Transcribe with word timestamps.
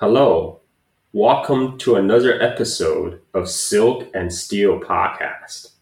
Hello, 0.00 0.60
welcome 1.12 1.76
to 1.76 1.96
another 1.96 2.40
episode 2.40 3.20
of 3.34 3.50
Silk 3.50 4.08
and 4.14 4.32
Steel 4.32 4.80
podcast. 4.80 5.72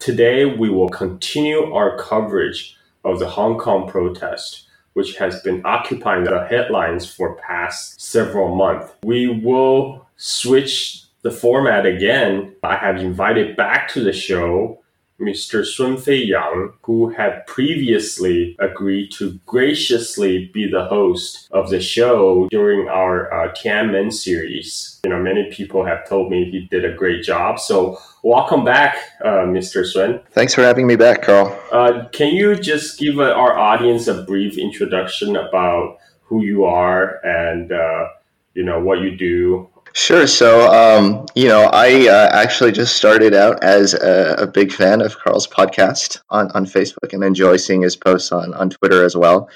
Today 0.00 0.44
we 0.44 0.68
will 0.68 0.88
continue 0.88 1.72
our 1.72 1.96
coverage 1.96 2.76
of 3.04 3.20
the 3.20 3.28
Hong 3.28 3.56
Kong 3.60 3.88
protest, 3.88 4.66
which 4.94 5.14
has 5.14 5.40
been 5.42 5.62
occupying 5.64 6.24
the 6.24 6.44
headlines 6.50 7.08
for 7.08 7.36
past 7.36 8.00
several 8.00 8.52
months. 8.56 8.94
We 9.04 9.28
will 9.28 10.08
switch 10.16 11.04
the 11.22 11.30
format 11.30 11.86
again. 11.86 12.56
I 12.64 12.74
have 12.74 12.96
invited 12.96 13.56
back 13.56 13.88
to 13.90 14.02
the 14.02 14.12
show 14.12 14.81
Mr. 15.22 15.64
Sun 15.64 15.96
Fei 15.96 16.24
Yang, 16.24 16.72
who 16.82 17.10
had 17.10 17.46
previously 17.46 18.56
agreed 18.58 19.10
to 19.12 19.38
graciously 19.46 20.50
be 20.52 20.68
the 20.70 20.84
host 20.84 21.48
of 21.52 21.70
the 21.70 21.80
show 21.80 22.48
during 22.50 22.88
our 22.88 23.32
uh, 23.32 23.52
Tiananmen 23.52 24.12
series. 24.12 25.00
You 25.04 25.10
know, 25.10 25.20
many 25.20 25.50
people 25.50 25.84
have 25.84 26.06
told 26.08 26.30
me 26.30 26.50
he 26.50 26.66
did 26.70 26.84
a 26.84 26.94
great 26.94 27.22
job. 27.22 27.58
So, 27.58 27.98
welcome 28.22 28.64
back, 28.64 28.96
uh, 29.24 29.46
Mr. 29.46 29.86
Sun. 29.86 30.20
Thanks 30.32 30.54
for 30.54 30.62
having 30.62 30.86
me 30.86 30.96
back, 30.96 31.22
Carl. 31.22 31.58
Uh, 31.70 32.08
can 32.12 32.34
you 32.34 32.56
just 32.56 32.98
give 32.98 33.18
uh, 33.18 33.32
our 33.32 33.56
audience 33.58 34.08
a 34.08 34.22
brief 34.22 34.58
introduction 34.58 35.36
about 35.36 35.98
who 36.22 36.42
you 36.42 36.64
are 36.64 37.24
and 37.24 37.72
uh, 37.72 38.08
you 38.54 38.62
know 38.62 38.80
what 38.80 39.00
you 39.00 39.16
do 39.16 39.68
Sure. 39.94 40.26
So, 40.26 40.72
um, 40.72 41.26
you 41.34 41.48
know, 41.48 41.68
I 41.72 42.08
uh, 42.08 42.30
actually 42.32 42.72
just 42.72 42.96
started 42.96 43.34
out 43.34 43.62
as 43.62 43.92
a, 43.92 44.36
a, 44.38 44.46
big 44.46 44.72
fan 44.72 45.02
of 45.02 45.18
Carl's 45.18 45.46
podcast 45.46 46.18
on, 46.30 46.50
on 46.52 46.64
Facebook 46.64 47.12
and 47.12 47.22
enjoy 47.22 47.58
seeing 47.58 47.82
his 47.82 47.94
posts 47.94 48.32
on, 48.32 48.54
on 48.54 48.70
Twitter 48.70 49.04
as 49.04 49.14
well. 49.14 49.50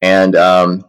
And 0.00 0.36
um, 0.36 0.86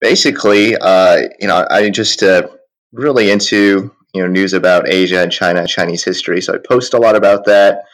basically, 0.00 0.76
uh, 0.76 1.28
you 1.38 1.46
know, 1.46 1.64
I 1.70 1.90
just 1.90 2.24
uh, 2.24 2.48
really 2.92 3.30
into, 3.30 3.94
you 4.12 4.22
know, 4.22 4.28
news 4.28 4.52
about 4.52 4.88
Asia 4.88 5.22
and 5.22 5.30
China 5.30 5.64
Chinese 5.66 6.04
history. 6.04 6.40
So 6.40 6.54
I 6.54 6.58
post 6.58 6.92
a 6.92 6.98
lot 6.98 7.14
about 7.14 7.44
that. 7.44 7.84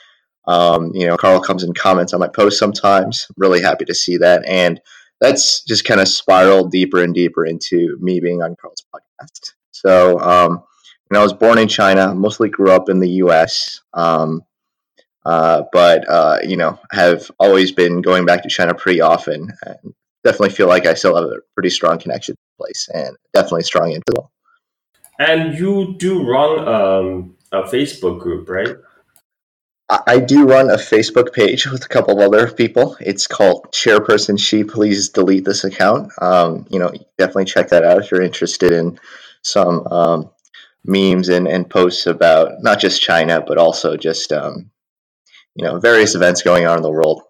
Um, 0.47 0.92
you 0.94 1.06
know, 1.06 1.19
Carl 1.19 1.41
comes 1.41 1.64
and 1.64 1.77
comments 1.77 2.14
on 2.14 2.20
my 2.20 2.28
posts 2.28 2.58
sometimes. 2.58 3.27
I'm 3.28 3.34
really 3.36 3.60
happy 3.60 3.84
to 3.84 3.94
see 3.94 4.16
that. 4.16 4.42
And 4.47 4.80
that's 5.20 5.62
just 5.64 5.84
kind 5.84 6.00
of 6.00 6.08
spiraled 6.08 6.70
deeper 6.70 7.02
and 7.02 7.14
deeper 7.14 7.44
into 7.44 7.98
me 8.00 8.20
being 8.20 8.42
on 8.42 8.56
Carl's 8.58 8.84
podcast. 8.94 9.52
So, 9.80 10.20
um, 10.20 10.52
you 10.52 11.14
know, 11.14 11.20
I 11.20 11.22
was 11.22 11.32
born 11.32 11.58
in 11.58 11.68
China, 11.68 12.14
mostly 12.14 12.48
grew 12.48 12.70
up 12.70 12.88
in 12.88 13.00
the 13.00 13.08
U.S., 13.24 13.80
um, 13.94 14.42
uh, 15.24 15.64
but 15.72 16.08
uh, 16.08 16.38
you 16.42 16.56
know, 16.56 16.78
have 16.92 17.30
always 17.38 17.72
been 17.72 18.00
going 18.00 18.24
back 18.24 18.42
to 18.42 18.48
China 18.48 18.74
pretty 18.74 19.00
often, 19.00 19.52
and 19.66 19.94
definitely 20.24 20.50
feel 20.50 20.66
like 20.66 20.86
I 20.86 20.94
still 20.94 21.14
have 21.14 21.26
a 21.26 21.40
pretty 21.54 21.70
strong 21.70 21.98
connection 21.98 22.34
to 22.34 22.40
the 22.40 22.64
place, 22.64 22.88
and 22.94 23.16
definitely 23.34 23.62
strong 23.62 23.92
into. 23.92 24.22
And 25.18 25.58
you 25.58 25.94
do 25.98 26.26
run 26.26 26.66
um, 26.66 27.36
a 27.52 27.62
Facebook 27.62 28.20
group, 28.20 28.48
right? 28.48 28.76
I 30.06 30.20
do 30.20 30.46
run 30.46 30.70
a 30.70 30.76
Facebook 30.76 31.32
page 31.32 31.66
with 31.66 31.84
a 31.84 31.88
couple 31.88 32.14
of 32.14 32.20
other 32.20 32.50
people. 32.50 32.96
It's 33.00 33.26
called 33.26 33.72
Chairperson 33.72 34.38
Xi. 34.38 34.62
Please 34.62 35.08
delete 35.08 35.44
this 35.44 35.64
account. 35.64 36.12
Um, 36.22 36.64
you 36.70 36.78
know, 36.78 36.92
definitely 37.18 37.46
check 37.46 37.70
that 37.70 37.84
out 37.84 37.98
if 37.98 38.10
you're 38.10 38.22
interested 38.22 38.72
in 38.72 39.00
some 39.42 39.86
um, 39.88 40.30
memes 40.84 41.28
and, 41.28 41.46
and 41.46 41.69
posts 41.69 42.06
about 42.06 42.62
not 42.62 42.80
just 42.80 43.02
China, 43.02 43.42
but 43.47 43.58
also 43.58 43.97
just 43.97 44.32
um, 44.32 44.70
you 45.55 45.64
know 45.64 45.78
various 45.78 46.14
events 46.14 46.42
going 46.42 46.66
on 46.66 46.77
in 46.77 46.82
the 46.82 46.91
world. 46.91 47.22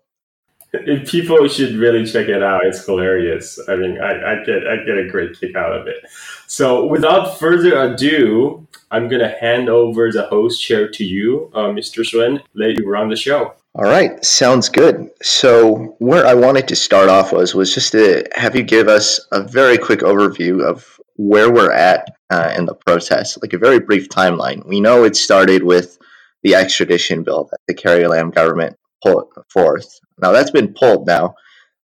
People 1.07 1.49
should 1.49 1.75
really 1.75 2.07
check 2.07 2.29
it 2.29 2.45
out. 2.45 2.65
It's 2.65 2.87
hilarious. 2.87 3.59
I 3.69 3.75
mean, 3.75 4.01
I, 4.01 4.33
I 4.33 4.45
get 4.45 4.67
I 4.69 4.77
get 4.85 4.99
a 4.99 5.09
great 5.11 5.39
kick 5.39 5.57
out 5.57 5.73
of 5.73 5.89
it. 5.89 6.05
So, 6.47 6.87
without 6.87 7.39
further 7.39 7.77
ado, 7.81 8.69
I'm 8.93 9.09
going 9.09 9.21
to 9.21 9.37
hand 9.41 9.69
over 9.69 10.13
the 10.13 10.27
host 10.27 10.63
chair 10.63 10.89
to 10.89 11.05
you, 11.05 11.51
uh, 11.55 11.69
Mr. 11.69 12.05
Sun. 12.05 12.43
Let 12.55 12.77
you 12.77 12.89
run 12.89 13.09
the 13.09 13.17
show. 13.17 13.55
All 13.75 13.85
right, 13.85 14.25
sounds 14.25 14.69
good. 14.69 15.11
So, 15.23 15.97
where 15.99 16.27
I 16.27 16.35
wanted 16.35 16.69
to 16.69 16.77
start 16.77 17.09
off 17.09 17.33
was 17.33 17.55
was 17.55 17.75
just 17.75 17.93
to 17.93 18.25
have 18.37 18.55
you 18.55 18.63
give 18.63 18.87
us 18.87 19.21
a 19.33 19.43
very 19.43 19.77
quick 19.77 20.01
overview 20.01 20.63
of 20.63 21.00
where 21.21 21.53
we're 21.53 21.73
at 21.73 22.17
uh, 22.31 22.55
in 22.57 22.65
the 22.65 22.75
process, 22.75 23.37
like 23.43 23.53
a 23.53 23.59
very 23.59 23.79
brief 23.79 24.09
timeline. 24.09 24.65
We 24.67 24.81
know 24.81 25.05
it 25.05 25.17
started 25.17 25.63
with 25.63 25.99
the 26.43 26.55
extradition 26.55 27.23
bill 27.23 27.49
that 27.51 27.61
the 27.69 27.75
Carrie 27.75 28.07
Lam 28.07 28.31
government 28.31 28.77
pulled 29.03 29.31
forth. 29.51 30.01
Now 30.19 30.33
that's 30.33 30.51
been 30.51 30.73
pulled 30.73 31.07
now 31.07 31.35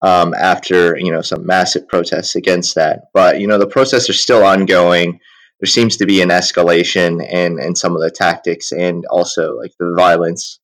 um, 0.01 0.33
after 0.33 0.97
you 0.97 1.11
know 1.11 1.21
some 1.21 1.45
massive 1.45 1.85
protests 1.87 2.35
against 2.35 2.75
that. 2.75 3.05
But 3.13 3.41
you 3.41 3.47
know 3.47 3.57
the 3.57 3.67
protests 3.67 4.09
are 4.09 4.13
still 4.13 4.43
ongoing. 4.43 5.19
There 5.59 5.67
seems 5.67 5.97
to 5.97 6.05
be 6.05 6.21
an 6.21 6.29
escalation 6.29 7.21
in 7.29 7.59
in 7.59 7.75
some 7.75 7.93
of 7.93 8.01
the 8.01 8.11
tactics 8.11 8.71
and 8.71 9.05
also 9.07 9.57
like 9.57 9.73
the 9.79 9.93
violence 9.97 10.59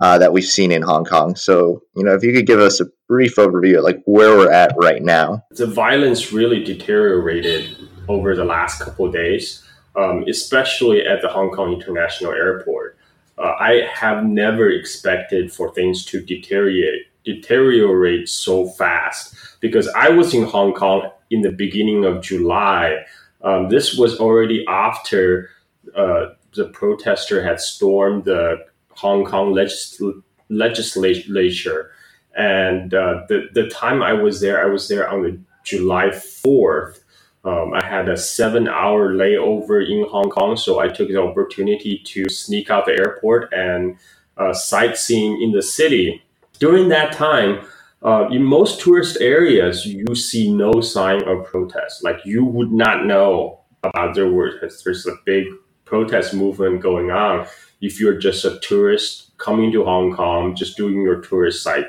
uh, 0.00 0.16
that 0.18 0.32
we've 0.32 0.44
seen 0.44 0.72
in 0.72 0.82
Hong 0.82 1.04
Kong. 1.04 1.36
So, 1.36 1.82
you 1.94 2.04
know, 2.04 2.14
if 2.14 2.24
you 2.24 2.32
could 2.32 2.46
give 2.46 2.58
us 2.58 2.80
a 2.80 2.86
brief 3.08 3.36
overview 3.36 3.82
like 3.82 4.02
where 4.06 4.36
we're 4.36 4.50
at 4.50 4.72
right 4.80 5.02
now. 5.02 5.44
The 5.50 5.66
violence 5.66 6.32
really 6.32 6.64
deteriorated 6.64 7.88
over 8.08 8.34
the 8.34 8.44
last 8.44 8.80
couple 8.80 9.06
of 9.06 9.12
days, 9.12 9.62
um, 9.96 10.24
especially 10.28 11.06
at 11.06 11.22
the 11.22 11.28
Hong 11.28 11.50
Kong 11.50 11.72
International 11.72 12.32
Airport. 12.32 12.96
Uh, 13.36 13.54
I 13.58 13.88
have 13.92 14.24
never 14.24 14.68
expected 14.70 15.52
for 15.52 15.72
things 15.72 16.04
to 16.06 16.20
deteriorate 16.20 17.06
deteriorate 17.24 18.28
so 18.28 18.68
fast 18.68 19.34
because 19.60 19.88
I 19.96 20.10
was 20.10 20.34
in 20.34 20.44
Hong 20.44 20.74
Kong 20.74 21.10
in 21.30 21.40
the 21.40 21.50
beginning 21.50 22.04
of 22.04 22.22
July. 22.22 23.04
Um, 23.42 23.70
this 23.70 23.96
was 23.96 24.20
already 24.20 24.64
after 24.68 25.50
uh, 25.96 26.26
the 26.54 26.66
protester 26.66 27.42
had 27.42 27.60
stormed 27.60 28.24
the 28.24 28.64
Hong 28.90 29.24
Kong 29.24 29.52
legisl- 29.52 30.22
legislature. 30.48 31.90
And 32.36 32.94
uh, 32.94 33.22
the, 33.28 33.48
the 33.52 33.68
time 33.68 34.02
I 34.02 34.12
was 34.12 34.40
there, 34.40 34.62
I 34.62 34.66
was 34.66 34.88
there 34.88 35.08
on 35.08 35.22
the 35.22 35.38
July 35.64 36.06
4th. 36.08 37.00
Um, 37.44 37.74
I 37.74 37.84
had 37.84 38.08
a 38.08 38.16
seven 38.16 38.68
hour 38.68 39.12
layover 39.14 39.86
in 39.86 40.06
Hong 40.08 40.30
Kong, 40.30 40.56
so 40.56 40.80
I 40.80 40.88
took 40.88 41.08
the 41.08 41.20
opportunity 41.20 41.98
to 42.04 42.28
sneak 42.28 42.70
out 42.70 42.86
the 42.86 42.92
airport 42.92 43.52
and 43.52 43.96
uh, 44.36 44.52
sightseeing 44.52 45.42
in 45.42 45.52
the 45.52 45.62
city. 45.62 46.22
During 46.58 46.88
that 46.88 47.12
time, 47.12 47.66
uh, 48.02 48.28
in 48.30 48.42
most 48.42 48.80
tourist 48.80 49.18
areas, 49.20 49.86
you 49.86 50.14
see 50.14 50.52
no 50.52 50.80
sign 50.80 51.22
of 51.28 51.44
protest. 51.46 52.02
Like 52.02 52.18
you 52.24 52.44
would 52.44 52.72
not 52.72 53.06
know 53.06 53.60
about 53.82 54.14
there 54.14 54.30
were 54.30 54.52
there's 54.60 55.06
a 55.06 55.16
big 55.24 55.46
protest 55.84 56.34
movement 56.34 56.80
going 56.80 57.10
on 57.10 57.46
if 57.80 58.00
you're 58.00 58.18
just 58.18 58.44
a 58.44 58.58
tourist 58.60 59.36
coming 59.36 59.70
to 59.72 59.84
Hong 59.84 60.14
Kong, 60.14 60.56
just 60.56 60.76
doing 60.76 61.02
your 61.02 61.20
tourist 61.20 61.62
site 61.62 61.86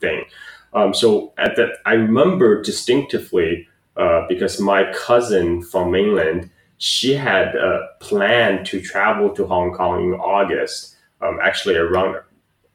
thing. 0.00 0.24
Um, 0.72 0.94
so 0.94 1.32
at 1.38 1.56
that, 1.56 1.78
I 1.84 1.94
remember 1.94 2.62
distinctively 2.62 3.68
uh, 3.96 4.26
because 4.28 4.60
my 4.60 4.90
cousin 4.92 5.62
from 5.62 5.90
mainland, 5.90 6.50
she 6.78 7.14
had 7.14 7.54
a 7.54 7.88
plan 8.00 8.64
to 8.64 8.80
travel 8.80 9.30
to 9.30 9.46
Hong 9.46 9.72
Kong 9.72 10.04
in 10.04 10.14
August, 10.14 10.96
um, 11.20 11.38
actually 11.42 11.76
around 11.76 12.16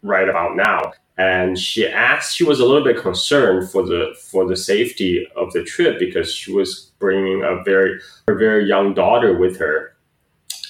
right 0.03 0.29
about 0.29 0.55
now. 0.55 0.93
And 1.17 1.57
she 1.57 1.87
asked, 1.87 2.35
she 2.35 2.43
was 2.43 2.59
a 2.59 2.65
little 2.65 2.83
bit 2.83 3.01
concerned 3.01 3.71
for 3.71 3.83
the 3.83 4.15
for 4.21 4.45
the 4.45 4.55
safety 4.55 5.27
of 5.35 5.51
the 5.51 5.63
trip 5.63 5.97
because 5.97 6.31
she 6.31 6.51
was 6.51 6.91
bringing 6.99 7.43
a 7.43 7.63
very 7.63 7.99
her 8.27 8.35
very 8.35 8.67
young 8.67 8.93
daughter 8.93 9.35
with 9.35 9.57
her. 9.57 9.95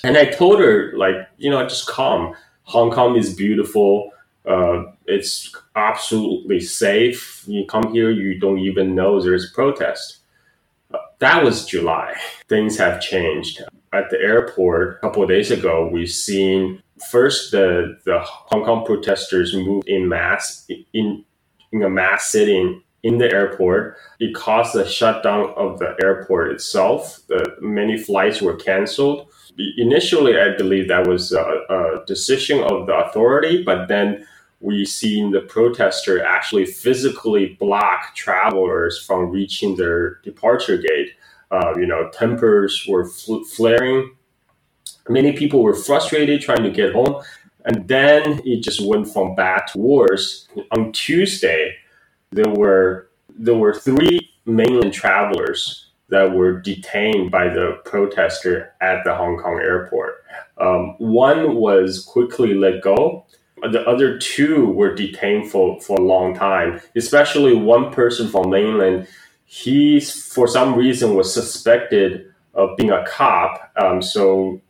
And 0.04 0.18
I 0.18 0.26
told 0.26 0.60
her, 0.60 0.94
like, 0.96 1.16
you 1.38 1.50
know, 1.50 1.62
just 1.68 1.88
come. 1.88 2.34
Hong 2.64 2.92
Kong 2.92 3.18
is 3.18 3.34
beautiful. 3.34 4.12
Uh, 4.46 4.84
it's 5.06 5.54
absolutely 5.76 6.62
safe. 6.62 7.44
You 7.46 7.66
come 7.66 7.92
here, 7.92 8.10
you 8.10 8.40
don't 8.40 8.60
even 8.60 8.96
know 8.96 9.22
there's 9.22 9.52
protest. 9.52 10.17
That 11.20 11.44
was 11.44 11.66
July. 11.66 12.16
Things 12.48 12.78
have 12.78 13.02
changed. 13.02 13.62
At 13.94 14.10
the 14.10 14.20
airport 14.20 14.98
a 14.98 15.00
couple 15.00 15.24
of 15.24 15.30
days 15.30 15.50
ago, 15.50 15.90
we've 15.92 16.12
seen 16.12 16.84
first 17.10 17.52
the, 17.52 17.98
the 18.06 18.20
Hong 18.20 18.66
Kong 18.66 18.86
protesters 18.86 19.56
move 19.56 19.84
in 19.88 20.08
mass 20.10 20.68
in 20.94 21.24
in 21.72 21.84
a 21.84 21.90
mass 21.90 22.30
sitting 22.30 22.82
in 23.04 23.18
the 23.18 23.32
airport. 23.32 23.98
It 24.20 24.36
caused 24.36 24.74
the 24.74 24.88
shutdown 24.88 25.54
of 25.56 25.80
the 25.80 25.96
airport 26.04 26.52
itself. 26.52 27.22
The, 27.28 27.56
many 27.62 27.98
flights 27.98 28.42
were 28.42 28.56
canceled. 28.56 29.28
Initially, 29.78 30.38
I 30.40 30.56
believe 30.56 30.88
that 30.88 31.08
was 31.08 31.32
a, 31.32 31.42
a 31.42 32.04
decision 32.06 32.64
of 32.64 32.88
the 32.88 32.96
authority, 32.96 33.64
but 33.64 33.88
then 33.88 34.26
we 34.60 34.86
seen 34.86 35.32
the 35.32 35.42
protester 35.42 36.24
actually 36.24 36.66
physically 36.66 37.58
block 37.60 38.16
travelers 38.16 39.00
from 39.00 39.30
reaching 39.30 39.76
their 39.76 40.16
departure 40.24 40.78
gate. 40.78 41.14
Uh, 41.52 41.74
you 41.78 41.86
know, 41.86 42.10
tempers 42.12 42.86
were 42.88 43.06
fl- 43.06 43.44
flaring. 43.44 44.16
Many 45.08 45.34
people 45.34 45.64
were 45.64 45.76
frustrated 45.76 46.42
trying 46.42 46.64
to 46.64 46.72
get 46.72 46.94
home. 46.94 47.22
And 47.66 47.88
then 47.88 48.42
it 48.46 48.64
just 48.64 48.86
went 48.86 49.12
from 49.12 49.36
bad 49.36 49.68
to 49.68 49.78
worse. 49.78 50.48
On 50.72 50.92
Tuesday, 50.92 51.76
there 52.32 52.50
were 52.50 53.10
there 53.30 53.56
were 53.56 53.74
three 53.74 54.32
mainland 54.46 54.94
travelers 54.94 55.88
that 56.10 56.32
were 56.32 56.60
detained 56.60 57.30
by 57.30 57.50
the 57.50 57.80
protester 57.84 58.74
at 58.82 59.04
the 59.04 59.14
Hong 59.14 59.38
Kong 59.38 59.60
airport. 59.62 60.24
Um, 60.58 60.96
one 60.98 61.56
was 61.56 62.04
quickly 62.06 62.54
let 62.54 62.82
go. 62.82 63.27
The 63.62 63.84
other 63.88 64.18
two 64.18 64.68
were 64.68 64.94
detained 64.94 65.52
for, 65.52 65.82
for 65.82 65.98
a 65.98 66.04
long 66.04 66.36
time, 66.36 66.80
especially 66.96 67.56
one 67.56 67.92
person 67.92 68.30
from 68.30 68.50
mainland. 68.50 69.08
He, 69.46 70.00
for 70.00 70.48
some 70.48 70.76
reason, 70.76 71.16
was 71.16 71.34
suspected 71.34 72.32
of 72.54 72.76
being 72.78 72.92
a 72.92 73.06
cop. 73.08 73.72
Um, 73.78 74.02
so 74.02 74.62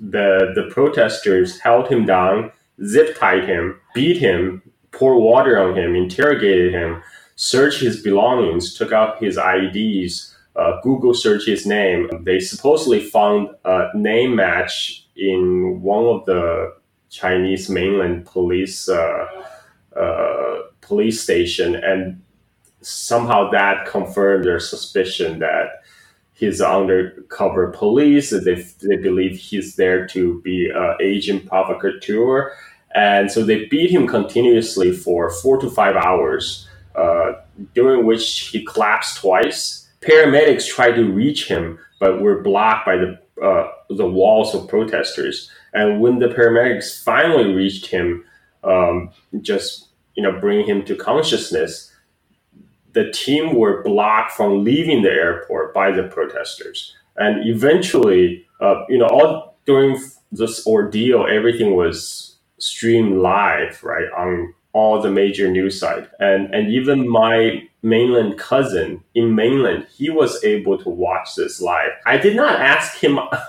the, 0.00 0.52
the 0.54 0.68
protesters 0.70 1.58
held 1.58 1.88
him 1.88 2.06
down, 2.06 2.52
zip 2.84 3.18
tied 3.18 3.44
him, 3.44 3.78
beat 3.94 4.16
him, 4.16 4.62
poured 4.92 5.22
water 5.22 5.58
on 5.58 5.76
him, 5.76 5.94
interrogated 5.94 6.72
him, 6.72 7.02
searched 7.36 7.80
his 7.80 8.02
belongings, 8.02 8.74
took 8.74 8.92
out 8.92 9.22
his 9.22 9.38
IDs, 9.38 10.34
uh, 10.56 10.80
Google 10.82 11.14
searched 11.14 11.46
his 11.46 11.66
name. 11.66 12.08
They 12.22 12.40
supposedly 12.40 13.00
found 13.00 13.48
a 13.64 13.88
name 13.94 14.34
match 14.34 15.06
in 15.16 15.80
one 15.80 16.04
of 16.04 16.26
the 16.26 16.74
Chinese 17.10 17.68
mainland 17.68 18.24
police 18.24 18.88
uh, 18.88 19.26
uh, 19.96 20.58
police 20.80 21.20
station, 21.22 21.74
and 21.74 22.22
somehow 22.80 23.50
that 23.50 23.86
confirmed 23.86 24.44
their 24.44 24.60
suspicion 24.60 25.40
that 25.40 25.82
he's 26.34 26.60
undercover 26.60 27.68
police. 27.72 28.30
They, 28.30 28.54
they 28.82 28.96
believe 28.96 29.36
he's 29.36 29.76
there 29.76 30.06
to 30.08 30.40
be 30.42 30.70
an 30.74 30.96
agent 31.00 31.46
provocateur. 31.46 32.52
And 32.94 33.30
so 33.30 33.44
they 33.44 33.66
beat 33.66 33.90
him 33.90 34.06
continuously 34.06 34.90
for 34.92 35.30
four 35.30 35.58
to 35.58 35.70
five 35.70 35.96
hours, 35.96 36.66
uh, 36.96 37.32
during 37.74 38.06
which 38.06 38.48
he 38.48 38.64
collapsed 38.64 39.18
twice 39.18 39.80
Paramedics 40.00 40.66
tried 40.66 40.92
to 40.92 41.04
reach 41.04 41.46
him, 41.46 41.78
but 41.98 42.20
were 42.20 42.42
blocked 42.42 42.86
by 42.86 42.96
the 42.96 43.18
uh, 43.42 43.72
the 43.88 44.06
walls 44.06 44.54
of 44.54 44.68
protesters. 44.68 45.50
And 45.72 46.00
when 46.00 46.18
the 46.18 46.28
paramedics 46.28 47.02
finally 47.02 47.52
reached 47.54 47.86
him, 47.86 48.24
um, 48.64 49.10
just 49.40 49.88
you 50.14 50.22
know, 50.22 50.38
bring 50.38 50.66
him 50.66 50.84
to 50.84 50.94
consciousness, 50.94 51.92
the 52.92 53.10
team 53.10 53.54
were 53.54 53.82
blocked 53.82 54.32
from 54.32 54.64
leaving 54.64 55.02
the 55.02 55.10
airport 55.10 55.72
by 55.72 55.90
the 55.92 56.02
protesters. 56.04 56.94
And 57.16 57.48
eventually, 57.48 58.44
uh, 58.60 58.84
you 58.88 58.98
know, 58.98 59.06
all 59.06 59.56
during 59.66 59.98
this 60.32 60.66
ordeal, 60.66 61.26
everything 61.26 61.76
was 61.76 62.36
streamed 62.58 63.18
live, 63.18 63.82
right, 63.82 64.10
on 64.16 64.54
all 64.72 65.00
the 65.00 65.10
major 65.10 65.50
news 65.50 65.78
sites. 65.78 66.08
And 66.18 66.52
and 66.54 66.72
even 66.72 67.08
my 67.08 67.68
mainland 67.82 68.38
cousin 68.38 69.02
in 69.14 69.34
mainland, 69.34 69.86
he 69.96 70.10
was 70.10 70.42
able 70.44 70.78
to 70.78 70.88
watch 70.88 71.34
this 71.34 71.60
live. 71.60 71.90
I 72.06 72.18
did 72.18 72.36
not 72.36 72.60
ask 72.60 72.98
him 72.98 73.16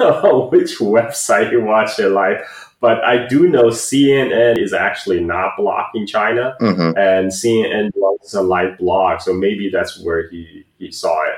which 0.50 0.80
website 0.80 1.50
he 1.52 1.58
watched 1.58 2.00
it 2.00 2.10
live, 2.10 2.42
but 2.80 3.04
I 3.04 3.28
do 3.28 3.48
know 3.48 3.66
CNN 3.66 4.58
is 4.58 4.74
actually 4.74 5.22
not 5.24 5.58
blocked 5.58 5.96
in 5.96 6.08
China, 6.08 6.56
mm-hmm. 6.60 6.98
and 6.98 7.32
CNN 7.32 7.92
is 8.24 8.34
a 8.34 8.42
live 8.42 8.78
blog, 8.78 9.22
so 9.22 9.34
maybe 9.34 9.70
that's 9.70 10.04
where 10.04 10.30
he 10.30 10.66
he 10.80 10.92
saw 10.92 11.24
it. 11.26 11.36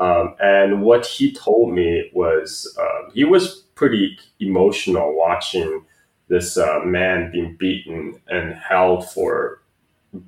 Um, 0.00 0.34
and 0.40 0.82
what 0.82 1.04
he 1.04 1.30
told 1.30 1.74
me 1.74 2.10
was 2.14 2.76
uh, 2.80 3.10
he 3.12 3.24
was 3.24 3.64
pretty 3.74 4.18
emotional 4.40 5.14
watching 5.14 5.84
this 6.28 6.56
uh, 6.56 6.80
man 6.84 7.30
being 7.30 7.56
beaten 7.56 8.20
and 8.28 8.54
held 8.54 9.08
for 9.10 9.60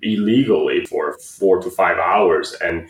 illegally 0.03 0.85
for 0.87 1.19
four 1.19 1.61
to 1.63 1.71
five 1.71 1.99
hours 1.99 2.55
and 2.63 2.89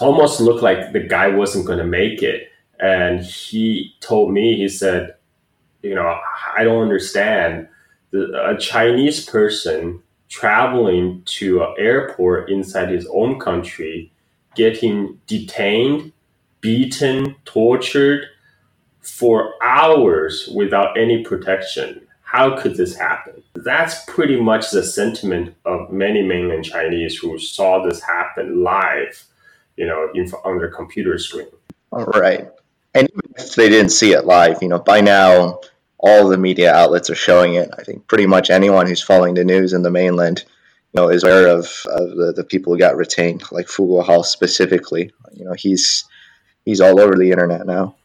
almost 0.00 0.40
looked 0.40 0.62
like 0.62 0.92
the 0.92 1.00
guy 1.00 1.28
wasn't 1.28 1.66
going 1.66 1.78
to 1.78 1.86
make 1.86 2.22
it. 2.22 2.50
And 2.78 3.24
he 3.24 3.94
told 4.00 4.32
me, 4.32 4.56
he 4.56 4.68
said, 4.68 5.14
you 5.82 5.94
know, 5.94 6.18
I 6.56 6.64
don't 6.64 6.82
understand 6.82 7.68
a 8.12 8.56
Chinese 8.58 9.24
person 9.24 10.02
traveling 10.28 11.22
to 11.24 11.62
an 11.62 11.74
airport 11.78 12.50
inside 12.50 12.90
his 12.90 13.06
own 13.12 13.38
country, 13.38 14.12
getting 14.54 15.20
detained, 15.26 16.12
beaten, 16.60 17.36
tortured 17.44 18.26
for 19.00 19.54
hours 19.62 20.48
without 20.54 20.98
any 20.98 21.22
protection 21.22 22.05
how 22.36 22.54
could 22.54 22.76
this 22.76 22.94
happen? 22.94 23.42
That's 23.54 24.04
pretty 24.04 24.38
much 24.38 24.70
the 24.70 24.82
sentiment 24.82 25.54
of 25.64 25.90
many 25.90 26.22
mainland 26.22 26.66
Chinese 26.66 27.16
who 27.16 27.38
saw 27.38 27.82
this 27.82 28.02
happen 28.02 28.62
live, 28.62 29.24
you 29.76 29.86
know, 29.86 30.10
in, 30.14 30.30
on 30.44 30.58
their 30.58 30.70
computer 30.70 31.18
screen. 31.18 31.48
All 31.92 32.04
right. 32.04 32.46
And 32.94 33.08
even 33.08 33.32
if 33.38 33.54
they 33.54 33.70
didn't 33.70 33.90
see 33.90 34.12
it 34.12 34.26
live, 34.26 34.58
you 34.60 34.68
know, 34.68 34.78
by 34.78 35.00
now 35.00 35.60
all 35.96 36.28
the 36.28 36.36
media 36.36 36.74
outlets 36.74 37.08
are 37.08 37.14
showing 37.14 37.54
it. 37.54 37.70
I 37.78 37.82
think 37.84 38.06
pretty 38.06 38.26
much 38.26 38.50
anyone 38.50 38.86
who's 38.86 39.02
following 39.02 39.32
the 39.32 39.44
news 39.44 39.72
in 39.72 39.82
the 39.82 39.90
mainland, 39.90 40.44
you 40.92 41.00
know, 41.00 41.08
is 41.08 41.24
aware 41.24 41.48
of, 41.48 41.64
of 41.86 42.16
the, 42.16 42.34
the 42.36 42.44
people 42.44 42.74
who 42.74 42.78
got 42.78 42.96
retained, 42.96 43.44
like 43.50 43.66
Fu 43.66 43.86
Guohao 43.86 44.26
specifically. 44.26 45.10
You 45.32 45.46
know, 45.46 45.54
he's 45.56 46.04
he's 46.66 46.82
all 46.82 47.00
over 47.00 47.16
the 47.16 47.30
internet 47.30 47.66
now 47.66 47.96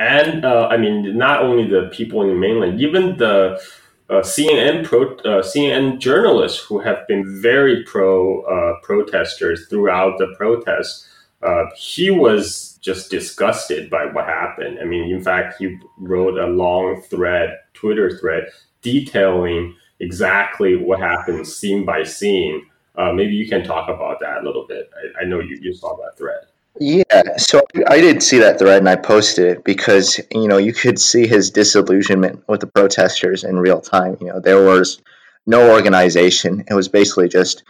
and 0.00 0.46
uh, 0.46 0.66
I 0.70 0.78
mean, 0.78 1.16
not 1.18 1.42
only 1.42 1.68
the 1.68 1.90
people 1.92 2.22
in 2.22 2.28
the 2.28 2.34
mainland, 2.34 2.80
even 2.80 3.18
the 3.18 3.60
uh, 4.08 4.22
CNN 4.22 4.82
pro, 4.82 5.14
uh, 5.18 5.42
CNN 5.42 5.98
journalists 5.98 6.58
who 6.58 6.80
have 6.80 7.06
been 7.06 7.40
very 7.42 7.84
pro 7.84 8.40
uh, 8.42 8.80
protesters 8.82 9.66
throughout 9.68 10.16
the 10.16 10.34
protests. 10.38 11.06
Uh, 11.42 11.64
he 11.76 12.10
was 12.10 12.78
just 12.80 13.10
disgusted 13.10 13.90
by 13.90 14.06
what 14.06 14.24
happened. 14.24 14.78
I 14.80 14.84
mean, 14.84 15.10
in 15.10 15.22
fact, 15.22 15.56
he 15.58 15.78
wrote 15.98 16.38
a 16.38 16.46
long 16.46 17.02
thread, 17.02 17.58
Twitter 17.74 18.18
thread, 18.18 18.44
detailing 18.80 19.76
exactly 20.00 20.76
what 20.76 20.98
happened 20.98 21.46
scene 21.46 21.84
by 21.84 22.04
scene. 22.04 22.64
Uh, 22.96 23.12
maybe 23.12 23.34
you 23.34 23.46
can 23.46 23.62
talk 23.64 23.90
about 23.90 24.18
that 24.20 24.38
a 24.38 24.46
little 24.46 24.66
bit. 24.66 24.90
I, 24.96 25.22
I 25.22 25.24
know 25.26 25.40
you, 25.40 25.58
you 25.60 25.74
saw 25.74 25.94
that 25.96 26.16
thread. 26.16 26.46
Yeah, 26.78 27.36
so 27.36 27.62
I 27.88 28.00
did 28.00 28.22
see 28.22 28.38
that 28.38 28.58
thread 28.58 28.78
and 28.78 28.88
I 28.88 28.96
posted 28.96 29.46
it 29.46 29.64
because 29.64 30.20
you 30.30 30.48
know 30.48 30.56
you 30.56 30.72
could 30.72 30.98
see 30.98 31.26
his 31.26 31.50
disillusionment 31.50 32.44
with 32.48 32.60
the 32.60 32.66
protesters 32.66 33.44
in 33.44 33.58
real 33.58 33.80
time. 33.80 34.16
You 34.20 34.28
know, 34.28 34.40
there 34.40 34.64
was 34.64 35.02
no 35.46 35.72
organization. 35.72 36.64
It 36.68 36.74
was 36.74 36.88
basically 36.88 37.28
just 37.28 37.64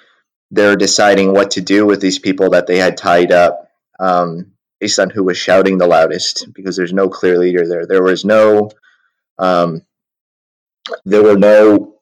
they're 0.50 0.76
deciding 0.76 1.32
what 1.32 1.52
to 1.52 1.60
do 1.60 1.86
with 1.86 2.00
these 2.00 2.18
people 2.18 2.50
that 2.50 2.66
they 2.66 2.78
had 2.78 2.96
tied 2.96 3.32
up 3.32 3.68
um, 3.98 4.52
based 4.80 4.98
on 4.98 5.10
who 5.10 5.24
was 5.24 5.38
shouting 5.38 5.78
the 5.78 5.86
loudest 5.86 6.48
because 6.54 6.76
there's 6.76 6.92
no 6.92 7.08
clear 7.08 7.38
leader 7.38 7.66
there. 7.66 7.86
There 7.86 8.02
was 8.02 8.24
no, 8.24 8.70
um, 9.38 9.82
there 11.04 11.22
were 11.22 11.38
no 11.38 11.94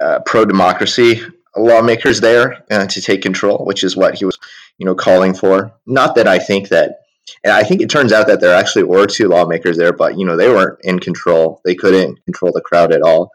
uh, 0.00 0.20
pro 0.24 0.44
democracy 0.44 1.22
lawmakers 1.56 2.20
there 2.20 2.64
uh, 2.70 2.86
to 2.86 3.00
take 3.00 3.22
control, 3.22 3.64
which 3.64 3.84
is 3.84 3.96
what 3.96 4.14
he 4.14 4.24
was 4.24 4.38
you 4.78 4.86
know, 4.86 4.94
calling 4.94 5.34
for. 5.34 5.72
Not 5.86 6.14
that 6.16 6.26
I 6.26 6.38
think 6.38 6.68
that, 6.68 7.02
and 7.44 7.52
I 7.52 7.62
think 7.62 7.80
it 7.80 7.90
turns 7.90 8.12
out 8.12 8.26
that 8.26 8.40
there 8.40 8.56
actually 8.56 8.84
were 8.84 9.06
two 9.06 9.28
lawmakers 9.28 9.76
there, 9.76 9.92
but 9.92 10.18
you 10.18 10.26
know, 10.26 10.36
they 10.36 10.48
weren't 10.48 10.80
in 10.82 10.98
control. 10.98 11.60
They 11.64 11.74
couldn't 11.74 12.24
control 12.24 12.52
the 12.52 12.60
crowd 12.60 12.92
at 12.92 13.02
all. 13.02 13.30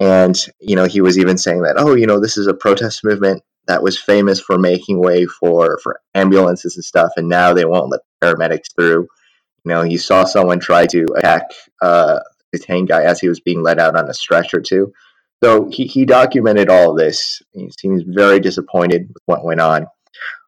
And 0.00 0.36
you 0.60 0.76
know, 0.76 0.84
he 0.84 1.00
was 1.00 1.18
even 1.18 1.38
saying 1.38 1.62
that, 1.62 1.76
oh, 1.78 1.94
you 1.94 2.06
know, 2.06 2.20
this 2.20 2.36
is 2.36 2.46
a 2.46 2.54
protest 2.54 3.04
movement 3.04 3.42
that 3.68 3.82
was 3.82 3.98
famous 3.98 4.40
for 4.40 4.58
making 4.58 4.98
way 4.98 5.24
for 5.24 5.78
for 5.82 6.00
ambulances 6.14 6.76
and 6.76 6.84
stuff, 6.84 7.12
and 7.16 7.28
now 7.28 7.54
they 7.54 7.64
won't 7.64 7.90
let 7.90 8.00
paramedics 8.22 8.74
through. 8.74 9.08
You 9.64 9.68
know, 9.68 9.82
he 9.82 9.96
saw 9.96 10.24
someone 10.24 10.58
try 10.60 10.86
to 10.86 11.06
attack 11.16 11.52
uh, 11.80 12.18
the 12.52 12.58
tank 12.58 12.88
guy 12.88 13.04
as 13.04 13.20
he 13.20 13.28
was 13.28 13.40
being 13.40 13.62
let 13.62 13.78
out 13.78 13.96
on 13.96 14.10
a 14.10 14.14
stretcher 14.14 14.60
too. 14.60 14.92
So 15.42 15.68
he, 15.70 15.86
he 15.86 16.04
documented 16.04 16.68
all 16.68 16.92
of 16.92 16.98
this. 16.98 17.42
He 17.52 17.70
seems 17.78 18.02
very 18.06 18.38
disappointed 18.38 19.08
with 19.08 19.22
what 19.26 19.44
went 19.44 19.60
on. 19.60 19.86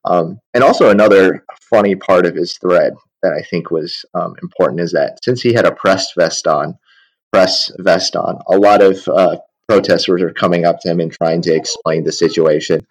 Um, 0.04 0.38
and 0.52 0.62
also 0.62 0.90
another 0.90 1.44
funny 1.70 1.96
part 1.96 2.26
of 2.26 2.36
his 2.36 2.56
thread 2.58 2.92
that 3.22 3.32
I 3.32 3.42
think 3.42 3.70
was 3.70 4.04
um, 4.14 4.36
important 4.42 4.80
is 4.80 4.92
that 4.92 5.18
since 5.24 5.40
he 5.40 5.54
had 5.54 5.64
a 5.64 5.74
press 5.74 6.12
vest 6.16 6.46
on, 6.46 6.78
press 7.32 7.72
vest 7.78 8.14
on, 8.14 8.38
a 8.48 8.56
lot 8.56 8.82
of 8.82 9.06
uh, 9.08 9.38
protesters 9.66 10.22
are 10.22 10.32
coming 10.32 10.64
up 10.64 10.80
to 10.80 10.90
him 10.90 11.00
and 11.00 11.10
trying 11.10 11.42
to 11.42 11.54
explain 11.54 12.04
the 12.04 12.12
situation. 12.12 12.86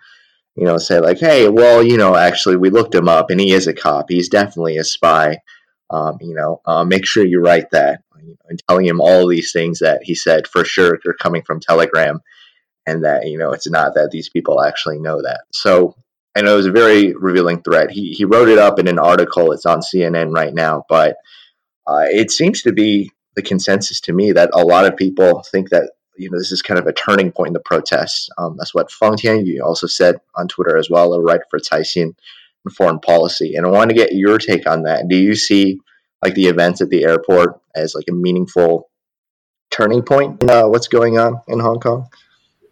You 0.55 0.65
know, 0.65 0.77
say 0.77 0.99
like, 0.99 1.19
"Hey, 1.19 1.47
well, 1.49 1.81
you 1.81 1.97
know, 1.97 2.15
actually, 2.15 2.57
we 2.57 2.69
looked 2.69 2.93
him 2.93 3.09
up, 3.09 3.31
and 3.31 3.39
he 3.39 3.53
is 3.53 3.65
a 3.65 3.73
cop. 3.73 4.05
He's 4.09 4.29
definitely 4.29 4.77
a 4.77 4.83
spy. 4.83 5.37
Um, 5.89 6.17
you 6.21 6.33
know, 6.33 6.61
uh, 6.65 6.83
make 6.83 7.05
sure 7.05 7.25
you 7.25 7.39
write 7.39 7.71
that." 7.71 8.03
and 8.47 8.61
telling 8.67 8.85
him 8.85 9.01
all 9.01 9.27
these 9.27 9.51
things 9.51 9.79
that 9.79 10.03
he 10.03 10.15
said 10.15 10.47
for 10.47 10.63
sure 10.63 10.99
are 11.05 11.13
coming 11.13 11.43
from 11.43 11.59
Telegram, 11.59 12.21
and 12.85 13.03
that 13.03 13.27
you 13.27 13.37
know 13.37 13.51
it's 13.51 13.69
not 13.69 13.95
that 13.95 14.11
these 14.11 14.29
people 14.29 14.61
actually 14.61 14.99
know 14.99 15.21
that. 15.21 15.41
So 15.51 15.95
and 16.35 16.47
it 16.47 16.51
was 16.51 16.65
a 16.65 16.71
very 16.71 17.13
revealing 17.13 17.61
threat. 17.61 17.91
He 17.91 18.11
he 18.11 18.25
wrote 18.25 18.49
it 18.49 18.59
up 18.59 18.79
in 18.79 18.87
an 18.87 18.99
article. 18.99 19.51
It's 19.51 19.65
on 19.65 19.81
CNN 19.81 20.33
right 20.33 20.53
now, 20.53 20.85
but 20.89 21.17
uh, 21.87 22.05
it 22.07 22.31
seems 22.31 22.61
to 22.63 22.71
be 22.71 23.11
the 23.35 23.41
consensus 23.41 23.99
to 24.01 24.13
me 24.13 24.31
that 24.31 24.51
a 24.53 24.63
lot 24.63 24.85
of 24.85 24.95
people 24.95 25.43
think 25.51 25.69
that 25.69 25.91
you 26.17 26.29
know 26.29 26.37
this 26.37 26.51
is 26.51 26.61
kind 26.61 26.79
of 26.79 26.87
a 26.87 26.93
turning 26.93 27.31
point 27.31 27.49
in 27.49 27.53
the 27.53 27.59
protests. 27.59 28.29
Um, 28.37 28.55
that's 28.57 28.73
what 28.73 28.91
Feng 28.91 29.13
Tianyu 29.13 29.61
also 29.63 29.87
said 29.87 30.15
on 30.35 30.47
Twitter 30.47 30.77
as 30.77 30.89
well, 30.89 31.13
a 31.13 31.21
writer 31.21 31.45
for 31.49 31.59
Caixin, 31.59 32.15
foreign 32.71 32.99
policy. 32.99 33.55
And 33.55 33.65
I 33.65 33.69
want 33.69 33.89
to 33.89 33.95
get 33.95 34.13
your 34.13 34.37
take 34.37 34.67
on 34.67 34.83
that. 34.83 35.07
Do 35.07 35.15
you 35.15 35.35
see 35.35 35.79
like 36.21 36.35
the 36.35 36.47
events 36.47 36.81
at 36.81 36.89
the 36.89 37.03
airport 37.03 37.59
as 37.75 37.95
like 37.95 38.05
a 38.09 38.13
meaningful 38.13 38.89
turning 39.71 40.03
point 40.03 40.41
in 40.41 40.49
uh, 40.49 40.67
what's 40.67 40.87
going 40.87 41.17
on 41.17 41.41
in 41.47 41.59
Hong 41.59 41.79
Kong? 41.79 42.07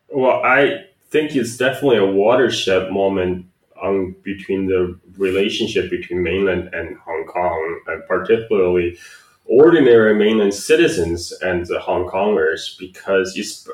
Well, 0.10 0.42
I 0.44 0.86
think 1.10 1.36
it's 1.36 1.58
definitely 1.58 1.98
a 1.98 2.06
watershed 2.06 2.92
moment 2.92 3.48
on 3.82 4.16
between 4.24 4.68
the 4.68 5.00
relationship 5.18 5.90
between 5.90 6.24
mainland 6.24 6.70
and 6.74 6.98
Hong 6.98 7.26
Kong, 7.26 7.82
and 7.88 8.06
particularly 8.08 8.98
ordinary 9.46 10.14
mainland 10.14 10.54
citizens 10.54 11.34
and 11.42 11.66
the 11.66 11.80
Hong 11.80 12.08
Kongers, 12.08 12.78
because 12.78 13.36
it's, 13.36 13.68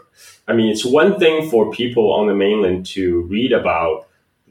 I 0.47 0.53
mean, 0.53 0.69
it's 0.69 0.85
one 0.85 1.19
thing 1.19 1.49
for 1.49 1.71
people 1.71 2.11
on 2.11 2.27
the 2.27 2.33
mainland 2.33 2.85
to 2.87 3.21
read 3.23 3.51
about 3.51 4.06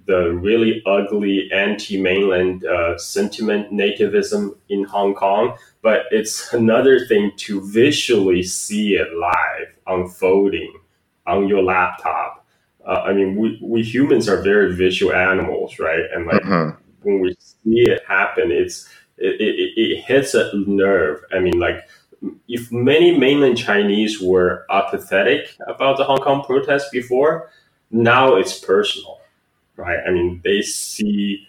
the 0.06 0.32
really 0.32 0.82
ugly 0.86 1.50
anti-mainland 1.52 2.64
uh, 2.64 2.96
sentiment 2.96 3.72
nativism 3.72 4.56
in 4.68 4.84
Hong 4.84 5.14
Kong, 5.14 5.56
but 5.82 6.02
it's 6.10 6.52
another 6.52 7.06
thing 7.06 7.32
to 7.36 7.60
visually 7.68 8.42
see 8.42 8.94
it 8.94 9.08
live 9.14 9.74
unfolding 9.86 10.72
on 11.26 11.48
your 11.48 11.62
laptop. 11.62 12.46
Uh, 12.86 13.02
I 13.04 13.12
mean, 13.12 13.36
we, 13.36 13.58
we 13.60 13.82
humans 13.82 14.28
are 14.28 14.42
very 14.42 14.74
visual 14.74 15.12
animals, 15.12 15.78
right? 15.80 16.04
And 16.14 16.26
like 16.26 16.42
mm-hmm. 16.42 16.80
when 17.02 17.20
we 17.20 17.36
see 17.40 17.80
it 17.80 18.02
happen, 18.06 18.52
it's 18.52 18.88
it, 19.18 19.40
it, 19.40 19.72
it 19.76 20.04
hits 20.04 20.34
a 20.34 20.52
nerve. 20.54 21.24
I 21.32 21.40
mean, 21.40 21.58
like 21.58 21.88
if 22.48 22.70
many 22.70 23.18
mainland 23.18 23.58
Chinese 23.58 24.20
were 24.20 24.66
apathetic 24.70 25.56
about 25.66 25.96
the 25.96 26.04
Hong 26.04 26.18
Kong 26.18 26.44
protests 26.44 26.88
before, 26.90 27.50
now 27.90 28.36
it's 28.36 28.58
personal, 28.58 29.15
right? 29.76 29.98
I 30.06 30.10
mean, 30.10 30.40
they 30.44 30.62
see 30.62 31.48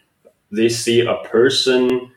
they 0.51 0.69
see 0.69 1.01
a 1.01 1.15
person 1.25 2.12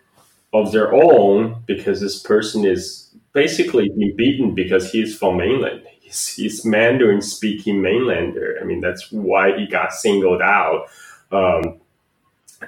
of 0.52 0.72
their 0.72 0.92
own 0.92 1.62
because 1.66 2.00
this 2.00 2.20
person 2.20 2.64
is 2.64 3.10
basically 3.32 3.88
being 3.96 4.16
beaten 4.16 4.54
because 4.54 4.90
he's 4.90 5.16
from 5.16 5.36
mainland. 5.36 5.82
He's, 6.00 6.28
he's 6.28 6.64
Mandarin 6.64 7.22
speaking 7.22 7.76
mainlander. 7.76 8.60
I 8.60 8.64
mean, 8.64 8.80
that's 8.80 9.10
why 9.12 9.56
he 9.56 9.66
got 9.66 9.92
singled 9.92 10.42
out. 10.42 10.86
Um, 11.30 11.80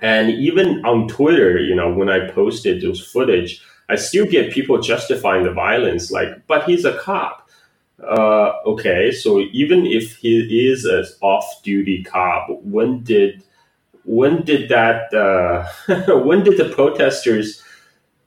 and 0.01 0.31
even 0.31 0.85
on 0.85 1.09
Twitter, 1.09 1.59
you 1.59 1.75
know, 1.75 1.93
when 1.93 2.09
I 2.09 2.31
posted 2.31 2.81
those 2.81 3.01
footage, 3.01 3.63
I 3.89 3.97
still 3.97 4.25
get 4.25 4.53
people 4.53 4.81
justifying 4.81 5.45
the 5.45 5.53
violence, 5.53 6.11
like, 6.11 6.47
but 6.47 6.65
he's 6.65 6.85
a 6.85 6.97
cop. 6.99 7.42
Uh, 8.03 8.55
okay, 8.67 9.13
so 9.13 9.41
even 9.53 9.87
if 9.87 10.17
he 10.17 10.69
is 10.69 10.85
an 10.87 11.05
off-duty 11.23 12.05
cop, 12.05 12.49
when 12.65 13.03
did 13.05 13.43
when 14.05 14.43
did 14.45 14.69
that 14.71 15.13
uh, 15.15 15.69
when 16.23 16.45
did 16.45 16.59
the 16.59 16.71
protesters 16.75 17.63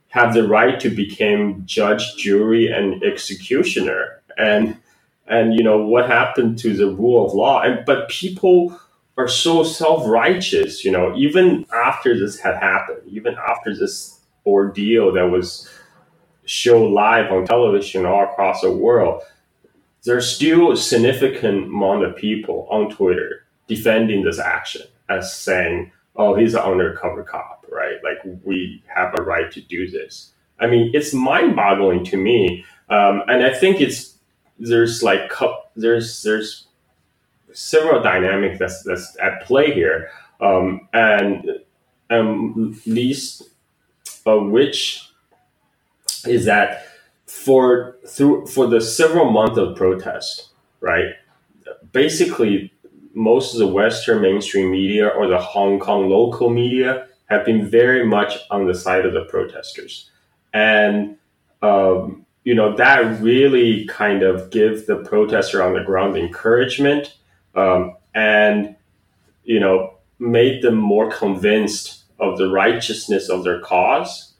have 0.08 0.34
the 0.34 0.48
right 0.48 0.80
to 0.80 0.90
become 0.90 1.62
judge, 1.66 2.16
jury, 2.16 2.68
and 2.72 3.02
executioner? 3.04 4.22
And 4.38 4.78
and 5.28 5.54
you 5.54 5.64
know 5.64 5.78
what 5.78 6.08
happened 6.08 6.58
to 6.60 6.74
the 6.76 6.88
rule 6.90 7.26
of 7.26 7.34
law? 7.34 7.62
And 7.62 7.84
but 7.86 8.08
people 8.08 8.78
are 9.18 9.28
so 9.28 9.64
self-righteous 9.64 10.84
you 10.84 10.92
know 10.92 11.14
even 11.16 11.66
after 11.74 12.18
this 12.18 12.38
had 12.40 12.56
happened 12.56 13.00
even 13.06 13.36
after 13.48 13.74
this 13.76 14.20
ordeal 14.46 15.12
that 15.12 15.30
was 15.30 15.68
shown 16.46 16.92
live 16.94 17.32
on 17.32 17.46
television 17.46 18.06
all 18.06 18.24
across 18.24 18.60
the 18.62 18.70
world 18.70 19.22
there's 20.06 20.34
still 20.34 20.72
a 20.72 20.76
significant 20.76 21.66
amount 21.66 22.04
of 22.04 22.16
people 22.16 22.66
on 22.70 22.90
twitter 22.90 23.44
defending 23.68 24.24
this 24.24 24.38
action 24.38 24.82
as 25.08 25.34
saying 25.34 25.90
oh 26.16 26.34
he's 26.34 26.54
an 26.54 26.60
undercover 26.60 27.22
cop 27.22 27.56
right? 27.70 27.98
Like 28.02 28.18
we 28.44 28.82
have 28.86 29.12
a 29.18 29.22
right 29.22 29.50
to 29.52 29.60
do 29.60 29.90
this. 29.90 30.32
I 30.58 30.66
mean 30.66 30.90
it's 30.94 31.12
mind-boggling 31.12 32.04
to 32.06 32.16
me 32.16 32.64
um, 32.88 33.22
and 33.28 33.44
i 33.44 33.52
think 33.52 33.80
it's 33.80 34.14
there's 34.58 35.02
like 35.02 35.30
there's 35.76 36.22
there's 36.22 36.66
several 37.56 38.02
dynamics 38.02 38.58
that's, 38.58 38.82
that's 38.82 39.16
at 39.20 39.42
play 39.42 39.72
here, 39.72 40.10
um, 40.40 40.88
and 40.92 41.50
um, 42.10 42.80
least 42.86 43.44
of 44.26 44.46
which 44.48 45.10
is 46.26 46.44
that 46.44 46.85
for 47.26 47.96
through 48.06 48.46
for 48.46 48.66
the 48.66 48.80
several 48.80 49.30
months 49.30 49.58
of 49.58 49.76
protest, 49.76 50.50
right? 50.80 51.14
Basically, 51.92 52.72
most 53.14 53.54
of 53.54 53.58
the 53.58 53.66
Western 53.66 54.22
mainstream 54.22 54.70
media 54.70 55.08
or 55.08 55.26
the 55.26 55.38
Hong 55.38 55.78
Kong 55.78 56.08
local 56.08 56.50
media 56.50 57.06
have 57.26 57.44
been 57.44 57.68
very 57.68 58.06
much 58.06 58.38
on 58.50 58.66
the 58.66 58.74
side 58.74 59.04
of 59.04 59.12
the 59.12 59.24
protesters, 59.24 60.10
and 60.54 61.16
um, 61.62 62.24
you 62.44 62.54
know 62.54 62.76
that 62.76 63.20
really 63.20 63.86
kind 63.86 64.22
of 64.22 64.50
gives 64.50 64.86
the 64.86 64.96
protester 64.96 65.62
on 65.62 65.74
the 65.74 65.82
ground 65.82 66.16
encouragement 66.16 67.16
um, 67.56 67.96
and 68.14 68.76
you 69.44 69.58
know 69.58 69.94
made 70.18 70.62
them 70.62 70.76
more 70.76 71.10
convinced 71.10 72.04
of 72.20 72.38
the 72.38 72.48
righteousness 72.48 73.28
of 73.28 73.44
their 73.44 73.60
cause 73.60 74.32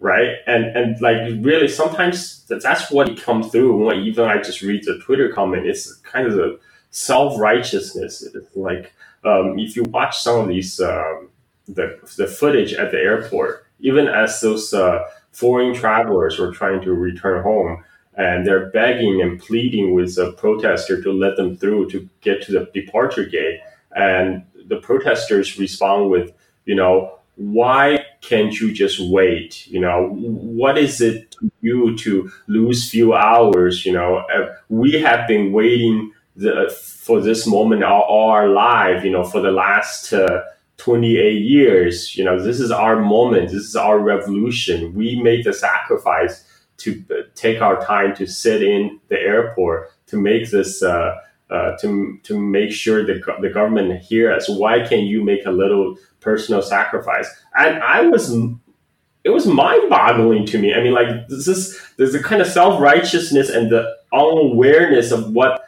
right 0.00 0.36
and 0.46 0.64
and 0.76 1.00
like 1.00 1.18
really 1.44 1.68
sometimes 1.68 2.44
that's 2.48 2.90
what 2.90 3.20
comes 3.20 3.48
through 3.48 3.84
when 3.84 3.98
even 3.98 4.24
i 4.24 4.40
just 4.40 4.62
read 4.62 4.82
the 4.84 4.98
twitter 4.98 5.32
comment 5.32 5.66
it's 5.66 5.94
kind 5.96 6.26
of 6.26 6.34
the 6.34 6.58
self-righteousness 6.90 8.26
like 8.54 8.92
um, 9.22 9.58
if 9.58 9.76
you 9.76 9.84
watch 9.84 10.18
some 10.18 10.40
of 10.40 10.48
these 10.48 10.80
um, 10.80 11.28
the, 11.68 11.98
the 12.16 12.26
footage 12.26 12.72
at 12.72 12.90
the 12.90 12.98
airport 12.98 13.66
even 13.80 14.08
as 14.08 14.40
those 14.40 14.74
uh, 14.74 15.04
foreign 15.32 15.74
travelers 15.74 16.38
were 16.38 16.52
trying 16.52 16.80
to 16.80 16.92
return 16.92 17.42
home 17.42 17.84
and 18.16 18.46
they're 18.46 18.70
begging 18.70 19.22
and 19.22 19.40
pleading 19.40 19.94
with 19.94 20.18
a 20.18 20.32
protester 20.32 21.00
to 21.02 21.12
let 21.12 21.36
them 21.36 21.56
through 21.56 21.90
to 21.90 22.08
get 22.20 22.42
to 22.42 22.52
the 22.52 22.68
departure 22.74 23.24
gate. 23.24 23.60
And 23.96 24.44
the 24.66 24.76
protesters 24.76 25.58
respond 25.58 26.10
with, 26.10 26.32
you 26.64 26.74
know, 26.74 27.18
why 27.36 27.99
can't 28.30 28.58
you 28.60 28.72
just 28.72 29.00
wait? 29.00 29.66
You 29.66 29.80
know, 29.80 30.08
what 30.14 30.78
is 30.78 31.00
it 31.00 31.32
to 31.32 31.50
you 31.60 31.96
to 31.98 32.30
lose 32.46 32.88
few 32.88 33.12
hours? 33.12 33.84
You 33.84 33.92
know, 33.92 34.18
uh, 34.32 34.54
we 34.68 34.92
have 34.92 35.26
been 35.26 35.52
waiting 35.52 36.12
the, 36.36 36.70
for 37.04 37.20
this 37.20 37.46
moment 37.46 37.82
all, 37.82 38.02
all 38.02 38.30
our 38.30 38.48
life, 38.48 39.04
you 39.04 39.10
know, 39.10 39.24
for 39.24 39.40
the 39.40 39.50
last 39.50 40.12
uh, 40.12 40.42
28 40.76 41.42
years. 41.42 42.16
You 42.16 42.24
know, 42.24 42.40
this 42.40 42.60
is 42.60 42.70
our 42.70 43.00
moment. 43.00 43.50
This 43.50 43.64
is 43.64 43.76
our 43.76 43.98
revolution. 43.98 44.94
We 44.94 45.20
made 45.20 45.44
the 45.44 45.52
sacrifice 45.52 46.44
to 46.78 47.04
take 47.34 47.60
our 47.60 47.84
time 47.84 48.14
to 48.16 48.26
sit 48.26 48.62
in 48.62 49.00
the 49.08 49.18
airport 49.18 49.90
to 50.06 50.16
make 50.16 50.50
this 50.50 50.82
uh, 50.82 51.16
uh, 51.50 51.76
to 51.78 52.18
to 52.22 52.38
make 52.40 52.72
sure 52.72 53.04
that 53.04 53.22
the 53.40 53.50
government 53.50 54.02
hears. 54.02 54.48
Why 54.48 54.86
can't 54.86 55.06
you 55.06 55.24
make 55.24 55.44
a 55.46 55.50
little 55.50 55.96
personal 56.20 56.62
sacrifice? 56.62 57.28
And 57.54 57.82
I 57.82 58.02
was 58.02 58.34
it 59.22 59.30
was 59.30 59.46
mind-boggling 59.46 60.46
to 60.46 60.58
me. 60.58 60.74
I 60.74 60.82
mean, 60.82 60.92
like 60.92 61.28
this 61.28 61.48
is 61.48 61.78
there's 61.96 62.14
a 62.14 62.22
kind 62.22 62.40
of 62.40 62.48
self-righteousness 62.48 63.50
and 63.50 63.70
the 63.70 63.96
unawareness 64.12 65.12
of 65.12 65.32
what 65.32 65.64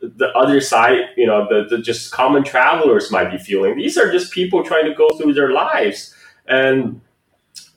the 0.00 0.28
other 0.36 0.60
side, 0.60 0.98
you 1.16 1.26
know, 1.26 1.46
the, 1.48 1.66
the 1.68 1.82
just 1.82 2.12
common 2.12 2.44
travelers 2.44 3.10
might 3.10 3.30
be 3.30 3.38
feeling. 3.38 3.76
These 3.76 3.98
are 3.98 4.10
just 4.10 4.32
people 4.32 4.62
trying 4.62 4.84
to 4.84 4.94
go 4.94 5.08
through 5.18 5.34
their 5.34 5.52
lives. 5.52 6.14
And 6.46 7.00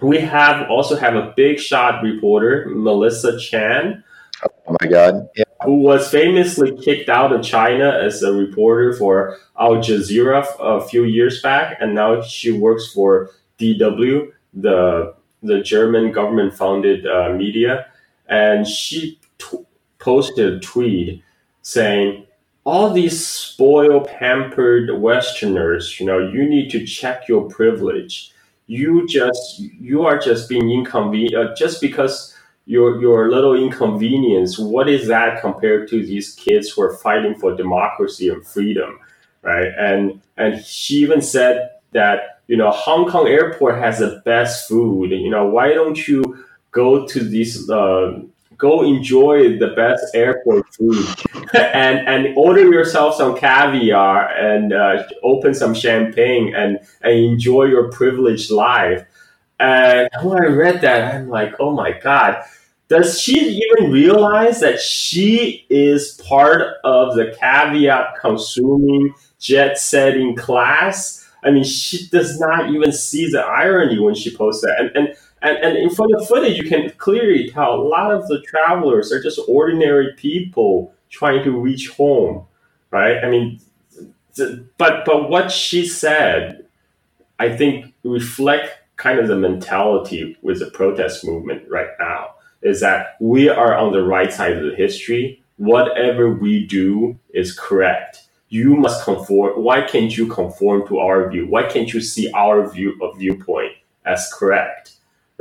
we 0.01 0.19
have 0.19 0.69
also 0.69 0.95
have 0.95 1.15
a 1.15 1.33
big 1.35 1.59
shot 1.59 2.03
reporter, 2.03 2.67
Melissa 2.69 3.39
Chan. 3.39 4.03
Oh 4.43 4.77
my 4.81 4.87
God. 4.87 5.29
Yeah. 5.35 5.43
Who 5.63 5.75
was 5.75 6.09
famously 6.09 6.75
kicked 6.77 7.09
out 7.09 7.31
of 7.31 7.43
China 7.43 7.89
as 7.89 8.23
a 8.23 8.33
reporter 8.33 8.93
for 8.93 9.37
Al 9.59 9.75
Jazeera 9.75 10.45
a 10.59 10.81
few 10.81 11.03
years 11.03 11.41
back, 11.41 11.77
and 11.79 11.93
now 11.93 12.21
she 12.21 12.51
works 12.51 12.91
for 12.91 13.29
DW, 13.59 14.31
the 14.53 15.15
the 15.43 15.61
German 15.61 16.11
government 16.11 16.53
funded 16.55 17.05
uh, 17.07 17.33
media, 17.33 17.87
and 18.27 18.67
she 18.67 19.19
t- 19.37 19.65
posted 19.99 20.53
a 20.53 20.59
tweet 20.59 21.23
saying, 21.61 22.25
"All 22.63 22.91
these 22.91 23.25
spoiled, 23.25 24.07
pampered 24.07 24.99
Westerners, 24.99 25.99
you 25.99 26.05
know, 26.05 26.19
you 26.19 26.47
need 26.47 26.71
to 26.71 26.85
check 26.85 27.27
your 27.27 27.47
privilege." 27.49 28.33
you 28.71 29.05
just 29.05 29.59
you 29.59 30.03
are 30.03 30.17
just 30.17 30.47
being 30.47 30.71
inconvenient 30.71 31.35
uh, 31.35 31.53
just 31.55 31.81
because 31.81 32.30
you're 32.65 33.01
you're 33.01 33.29
little 33.29 33.55
inconvenience. 33.55 34.57
What 34.59 34.89
is 34.89 35.07
that 35.07 35.41
compared 35.41 35.89
to 35.89 36.05
these 36.05 36.33
kids 36.35 36.69
who 36.69 36.81
are 36.83 36.95
fighting 36.97 37.35
for 37.35 37.55
democracy 37.55 38.29
and 38.29 38.45
freedom, 38.45 38.99
right? 39.41 39.71
And 39.77 40.21
and 40.37 40.63
she 40.63 40.95
even 40.97 41.21
said 41.21 41.69
that 41.93 42.41
you 42.47 42.57
know 42.57 42.71
Hong 42.71 43.09
Kong 43.09 43.27
airport 43.27 43.79
has 43.79 43.99
the 43.99 44.21
best 44.25 44.67
food. 44.67 45.11
You 45.11 45.29
know 45.29 45.45
why 45.45 45.73
don't 45.73 46.07
you 46.07 46.45
go 46.71 47.05
to 47.07 47.23
these 47.23 47.69
uh, 47.69 48.21
go 48.57 48.83
enjoy 48.83 49.57
the 49.57 49.73
best 49.75 50.03
airport 50.13 50.71
food 50.75 51.05
and 51.55 52.07
and 52.07 52.37
order 52.37 52.71
yourself 52.71 53.15
some 53.15 53.35
caviar 53.35 54.29
and 54.37 54.71
uh, 54.71 55.03
open 55.23 55.53
some 55.53 55.73
champagne 55.73 56.53
and, 56.55 56.79
and 57.01 57.13
enjoy 57.13 57.63
your 57.63 57.89
privileged 57.89 58.51
life. 58.51 59.03
And 59.61 60.09
when 60.23 60.43
I 60.43 60.47
read 60.47 60.81
that, 60.81 61.13
I'm 61.13 61.29
like, 61.29 61.53
oh 61.59 61.71
my 61.71 61.91
God, 61.91 62.43
does 62.87 63.21
she 63.21 63.39
even 63.39 63.91
realize 63.91 64.59
that 64.59 64.79
she 64.79 65.65
is 65.69 66.19
part 66.27 66.77
of 66.83 67.15
the 67.15 67.35
caveat 67.39 68.15
consuming, 68.19 69.13
jet 69.39 69.77
setting 69.77 70.35
class? 70.35 71.29
I 71.43 71.51
mean, 71.51 71.63
she 71.63 72.07
does 72.07 72.39
not 72.39 72.71
even 72.71 72.91
see 72.91 73.29
the 73.29 73.41
irony 73.41 73.99
when 73.99 74.15
she 74.15 74.35
posts 74.35 74.63
that. 74.63 74.79
And, 74.79 74.91
and 74.95 75.15
and, 75.43 75.75
and 75.75 75.95
from 75.95 76.11
the 76.11 76.23
footage, 76.27 76.57
you 76.57 76.69
can 76.69 76.91
clearly 76.97 77.49
tell 77.49 77.73
a 77.73 77.81
lot 77.81 78.11
of 78.11 78.27
the 78.27 78.41
travelers 78.41 79.11
are 79.11 79.21
just 79.21 79.39
ordinary 79.47 80.13
people 80.15 80.93
trying 81.09 81.43
to 81.43 81.51
reach 81.51 81.89
home, 81.89 82.45
right? 82.91 83.23
I 83.23 83.29
mean, 83.29 83.59
but 84.77 85.05
but 85.05 85.29
what 85.29 85.51
she 85.51 85.85
said, 85.85 86.65
I 87.39 87.55
think, 87.55 87.93
reflect 88.03 88.80
kind 89.01 89.19
of 89.19 89.27
the 89.27 89.35
mentality 89.35 90.37
with 90.41 90.59
the 90.59 90.71
protest 90.71 91.25
movement 91.25 91.63
right 91.69 91.89
now. 91.99 92.35
Is 92.61 92.79
that 92.81 93.17
we 93.19 93.49
are 93.49 93.75
on 93.75 93.91
the 93.91 94.03
right 94.03 94.31
side 94.31 94.55
of 94.55 94.63
the 94.63 94.75
history. 94.75 95.43
Whatever 95.57 96.31
we 96.31 96.65
do 96.67 97.17
is 97.33 97.57
correct. 97.57 98.23
You 98.49 98.75
must 98.75 99.03
conform. 99.03 99.63
Why 99.63 99.81
can't 99.81 100.15
you 100.15 100.27
conform 100.27 100.87
to 100.87 100.99
our 100.99 101.29
view? 101.29 101.47
Why 101.47 101.63
can't 101.63 101.91
you 101.91 102.01
see 102.01 102.31
our 102.33 102.69
view 102.71 102.97
of 103.01 103.17
viewpoint 103.17 103.73
as 104.05 104.31
correct? 104.31 104.91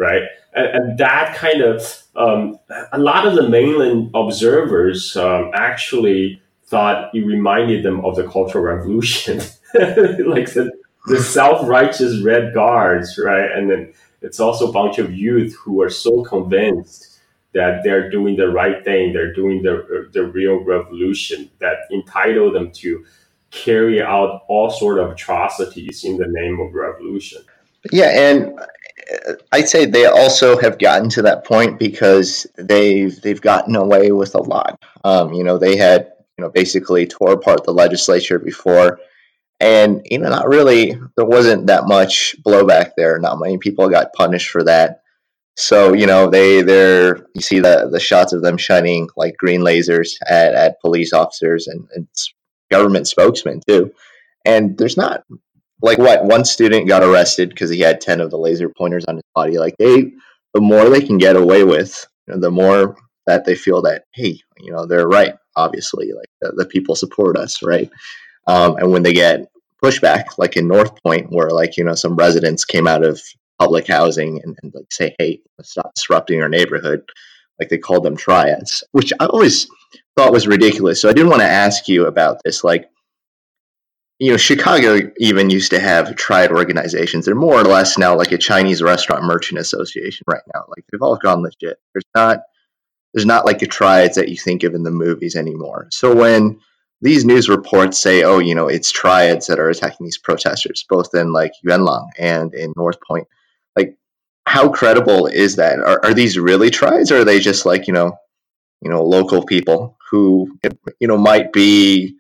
right? 0.00 0.22
And, 0.54 0.66
and 0.66 0.98
that 0.98 1.36
kind 1.36 1.60
of 1.60 2.02
um, 2.16 2.58
a 2.92 2.98
lot 2.98 3.26
of 3.26 3.36
the 3.36 3.48
mainland 3.48 4.10
observers 4.14 5.16
um, 5.16 5.52
actually 5.54 6.42
thought 6.64 7.14
it 7.14 7.24
reminded 7.24 7.84
them 7.84 8.04
of 8.04 8.16
the 8.16 8.26
Cultural 8.26 8.64
Revolution, 8.64 9.38
like 9.74 10.52
the, 10.54 10.72
the 11.06 11.22
self-righteous 11.22 12.22
red 12.22 12.54
guards, 12.54 13.18
right? 13.18 13.50
And 13.50 13.70
then 13.70 13.92
it's 14.22 14.40
also 14.40 14.68
a 14.68 14.72
bunch 14.72 14.98
of 14.98 15.12
youth 15.12 15.54
who 15.54 15.80
are 15.82 15.90
so 15.90 16.22
convinced 16.22 17.18
that 17.52 17.82
they're 17.82 18.10
doing 18.10 18.36
the 18.36 18.48
right 18.48 18.84
thing, 18.84 19.12
they're 19.12 19.34
doing 19.34 19.62
the 19.62 20.08
the 20.12 20.24
real 20.24 20.62
revolution 20.62 21.50
that 21.58 21.78
entitle 21.90 22.52
them 22.52 22.70
to 22.72 23.04
carry 23.50 24.00
out 24.00 24.42
all 24.48 24.70
sort 24.70 24.98
of 24.98 25.10
atrocities 25.10 26.04
in 26.04 26.16
the 26.16 26.26
name 26.28 26.60
of 26.60 26.72
revolution. 26.72 27.42
Yeah, 27.90 28.10
and 28.10 28.60
I'd 29.52 29.68
say 29.68 29.86
they 29.86 30.06
also 30.06 30.58
have 30.60 30.78
gotten 30.78 31.08
to 31.10 31.22
that 31.22 31.44
point 31.44 31.78
because 31.78 32.46
they've 32.56 33.20
they've 33.22 33.40
gotten 33.40 33.74
away 33.74 34.12
with 34.12 34.34
a 34.34 34.42
lot. 34.42 34.80
Um, 35.04 35.32
you 35.32 35.42
know, 35.42 35.58
they 35.58 35.76
had 35.76 36.12
you 36.38 36.44
know 36.44 36.50
basically 36.50 37.06
tore 37.06 37.32
apart 37.32 37.64
the 37.64 37.72
legislature 37.72 38.38
before, 38.38 39.00
and 39.60 40.00
you 40.10 40.18
know, 40.18 40.30
not 40.30 40.48
really. 40.48 40.98
There 41.16 41.26
wasn't 41.26 41.66
that 41.66 41.86
much 41.86 42.34
blowback 42.44 42.92
there. 42.96 43.18
Not 43.18 43.38
many 43.38 43.58
people 43.58 43.88
got 43.88 44.14
punished 44.14 44.50
for 44.50 44.64
that. 44.64 45.02
So 45.56 45.92
you 45.92 46.06
know, 46.06 46.30
they 46.30 46.62
they're 46.62 47.26
you 47.34 47.42
see 47.42 47.60
the 47.60 47.88
the 47.90 48.00
shots 48.00 48.32
of 48.32 48.42
them 48.42 48.56
shining 48.56 49.08
like 49.16 49.36
green 49.36 49.60
lasers 49.60 50.12
at, 50.26 50.54
at 50.54 50.80
police 50.80 51.12
officers 51.12 51.66
and, 51.66 51.86
and 51.94 52.08
government 52.70 53.06
spokesmen 53.06 53.60
too. 53.68 53.92
And 54.46 54.78
there's 54.78 54.96
not 54.96 55.24
like 55.82 55.98
what 55.98 56.24
one 56.24 56.44
student 56.44 56.88
got 56.88 57.02
arrested 57.02 57.50
because 57.50 57.70
he 57.70 57.80
had 57.80 58.00
10 58.00 58.20
of 58.20 58.30
the 58.30 58.38
laser 58.38 58.68
pointers 58.68 59.04
on 59.06 59.16
his 59.16 59.24
body 59.34 59.58
like 59.58 59.76
they 59.78 60.12
the 60.52 60.60
more 60.60 60.88
they 60.88 61.00
can 61.00 61.18
get 61.18 61.36
away 61.36 61.64
with 61.64 62.06
you 62.26 62.34
know, 62.34 62.40
the 62.40 62.50
more 62.50 62.96
that 63.26 63.44
they 63.44 63.54
feel 63.54 63.82
that 63.82 64.04
hey 64.12 64.38
you 64.58 64.72
know 64.72 64.86
they're 64.86 65.08
right 65.08 65.34
obviously 65.56 66.12
like 66.12 66.28
the, 66.40 66.52
the 66.56 66.66
people 66.66 66.94
support 66.94 67.36
us 67.36 67.62
right 67.62 67.90
um, 68.46 68.76
and 68.76 68.90
when 68.90 69.02
they 69.02 69.12
get 69.12 69.50
pushback 69.82 70.24
like 70.38 70.56
in 70.56 70.68
north 70.68 70.92
point 71.02 71.30
where 71.30 71.50
like 71.50 71.76
you 71.76 71.84
know 71.84 71.94
some 71.94 72.16
residents 72.16 72.64
came 72.64 72.86
out 72.86 73.04
of 73.04 73.20
public 73.58 73.86
housing 73.86 74.40
and, 74.42 74.56
and 74.62 74.74
like 74.74 74.92
say 74.92 75.14
hey 75.18 75.40
stop 75.62 75.92
disrupting 75.94 76.42
our 76.42 76.48
neighborhood 76.48 77.02
like 77.58 77.68
they 77.68 77.78
called 77.78 78.04
them 78.04 78.16
triads 78.16 78.84
which 78.92 79.12
i 79.20 79.26
always 79.26 79.68
thought 80.16 80.32
was 80.32 80.46
ridiculous 80.46 81.00
so 81.00 81.08
i 81.08 81.12
didn't 81.12 81.30
want 81.30 81.40
to 81.40 81.48
ask 81.48 81.88
you 81.88 82.06
about 82.06 82.40
this 82.44 82.62
like 82.62 82.90
you 84.20 84.30
know, 84.30 84.36
Chicago 84.36 85.10
even 85.16 85.48
used 85.48 85.70
to 85.70 85.80
have 85.80 86.14
triad 86.14 86.52
organizations. 86.52 87.24
They're 87.24 87.34
more 87.34 87.58
or 87.58 87.64
less 87.64 87.96
now 87.96 88.14
like 88.14 88.32
a 88.32 88.38
Chinese 88.38 88.82
restaurant 88.82 89.24
merchant 89.24 89.58
association 89.58 90.24
right 90.26 90.42
now. 90.54 90.64
Like 90.68 90.84
they've 90.92 91.00
all 91.00 91.16
gone 91.16 91.42
legit. 91.42 91.78
There's 91.94 92.04
not 92.14 92.40
there's 93.14 93.26
not 93.26 93.46
like 93.46 93.58
the 93.58 93.66
triads 93.66 94.16
that 94.16 94.28
you 94.28 94.36
think 94.36 94.62
of 94.62 94.74
in 94.74 94.82
the 94.82 94.90
movies 94.90 95.34
anymore. 95.34 95.88
So 95.90 96.14
when 96.14 96.60
these 97.00 97.24
news 97.24 97.48
reports 97.48 97.98
say, 97.98 98.22
oh, 98.22 98.38
you 98.38 98.54
know, 98.54 98.68
it's 98.68 98.90
triads 98.90 99.46
that 99.46 99.58
are 99.58 99.70
attacking 99.70 100.04
these 100.04 100.18
protesters, 100.18 100.84
both 100.88 101.14
in 101.14 101.32
like 101.32 101.52
Yuanlang 101.66 102.08
and 102.18 102.54
in 102.54 102.72
North 102.76 102.98
Point, 103.06 103.26
like 103.76 103.96
how 104.46 104.68
credible 104.68 105.26
is 105.26 105.56
that? 105.56 105.78
Are, 105.78 106.04
are 106.04 106.14
these 106.14 106.38
really 106.38 106.70
triads 106.70 107.10
or 107.10 107.20
are 107.20 107.24
they 107.24 107.40
just 107.40 107.64
like, 107.64 107.86
you 107.86 107.94
know, 107.94 108.12
you 108.82 108.90
know, 108.90 109.02
local 109.02 109.44
people 109.44 109.96
who, 110.10 110.58
you 110.98 111.08
know, 111.08 111.18
might 111.18 111.52
be 111.52 112.16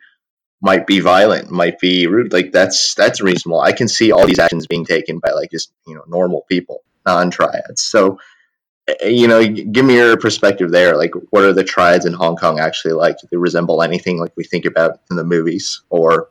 might 0.62 0.86
be 0.86 1.00
violent, 1.00 1.50
might 1.50 1.78
be 1.78 2.06
rude. 2.06 2.32
Like 2.32 2.52
that's 2.52 2.94
that's 2.94 3.22
reasonable. 3.22 3.60
I 3.60 3.72
can 3.72 3.88
see 3.88 4.12
all 4.12 4.26
these 4.26 4.38
actions 4.38 4.66
being 4.66 4.84
taken 4.84 5.18
by 5.18 5.30
like 5.30 5.50
just 5.50 5.72
you 5.86 5.94
know 5.94 6.04
normal 6.06 6.44
people, 6.48 6.82
non 7.06 7.30
triads. 7.30 7.82
So 7.82 8.18
you 9.02 9.28
know, 9.28 9.46
give 9.46 9.84
me 9.84 9.96
your 9.96 10.16
perspective 10.16 10.70
there. 10.70 10.96
Like, 10.96 11.12
what 11.30 11.44
are 11.44 11.52
the 11.52 11.64
triads 11.64 12.06
in 12.06 12.12
Hong 12.12 12.36
Kong 12.36 12.58
actually 12.58 12.94
like? 12.94 13.18
Do 13.18 13.26
they 13.30 13.36
resemble 13.36 13.82
anything 13.82 14.18
like 14.18 14.32
we 14.36 14.44
think 14.44 14.64
about 14.64 15.00
in 15.10 15.16
the 15.16 15.24
movies, 15.24 15.82
or 15.90 16.28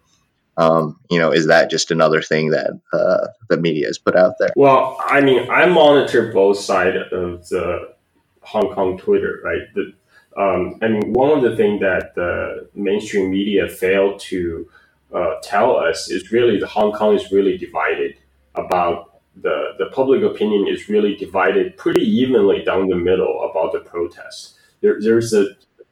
um, 0.58 1.00
you 1.10 1.20
know, 1.20 1.32
is 1.32 1.48
that 1.48 1.70
just 1.70 1.90
another 1.92 2.22
thing 2.22 2.50
that 2.50 2.80
uh, 2.92 3.28
the 3.50 3.58
media 3.58 3.88
has 3.88 3.98
put 3.98 4.16
out 4.16 4.34
there? 4.40 4.52
Well, 4.56 4.98
I 5.06 5.22
mean, 5.22 5.50
I 5.50 5.66
monitor 5.68 6.32
both 6.32 6.60
sides 6.60 6.98
of 7.12 7.48
the 7.50 7.94
Hong 8.42 8.74
Kong 8.74 8.98
Twitter, 8.98 9.40
right? 9.44 9.62
The 9.74 9.94
um, 10.38 10.80
I 10.82 10.88
mean, 10.88 11.14
one 11.14 11.32
of 11.38 11.44
the 11.44 11.56
things 11.56 11.82
that 11.82 12.16
the 12.16 12.70
mainstream 12.74 13.32
media 13.32 13.68
failed 13.68 14.20
to 14.22 14.70
uh, 15.14 15.36
tell 15.44 15.76
us 15.76 16.10
is 16.10 16.32
really 16.32 16.60
the 16.60 16.68
Hong 16.68 16.92
Kong 16.92 17.16
is 17.16 17.32
really 17.32 17.58
divided 17.58 18.16
about 18.56 19.09
the 19.42 19.74
the 19.78 19.88
public 19.88 20.24
opinion 20.24 20.68
is 20.68 20.90
really 20.90 21.16
divided 21.16 21.78
pretty 21.78 22.02
evenly 22.02 22.64
down 22.64 22.88
the 22.88 22.96
middle 22.96 23.50
about 23.50 23.74
the 23.74 23.80
protest. 23.80 24.56
There, 24.82 25.00
there's 25.02 25.34
a 25.34 25.48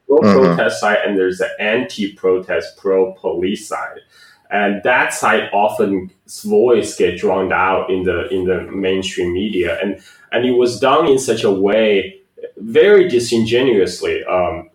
pro 0.08 0.20
protest 0.20 0.82
mm-hmm. 0.82 0.96
side 0.96 1.00
and 1.06 1.18
there's 1.18 1.40
the 1.40 1.50
anti 1.60 2.14
protest 2.14 2.78
pro 2.78 3.14
police 3.14 3.68
side, 3.68 4.00
and 4.50 4.82
that 4.84 5.14
side 5.14 5.50
often 5.54 6.12
voice 6.44 6.96
get 6.96 7.18
drowned 7.18 7.54
out 7.54 7.90
in 7.90 8.04
the 8.04 8.28
in 8.30 8.46
the 8.46 8.64
mainstream 8.72 9.34
media, 9.34 9.80
and 9.82 10.02
and 10.32 10.46
it 10.46 10.52
was 10.52 10.80
done 10.80 11.08
in 11.08 11.20
such 11.20 11.44
a 11.44 11.52
way 11.52 12.22
very 12.58 13.08
disingenuously 13.08 14.24
um, 14.26 14.70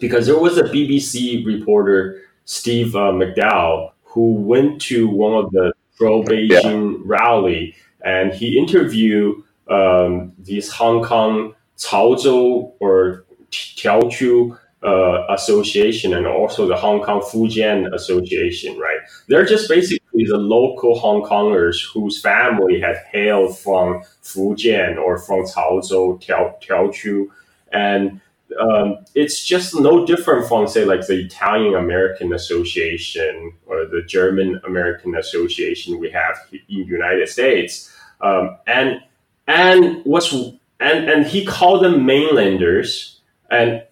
because 0.00 0.26
there 0.26 0.38
was 0.38 0.58
a 0.58 0.64
BBC 0.64 1.44
reporter, 1.44 2.22
Steve 2.44 2.94
uh, 2.94 3.12
McDonell, 3.12 3.92
who 4.04 4.32
went 4.32 4.80
to 4.82 5.08
one 5.08 5.34
of 5.34 5.50
the 5.52 5.72
pro 5.98 6.22
Beijing 6.22 6.92
yeah. 6.92 7.02
rally 7.04 7.74
and 8.02 8.32
he 8.32 8.58
interviewed 8.58 9.42
um, 9.68 10.32
these 10.38 10.70
Hong 10.72 11.02
Kong 11.04 11.54
Chaozhou 11.76 12.72
or 12.80 13.24
Teochew 13.50 14.58
uh, 14.82 15.26
Association 15.30 16.14
and 16.14 16.26
also 16.26 16.66
the 16.66 16.76
Hong 16.76 17.02
Kong 17.02 17.20
Fujian 17.20 17.92
Association, 17.92 18.78
right? 18.78 18.98
They're 19.26 19.44
just 19.44 19.68
basically 19.68 20.24
the 20.24 20.36
local 20.36 20.98
Hong 20.98 21.22
Kongers 21.22 21.76
whose 21.92 22.20
family 22.20 22.80
had 22.80 22.96
hailed 23.10 23.58
from 23.58 24.02
Fujian 24.22 24.96
or 24.96 25.18
from 25.18 25.40
Chaozhou, 25.44 26.22
Tiao, 26.22 26.54
Teochew. 26.62 27.26
And 27.72 28.20
um, 28.60 28.98
it's 29.14 29.44
just 29.44 29.78
no 29.78 30.06
different 30.06 30.48
from, 30.48 30.66
say, 30.66 30.84
like 30.84 31.06
the 31.06 31.24
Italian 31.24 31.74
American 31.74 32.32
Association 32.32 33.52
or 33.66 33.86
the 33.86 34.02
German 34.02 34.60
American 34.64 35.16
Association 35.16 35.98
we 35.98 36.10
have 36.10 36.38
in 36.52 36.60
the 36.68 36.84
United 36.84 37.28
States. 37.28 37.92
Um, 38.20 38.56
and 38.66 39.00
and 39.46 40.02
what's 40.04 40.32
and 40.80 41.08
and 41.08 41.26
he 41.26 41.44
called 41.44 41.84
them 41.84 42.04
mainlanders 42.04 43.20
and 43.50 43.82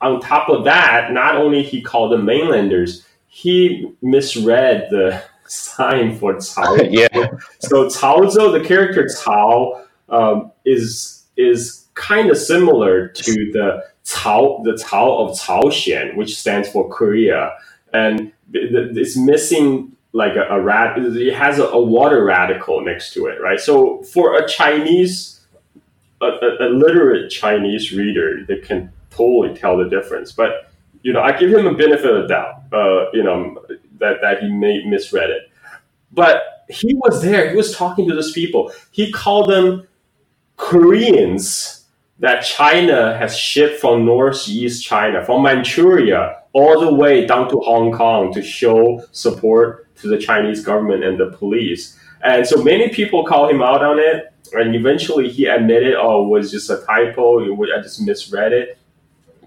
on 0.00 0.20
top 0.20 0.48
of 0.48 0.64
that, 0.64 1.12
not 1.12 1.36
only 1.36 1.62
he 1.62 1.82
called 1.82 2.12
them 2.12 2.24
mainlanders, 2.24 3.06
he 3.26 3.92
misread 4.02 4.88
the 4.90 5.22
sign 5.46 6.16
for 6.16 6.38
Chao. 6.40 6.76
yeah. 6.90 7.08
So 7.60 7.86
Chaozhou, 7.86 8.58
the 8.58 8.66
character 8.66 9.08
Chao, 9.08 9.84
um, 10.08 10.52
is 10.64 11.24
is 11.36 11.86
kind 11.94 12.30
of 12.30 12.38
similar 12.38 13.08
to 13.08 13.32
the 13.52 13.84
Chao, 14.04 14.62
the 14.64 14.76
Chao 14.76 15.18
of 15.18 15.36
Chaoxian, 15.38 16.16
which 16.16 16.36
stands 16.38 16.68
for 16.68 16.88
Korea, 16.88 17.52
and 17.92 18.32
it's 18.52 19.16
missing 19.16 19.96
like 20.12 20.34
a, 20.36 20.42
a. 20.42 21.16
It 21.16 21.34
has 21.34 21.58
a, 21.58 21.64
a 21.64 21.80
water 21.80 22.24
radical 22.24 22.80
next 22.82 23.14
to 23.14 23.26
it, 23.26 23.40
right? 23.40 23.60
So 23.60 24.02
for 24.02 24.36
a 24.36 24.48
Chinese 24.48 25.40
a, 26.20 26.26
a, 26.26 26.68
a 26.68 26.70
literate 26.70 27.30
Chinese 27.30 27.92
reader 27.92 28.44
that 28.46 28.62
can 28.62 28.92
totally 29.10 29.54
tell 29.56 29.76
the 29.76 29.88
difference. 29.88 30.32
But 30.32 30.70
you 31.02 31.12
know, 31.12 31.20
I 31.22 31.36
give 31.36 31.50
him 31.50 31.66
a 31.66 31.74
benefit 31.74 32.14
of 32.14 32.28
doubt. 32.28 32.62
Uh, 32.72 33.10
you 33.12 33.22
know 33.22 33.64
that 33.98 34.20
that 34.20 34.42
he 34.42 34.50
may 34.50 34.84
misread 34.84 35.30
it, 35.30 35.50
but 36.12 36.64
he 36.68 36.94
was 36.94 37.22
there. 37.22 37.50
He 37.50 37.56
was 37.56 37.74
talking 37.74 38.08
to 38.08 38.14
those 38.14 38.32
people. 38.32 38.72
He 38.90 39.10
called 39.10 39.50
them 39.50 39.86
Koreans 40.56 41.79
that 42.20 42.42
China 42.42 43.16
has 43.18 43.36
shipped 43.36 43.80
from 43.80 44.04
northeast 44.04 44.84
China, 44.84 45.24
from 45.24 45.42
Manchuria, 45.42 46.42
all 46.52 46.80
the 46.80 46.92
way 46.92 47.26
down 47.26 47.48
to 47.48 47.58
Hong 47.60 47.92
Kong 47.92 48.32
to 48.34 48.42
show 48.42 49.02
support 49.10 49.94
to 49.96 50.08
the 50.08 50.18
Chinese 50.18 50.62
government 50.62 51.02
and 51.02 51.18
the 51.18 51.30
police. 51.30 51.98
And 52.22 52.46
so 52.46 52.62
many 52.62 52.90
people 52.90 53.24
call 53.24 53.48
him 53.48 53.62
out 53.62 53.82
on 53.82 53.98
it. 53.98 54.32
And 54.52 54.74
eventually 54.74 55.30
he 55.30 55.46
admitted, 55.46 55.94
oh, 55.94 56.24
it 56.24 56.28
was 56.28 56.50
just 56.50 56.68
a 56.68 56.82
typo. 56.86 57.40
I 57.40 57.80
just 57.80 58.02
misread 58.02 58.52
it. 58.52 58.78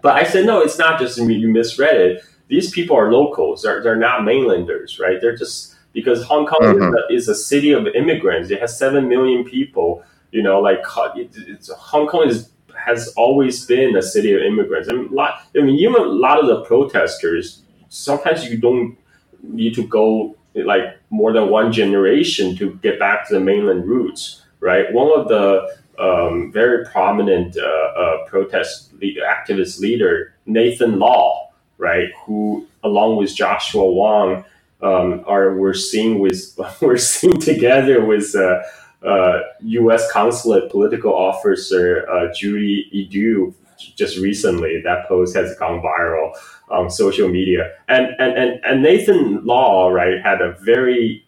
But 0.02 0.16
I 0.16 0.24
said, 0.24 0.46
no, 0.46 0.62
it's 0.62 0.80
not 0.80 1.00
just 1.00 1.18
you 1.18 1.50
misread 1.50 1.96
it. 1.96 2.24
These 2.48 2.72
people 2.72 2.98
are 2.98 3.12
locals. 3.12 3.62
They're, 3.62 3.84
they're 3.84 3.96
not 3.96 4.24
mainlanders, 4.24 5.00
right? 5.00 5.20
They're 5.22 5.36
just 5.36 5.76
because 5.92 6.24
Hong 6.24 6.48
Kong 6.48 6.60
mm-hmm. 6.62 7.14
is, 7.14 7.28
a, 7.28 7.32
is, 7.34 7.40
a, 7.40 7.44
city 7.44 7.72
of 7.72 7.88
immigrants. 7.88 8.50
It 8.50 8.60
has 8.60 8.78
7 8.78 9.08
million 9.08 9.44
people. 9.44 10.04
You 10.32 10.42
know, 10.42 10.60
like 10.60 10.80
it, 11.16 11.70
Hong 11.78 12.08
Kong 12.08 12.28
is 12.28 12.50
has 12.86 13.14
always 13.16 13.66
been 13.66 13.96
a 13.96 14.02
city 14.02 14.34
of 14.34 14.42
immigrants. 14.42 14.90
I 14.90 14.94
mean, 14.94 15.10
lot, 15.12 15.42
I 15.58 15.62
mean, 15.62 15.76
even 15.76 15.96
a 15.96 16.06
lot 16.06 16.40
of 16.40 16.48
the 16.48 16.62
protesters, 16.64 17.62
sometimes 17.90 18.46
you 18.46 18.58
don't 18.58 18.98
need 19.42 19.76
to 19.76 19.88
go 19.88 20.36
like 20.56 21.00
more 21.10 21.34
than 21.34 21.50
one 21.50 21.72
generation 21.72 22.56
to 22.58 22.76
get 22.84 23.00
back 23.00 23.28
to 23.28 23.34
the 23.34 23.40
mainland 23.40 23.86
roots, 23.86 24.44
right? 24.60 24.92
One 24.94 25.20
of 25.20 25.28
the 25.28 25.76
um, 26.00 26.52
very 26.52 26.86
prominent 26.86 27.58
uh, 27.58 27.62
uh, 27.62 28.26
protest 28.28 28.98
activist 29.00 29.80
leader, 29.80 30.34
Nathan 30.46 31.00
Law, 31.00 31.52
right, 31.78 32.10
who 32.26 32.68
along 32.84 33.18
with 33.18 33.36
Joshua 33.36 33.86
Wong 33.92 34.46
um, 34.82 35.24
are 35.28 35.56
we're 35.56 35.74
seeing 35.74 36.20
with 36.20 36.60
we're 36.82 36.98
seeing 36.98 37.40
together 37.40 38.04
with 38.04 38.36
uh, 38.36 38.62
uh, 39.06 39.40
U.S. 39.62 40.12
consulate 40.12 40.72
political 40.72 41.14
officer 41.14 42.10
uh, 42.10 42.34
Judy 42.34 42.90
Eadeh 42.94 43.54
just 43.96 44.18
recently. 44.18 44.82
That 44.84 45.08
post 45.08 45.36
has 45.36 45.56
gone 45.58 45.82
viral 45.82 46.32
on 46.70 46.90
social 46.90 47.28
media, 47.28 47.72
and 47.88 48.08
and 48.20 48.38
and, 48.38 48.60
and 48.64 48.82
Nathan 48.82 49.44
Law 49.46 49.90
right 49.90 50.22
had 50.22 50.42
a 50.42 50.54
very 50.62 51.26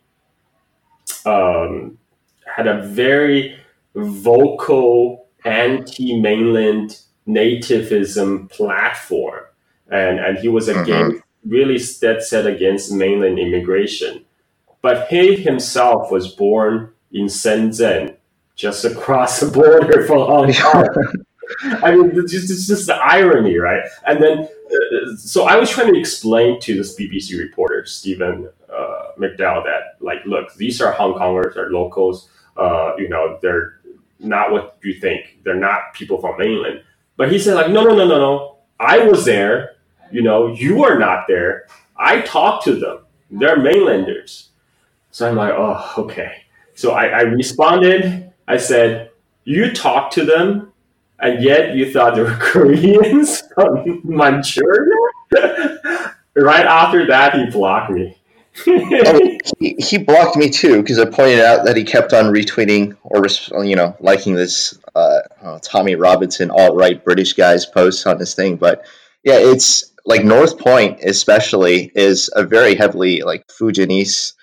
um, 1.26 1.98
had 2.56 2.68
a 2.68 2.82
very 2.84 3.58
vocal 3.96 5.28
anti-mainland 5.44 7.02
nativism 7.28 8.50
platform, 8.52 9.44
and 9.92 10.20
and 10.20 10.38
he 10.38 10.48
was 10.48 10.70
against 10.70 11.18
mm-hmm. 11.18 11.50
really 11.50 11.80
dead 12.00 12.24
set 12.24 12.48
against 12.48 12.92
mainland 12.92 13.38
immigration, 13.38 14.24
but 14.82 15.08
he 15.10 15.36
himself 15.36 16.10
was 16.10 16.30
born 16.30 16.92
in 17.16 17.28
Shenzhen, 17.28 18.16
just 18.56 18.84
across 18.84 19.40
the 19.40 19.50
border 19.50 20.06
from 20.06 20.20
Hong 20.20 20.54
Kong. 20.54 20.88
I 21.82 21.96
mean, 21.96 22.12
it's 22.14 22.32
just, 22.32 22.52
it's 22.52 22.68
just 22.68 22.88
the 22.88 22.96
irony, 22.96 23.58
right? 23.58 23.82
And 24.06 24.22
then, 24.22 24.40
uh, 24.40 25.16
so 25.16 25.46
I 25.46 25.56
was 25.56 25.70
trying 25.70 25.94
to 25.94 26.00
explain 26.00 26.60
to 26.62 26.76
this 26.76 27.00
BBC 27.00 27.40
reporter, 27.40 27.86
Stephen 27.86 28.50
uh, 28.70 29.04
McDonell, 29.18 29.64
that, 29.64 29.96
like, 30.02 30.26
look, 30.26 30.54
these 30.56 30.82
are 30.82 30.92
Hong 30.92 31.14
Kongers, 31.14 31.54
they're 31.54 31.72
locals, 31.72 32.30
uh, 32.58 32.94
you 32.98 33.08
know, 33.08 33.40
they're 33.42 33.80
not 34.20 34.52
what 34.52 34.78
you 34.84 34.94
think, 34.94 35.40
they're 35.44 35.56
not 35.56 35.94
people 35.94 36.20
from 36.20 36.38
mainland. 36.38 36.82
But 37.16 37.32
he 37.32 37.40
said, 37.40 37.56
like, 37.56 37.72
no, 37.72 37.84
no, 37.84 37.96
no, 37.96 38.06
no, 38.06 38.18
no. 38.18 38.58
I 38.78 39.00
was 39.08 39.24
there, 39.24 39.76
you 40.12 40.22
know, 40.22 40.48
you 40.48 40.84
are 40.84 41.00
not 41.00 41.28
there. 41.30 41.68
I 41.96 42.22
talked 42.22 42.66
to 42.66 42.76
them, 42.76 43.06
they're 43.32 43.58
mainlanders. 43.58 44.50
So 45.12 45.30
I'm 45.30 45.36
like, 45.36 45.54
oh, 45.56 45.94
okay. 46.00 46.45
So 46.76 46.92
I, 46.92 47.06
I 47.06 47.22
responded. 47.22 48.32
I 48.48 48.58
said, 48.58 49.10
"You 49.46 49.72
talked 49.74 50.14
to 50.16 50.26
them, 50.26 50.72
and 51.20 51.42
yet 51.42 51.76
you 51.76 51.92
thought 51.92 52.16
they 52.16 52.22
were 52.22 52.30
Koreans 52.40 53.42
from 53.56 54.02
Manchuria." 54.04 54.96
right 56.36 56.66
after 56.66 57.08
that, 57.08 57.34
he 57.34 57.46
blocked 57.50 57.92
me. 57.92 58.18
oh, 58.68 59.38
he, 59.60 59.76
he, 59.80 59.98
blocked 59.98 60.38
me 60.38 60.50
too 60.50 60.82
because 60.82 61.00
I 61.00 61.06
pointed 61.06 61.42
out 61.42 61.66
that 61.66 61.76
he 61.76 61.84
kept 61.84 62.14
on 62.14 62.26
retweeting 62.26 62.96
or 63.04 63.26
you 63.66 63.76
know 63.76 63.96
liking 64.00 64.36
this 64.36 64.78
uh, 64.96 65.20
oh, 65.44 65.60
Tommy 65.62 65.96
Robinson 65.96 66.52
alt 66.52 66.76
right 66.76 67.04
British 67.04 67.34
guy's 67.34 67.66
posts 67.66 68.06
on 68.06 68.18
this 68.18 68.34
thing. 68.34 68.56
But 68.58 68.86
yeah, 69.24 69.38
it's 69.38 69.92
like 70.06 70.24
North 70.24 70.58
Point 70.58 71.00
especially 71.04 71.92
is 71.96 72.30
a 72.36 72.44
very 72.44 72.76
heavily 72.76 73.22
like 73.22 73.48
Fujianese 73.48 74.34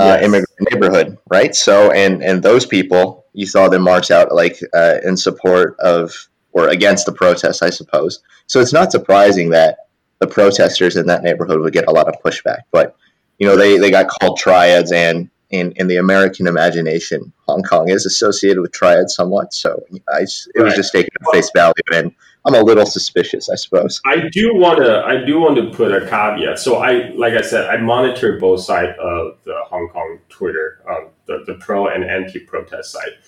uh, 0.00 0.04
yes. 0.04 0.24
immigrant 0.24 0.70
neighborhood, 0.72 1.18
right? 1.30 1.54
So, 1.54 1.90
and 1.90 2.22
and 2.22 2.42
those 2.42 2.64
people, 2.64 3.26
you 3.32 3.46
saw 3.46 3.68
them 3.68 3.82
march 3.82 4.10
out 4.10 4.34
like 4.34 4.58
uh, 4.74 4.98
in 5.04 5.16
support 5.16 5.76
of 5.78 6.28
or 6.52 6.68
against 6.68 7.06
the 7.06 7.12
protests, 7.12 7.62
I 7.62 7.70
suppose. 7.70 8.20
So 8.46 8.60
it's 8.60 8.72
not 8.72 8.90
surprising 8.90 9.50
that 9.50 9.78
the 10.18 10.26
protesters 10.26 10.96
in 10.96 11.06
that 11.06 11.22
neighborhood 11.22 11.60
would 11.60 11.72
get 11.72 11.88
a 11.88 11.92
lot 11.92 12.08
of 12.08 12.14
pushback. 12.22 12.60
But 12.70 12.96
you 13.38 13.46
know, 13.46 13.56
they 13.56 13.78
they 13.78 13.90
got 13.90 14.08
called 14.08 14.38
triads, 14.38 14.90
and 14.90 15.28
in 15.50 15.72
in 15.72 15.86
the 15.86 15.96
American 15.96 16.46
imagination, 16.46 17.32
Hong 17.46 17.62
Kong 17.62 17.90
is 17.90 18.06
associated 18.06 18.60
with 18.60 18.72
triads 18.72 19.14
somewhat. 19.14 19.52
So 19.52 19.84
I, 20.08 20.22
it 20.22 20.28
right. 20.56 20.64
was 20.64 20.74
just 20.74 20.92
taken 20.92 21.10
at 21.20 21.32
face 21.32 21.50
value 21.54 21.74
and 21.92 22.12
I'm 22.46 22.54
a 22.54 22.60
little 22.60 22.86
suspicious, 22.86 23.50
I 23.50 23.54
suppose. 23.56 24.00
I 24.06 24.28
do 24.32 24.54
want 24.54 24.78
to. 24.78 25.02
I 25.04 25.24
do 25.24 25.40
want 25.40 25.56
to 25.56 25.76
put 25.76 25.92
a 25.92 26.00
caveat. 26.08 26.58
So 26.58 26.76
I, 26.76 27.10
like 27.10 27.34
I 27.34 27.42
said, 27.42 27.68
I 27.68 27.76
monitor 27.76 28.38
both 28.38 28.60
sides 28.60 28.96
of 28.98 29.38
the 29.44 29.62
Hong 29.66 29.88
Kong 29.92 30.18
Twitter, 30.30 30.82
um, 30.88 31.08
the 31.26 31.44
the 31.46 31.54
pro 31.54 31.88
and 31.88 32.02
anti-protest 32.02 32.92
side. 32.92 33.18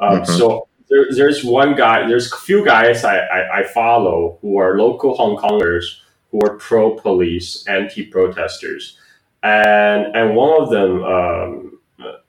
Um, 0.00 0.20
mm-hmm. 0.20 0.32
So 0.32 0.68
there, 0.90 1.06
there's 1.14 1.42
one 1.44 1.76
guy. 1.76 2.06
There's 2.06 2.30
a 2.30 2.36
few 2.36 2.64
guys 2.64 3.04
I, 3.04 3.18
I, 3.18 3.60
I 3.60 3.64
follow 3.64 4.38
who 4.42 4.58
are 4.58 4.78
local 4.78 5.14
Hong 5.14 5.36
Kongers 5.36 6.00
who 6.30 6.40
are 6.42 6.58
pro-police, 6.58 7.66
anti-protesters, 7.68 8.98
and 9.42 10.14
and 10.14 10.36
one 10.36 10.62
of 10.62 10.70
them. 10.70 11.04
Um, 11.04 11.80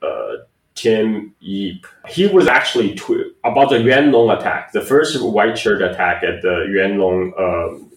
uh, 0.02 0.36
Tim 0.74 1.34
Yip. 1.40 1.86
He 2.08 2.26
was 2.26 2.46
actually 2.46 2.94
tw- 2.94 3.34
about 3.44 3.70
the 3.70 3.80
Yuan 3.80 4.12
Long 4.12 4.30
attack, 4.30 4.72
the 4.72 4.80
first 4.80 5.20
white 5.22 5.58
shirt 5.58 5.82
attack 5.82 6.22
at 6.22 6.42
the 6.42 6.66
Yuan 6.72 6.98
Long 6.98 7.32
um, 7.38 7.92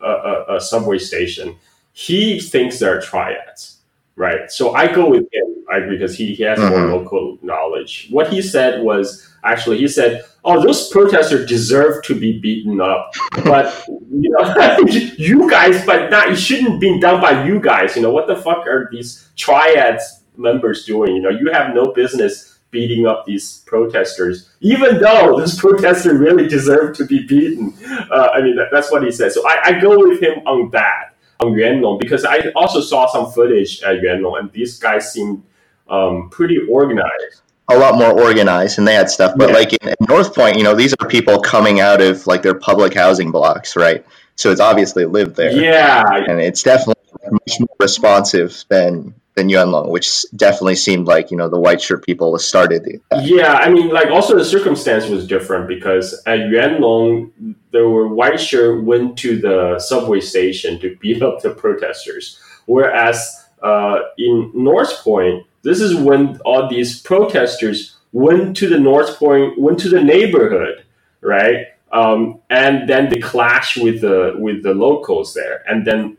uh, 0.00 0.04
uh, 0.04 0.44
uh, 0.48 0.60
subway 0.60 0.98
station. 0.98 1.56
He 1.92 2.40
thinks 2.40 2.78
they're 2.78 3.00
triads, 3.00 3.78
right? 4.16 4.50
So 4.50 4.74
I 4.74 4.92
go 4.92 5.10
with 5.10 5.26
him 5.32 5.50
right, 5.70 5.88
because 5.88 6.16
he, 6.16 6.34
he 6.34 6.42
has 6.42 6.58
mm-hmm. 6.58 6.70
more 6.70 6.98
local 6.98 7.38
knowledge. 7.42 8.08
What 8.10 8.28
he 8.28 8.42
said 8.42 8.82
was 8.82 9.28
actually, 9.44 9.78
he 9.78 9.88
said, 9.88 10.24
oh, 10.44 10.62
those 10.62 10.88
protesters 10.88 11.48
deserve 11.48 12.02
to 12.04 12.18
be 12.18 12.38
beaten 12.38 12.80
up. 12.80 13.14
But, 13.44 13.84
you 13.88 14.30
know, 14.30 14.78
you 15.16 15.50
guys, 15.50 15.84
but 15.86 16.10
not, 16.10 16.30
it 16.30 16.36
shouldn't 16.36 16.80
be 16.80 17.00
done 17.00 17.20
by 17.20 17.44
you 17.44 17.58
guys. 17.58 17.96
You 17.96 18.02
know, 18.02 18.10
what 18.10 18.26
the 18.26 18.36
fuck 18.36 18.66
are 18.66 18.88
these 18.92 19.28
triads 19.36 20.19
members 20.36 20.84
doing. 20.84 21.16
You 21.16 21.22
know, 21.22 21.30
you 21.30 21.50
have 21.52 21.74
no 21.74 21.92
business 21.92 22.58
beating 22.70 23.06
up 23.06 23.26
these 23.26 23.62
protesters, 23.66 24.50
even 24.60 25.00
though 25.00 25.36
this 25.40 25.58
protester 25.58 26.16
really 26.16 26.46
deserved 26.48 26.96
to 26.96 27.04
be 27.04 27.26
beaten. 27.26 27.74
Uh, 28.10 28.28
I 28.34 28.40
mean, 28.40 28.56
that, 28.56 28.68
that's 28.72 28.90
what 28.90 29.02
he 29.02 29.10
said. 29.10 29.32
So 29.32 29.46
I, 29.46 29.60
I, 29.64 29.80
go 29.80 29.98
with 29.98 30.22
him 30.22 30.38
on 30.46 30.70
that, 30.70 31.14
on 31.40 31.48
Yuanlong, 31.52 31.98
because 31.98 32.24
I 32.24 32.50
also 32.54 32.80
saw 32.80 33.06
some 33.06 33.32
footage 33.32 33.82
at 33.82 33.96
Yuanlong, 33.96 34.38
and 34.38 34.52
these 34.52 34.78
guys 34.78 35.12
seem 35.12 35.42
um, 35.88 36.30
pretty 36.30 36.58
organized. 36.70 37.42
A 37.68 37.78
lot 37.78 37.94
more 37.96 38.10
organized, 38.20 38.78
and 38.78 38.88
they 38.88 38.94
had 38.94 39.08
stuff. 39.08 39.34
But 39.36 39.50
yeah. 39.50 39.54
like 39.54 39.72
in, 39.72 39.88
in 39.88 39.94
North 40.08 40.34
Point, 40.34 40.56
you 40.56 40.64
know, 40.64 40.74
these 40.74 40.92
are 41.00 41.06
people 41.06 41.40
coming 41.40 41.78
out 41.78 42.00
of 42.00 42.26
like 42.26 42.42
their 42.42 42.54
public 42.54 42.94
housing 42.94 43.30
blocks, 43.30 43.76
right? 43.76 44.04
So 44.34 44.50
it's 44.50 44.60
obviously 44.60 45.04
lived 45.04 45.36
there. 45.36 45.52
Yeah, 45.52 46.02
and 46.28 46.40
it's 46.40 46.62
definitely 46.62 47.04
much 47.30 47.60
more 47.60 47.76
responsive 47.78 48.64
than 48.68 49.14
than 49.40 49.48
Yuanlong, 49.48 49.88
which 49.88 50.24
definitely 50.36 50.76
seemed 50.76 51.06
like 51.06 51.30
you 51.30 51.36
know 51.36 51.48
the 51.48 51.58
white 51.58 51.80
shirt 51.80 52.04
people 52.04 52.38
started 52.38 52.84
the. 52.84 53.00
Yeah, 53.22 53.54
I 53.54 53.70
mean, 53.70 53.88
like 53.88 54.10
also 54.10 54.36
the 54.36 54.44
circumstance 54.44 55.06
was 55.06 55.26
different 55.26 55.66
because 55.66 56.20
at 56.26 56.40
Yuanlong, 56.40 57.54
there 57.72 57.88
were 57.88 58.08
white 58.08 58.40
shirt 58.40 58.84
went 58.84 59.16
to 59.18 59.38
the 59.38 59.78
subway 59.78 60.20
station 60.20 60.78
to 60.80 60.96
beat 60.96 61.22
up 61.22 61.40
the 61.40 61.50
protesters, 61.50 62.38
whereas 62.66 63.46
uh, 63.62 64.00
in 64.18 64.50
North 64.54 65.02
Point, 65.02 65.46
this 65.62 65.80
is 65.80 65.94
when 65.94 66.38
all 66.44 66.68
these 66.68 67.00
protesters 67.00 67.96
went 68.12 68.56
to 68.58 68.68
the 68.68 68.78
North 68.78 69.18
Point, 69.18 69.58
went 69.58 69.78
to 69.80 69.88
the 69.88 70.02
neighborhood, 70.02 70.84
right? 71.20 71.66
Um, 71.92 72.40
and 72.50 72.88
then 72.88 73.08
they 73.08 73.18
clash 73.18 73.76
with 73.76 74.02
the 74.02 74.34
with 74.36 74.62
the 74.62 74.74
locals 74.74 75.34
there, 75.34 75.64
and 75.66 75.86
then 75.86 76.18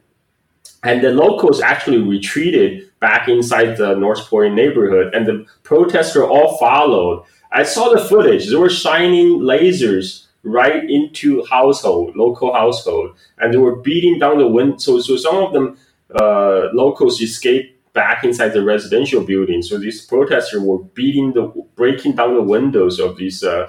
and 0.84 1.04
the 1.04 1.12
locals 1.12 1.62
actually 1.62 2.00
retreated 2.00 2.91
back 3.02 3.28
inside 3.28 3.76
the 3.76 3.96
North 3.96 4.30
Point 4.30 4.54
neighborhood, 4.54 5.14
and 5.14 5.28
the 5.28 5.46
protesters 5.64 6.24
all 6.24 6.58
followed. 6.58 7.26
I 7.52 7.64
saw 7.64 7.90
the 7.90 8.00
footage. 8.00 8.48
They 8.48 8.56
were 8.56 8.70
shining 8.70 9.40
lasers 9.40 10.28
right 10.44 10.90
into 10.90 11.44
household, 11.46 12.16
local 12.16 12.54
household, 12.54 13.18
and 13.40 13.54
they 13.54 13.58
were 13.58 13.76
beating 13.76 14.20
down 14.20 14.38
the 14.38 14.48
window. 14.48 14.78
So, 14.78 15.02
so 15.02 15.18
some 15.18 15.36
of 15.36 15.52
them 15.52 15.78
uh, 16.16 16.70
locals 16.74 17.20
escaped 17.20 17.78
back 17.94 18.24
inside 18.24 18.50
the 18.50 18.64
residential 18.64 19.24
building. 19.24 19.62
So 19.62 19.78
these 19.78 20.06
protesters 20.06 20.62
were 20.62 20.80
beating 20.80 21.34
the, 21.34 21.52
breaking 21.76 22.16
down 22.16 22.36
the 22.36 22.42
windows 22.42 23.00
of 23.00 23.18
these 23.18 23.44
uh, 23.44 23.68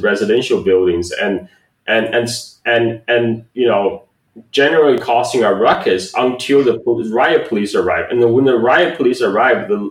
residential 0.00 0.62
buildings, 0.62 1.10
and 1.12 1.48
and 1.86 2.06
and 2.14 2.28
and 2.64 3.02
and 3.08 3.44
you 3.54 3.66
know 3.66 4.07
generally 4.50 4.98
causing 4.98 5.44
a 5.44 5.54
ruckus 5.54 6.12
until 6.14 6.64
the 6.64 6.78
riot 7.12 7.48
police 7.48 7.74
arrived. 7.74 8.12
And 8.12 8.22
then 8.22 8.32
when 8.32 8.44
the 8.44 8.58
riot 8.58 8.96
police 8.96 9.20
arrived, 9.20 9.70
the 9.70 9.90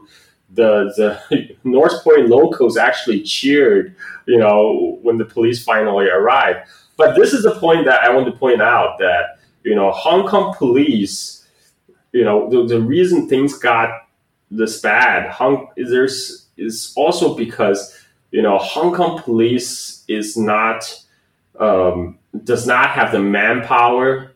the 0.53 0.93
the 1.29 1.55
North 1.63 2.03
Point 2.03 2.29
locals 2.29 2.77
actually 2.77 3.23
cheered, 3.23 3.95
you 4.25 4.37
know, 4.37 4.99
when 5.01 5.17
the 5.17 5.25
police 5.25 5.63
finally 5.63 6.07
arrived. 6.07 6.59
But 6.97 7.15
this 7.15 7.33
is 7.33 7.43
the 7.43 7.55
point 7.59 7.85
that 7.85 8.01
I 8.01 8.09
want 8.13 8.25
to 8.25 8.31
point 8.31 8.61
out 8.61 8.97
that 8.99 9.39
you 9.63 9.75
know 9.75 9.91
Hong 9.91 10.27
Kong 10.27 10.55
police, 10.57 11.47
you 12.11 12.23
know, 12.23 12.49
the, 12.49 12.65
the 12.65 12.81
reason 12.81 13.27
things 13.27 13.57
got 13.57 13.89
this 14.49 14.81
bad, 14.81 15.29
Hong 15.31 15.69
there's 15.75 16.47
is 16.57 16.93
also 16.95 17.35
because 17.35 17.97
you 18.31 18.41
know 18.41 18.57
Hong 18.57 18.93
Kong 18.93 19.21
police 19.21 20.03
is 20.07 20.37
not 20.37 21.03
um, 21.59 22.17
does 22.43 22.65
not 22.65 22.89
have 22.91 23.11
the 23.11 23.19
manpower 23.19 24.33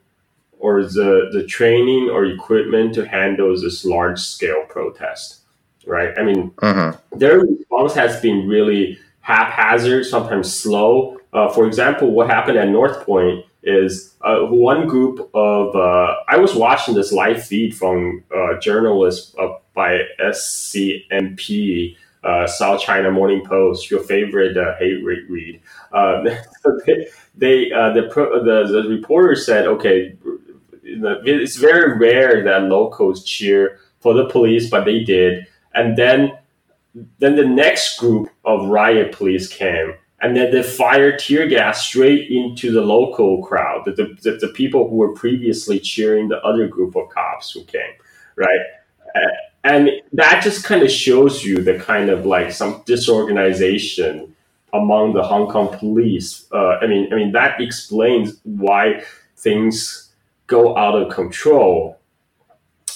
or 0.62 0.84
the 0.84 1.30
the 1.34 1.44
training 1.46 2.10
or 2.10 2.26
equipment 2.26 2.94
to 2.94 3.08
handle 3.08 3.60
this 3.60 3.84
large 3.84 4.20
scale 4.20 4.64
protest 4.70 5.42
right? 5.86 6.18
I 6.18 6.24
mean, 6.24 6.52
mm-hmm. 6.52 7.18
their 7.18 7.40
response 7.40 7.94
has 7.94 8.22
been 8.22 8.48
really 8.48 9.00
haphazard, 9.22 10.06
sometimes 10.06 10.54
slow. 10.54 11.18
Uh, 11.34 11.50
for 11.50 11.66
example, 11.66 12.12
what 12.12 12.30
happened 12.30 12.58
at 12.58 12.70
North 12.70 13.06
Point 13.06 13.46
is 13.64 14.16
uh, 14.22 14.40
one 14.40 14.88
group 14.88 15.30
of 15.34 15.76
uh, 15.76 16.16
I 16.28 16.38
was 16.38 16.56
watching 16.56 16.96
this 16.96 17.12
live 17.12 17.44
feed 17.44 17.76
from 17.76 18.24
uh, 18.36 18.60
journalists 18.60 19.36
uh, 19.40 19.56
by 19.74 20.02
SCMP. 20.20 21.98
Uh, 22.24 22.46
South 22.46 22.80
China 22.80 23.10
Morning 23.10 23.44
Post, 23.44 23.90
your 23.90 24.04
favorite 24.04 24.56
hate 24.78 25.04
read. 25.04 25.60
Um, 25.92 26.26
they, 26.86 27.08
they 27.36 27.70
the, 27.70 28.10
pro, 28.12 28.44
the 28.44 28.72
the 28.72 28.88
reporter 28.88 29.36
said, 29.36 29.66
okay, 29.66 30.16
it's 31.26 31.56
very 31.56 31.98
rare 31.98 32.44
that 32.44 32.64
locals 32.64 33.24
cheer 33.24 33.80
for 34.00 34.14
the 34.14 34.26
police, 34.26 34.70
but 34.70 34.86
they 34.86 35.04
did. 35.04 35.48
And 35.74 35.98
then 35.98 36.38
then 37.20 37.36
the 37.36 37.46
next 37.46 37.98
group 38.00 38.30
of 38.44 38.68
riot 38.68 39.14
police 39.14 39.48
came 39.48 39.94
and 40.22 40.36
then 40.36 40.52
they 40.52 40.62
fired 40.62 41.20
tear 41.20 41.48
gas 41.48 41.88
straight 41.88 42.30
into 42.30 42.72
the 42.72 42.82
local 42.82 43.44
crowd 43.44 43.84
the, 43.86 44.16
the, 44.22 44.38
the, 44.42 44.50
people 44.50 44.90
who 44.90 44.98
were 44.98 45.14
previously 45.14 45.80
cheering 45.80 46.28
the 46.28 46.42
other 46.44 46.68
group 46.68 46.96
of 46.98 47.08
cops 47.10 47.52
who 47.52 47.64
came 47.64 47.94
right? 48.36 48.60
And 49.64 49.90
that 50.14 50.42
just 50.44 50.64
kind 50.64 50.82
of 50.84 50.90
shows 50.90 51.44
you 51.44 51.62
the 51.62 51.78
kind 51.78 52.10
of 52.10 52.26
like 52.26 52.52
some 52.52 52.84
disorganization 52.86 54.36
among 54.74 55.14
the 55.14 55.22
hong 55.22 55.48
kong 55.50 55.78
police. 55.78 56.46
Uh, 56.52 56.78
i 56.82 56.88
mean 56.88 57.12
i 57.14 57.16
mean 57.16 57.32
that 57.32 57.62
explains 57.62 58.40
why 58.44 59.04
things 59.38 60.11
go 60.52 60.78
out 60.78 61.02
of 61.02 61.14
control 61.14 61.98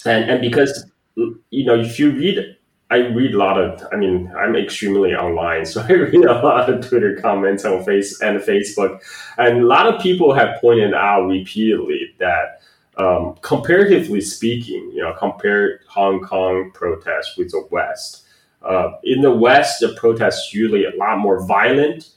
and 0.05 0.29
and 0.29 0.41
because 0.41 0.91
you 1.15 1.65
know 1.65 1.79
if 1.79 1.97
you 1.97 2.11
read 2.11 2.55
I 2.91 2.97
read 2.97 3.33
a 3.33 3.37
lot 3.37 3.59
of. 3.59 3.81
I 3.91 3.95
mean, 3.95 4.31
I'm 4.37 4.55
extremely 4.55 5.15
online, 5.15 5.65
so 5.71 5.81
I 5.81 5.91
read 5.91 6.25
a 6.25 6.39
lot 6.41 6.69
of 6.69 6.87
Twitter 6.87 7.15
comments 7.19 7.65
on 7.65 7.83
Face 7.83 8.21
and 8.21 8.39
Facebook, 8.39 9.01
and 9.37 9.63
a 9.63 9.65
lot 9.65 9.87
of 9.87 10.01
people 10.01 10.33
have 10.33 10.61
pointed 10.61 10.93
out 10.93 11.25
repeatedly 11.25 12.13
that, 12.19 12.61
um, 12.97 13.35
comparatively 13.41 14.21
speaking, 14.21 14.91
you 14.93 15.01
know, 15.01 15.13
compare 15.17 15.79
Hong 15.87 16.19
Kong 16.21 16.71
protests 16.73 17.35
with 17.37 17.49
the 17.51 17.67
West. 17.71 18.23
Uh, 18.61 18.91
in 19.03 19.21
the 19.21 19.31
West, 19.31 19.79
the 19.79 19.93
protests 19.95 20.53
usually 20.53 20.85
a 20.85 20.95
lot 20.95 21.17
more 21.17 21.43
violent, 21.45 22.09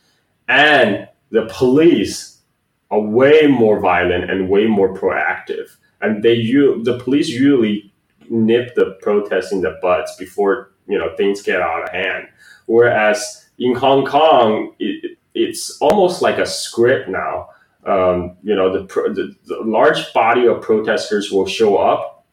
and 0.49 1.09
the 1.31 1.47
police 1.51 2.38
are 2.91 3.01
way 3.01 3.47
more 3.47 3.81
violent 3.81 4.31
and 4.31 4.49
way 4.49 4.67
more 4.67 4.95
proactive. 4.95 5.77
And 6.01 6.23
they, 6.23 6.35
you, 6.35 6.83
the 6.85 6.99
police 6.99 7.29
usually 7.29 7.93
nip 8.31 8.75
the 8.75 8.97
protests 9.03 9.53
in 9.53 9.61
the 9.61 9.79
butts 9.83 10.17
before 10.17 10.73
you 10.87 10.99
know 10.99 11.15
things 11.17 11.43
get 11.43 11.61
out 11.61 11.85
of 11.85 11.91
hand. 11.91 12.29
Whereas 12.67 13.49
in 13.59 13.75
Hong 13.75 14.07
Kong, 14.07 14.75
it, 14.79 15.19
it's 15.35 15.79
almost 15.81 16.23
like 16.23 16.39
a 16.39 16.47
script 16.47 17.09
now. 17.09 17.49
Um, 17.87 18.37
you 18.43 18.55
know, 18.55 18.73
the, 18.73 18.85
the, 18.87 19.35
the 19.47 19.61
large 19.65 20.13
body 20.13 20.47
of 20.47 20.61
protesters 20.61 21.31
will 21.31 21.47
show 21.47 21.77
up, 21.77 22.27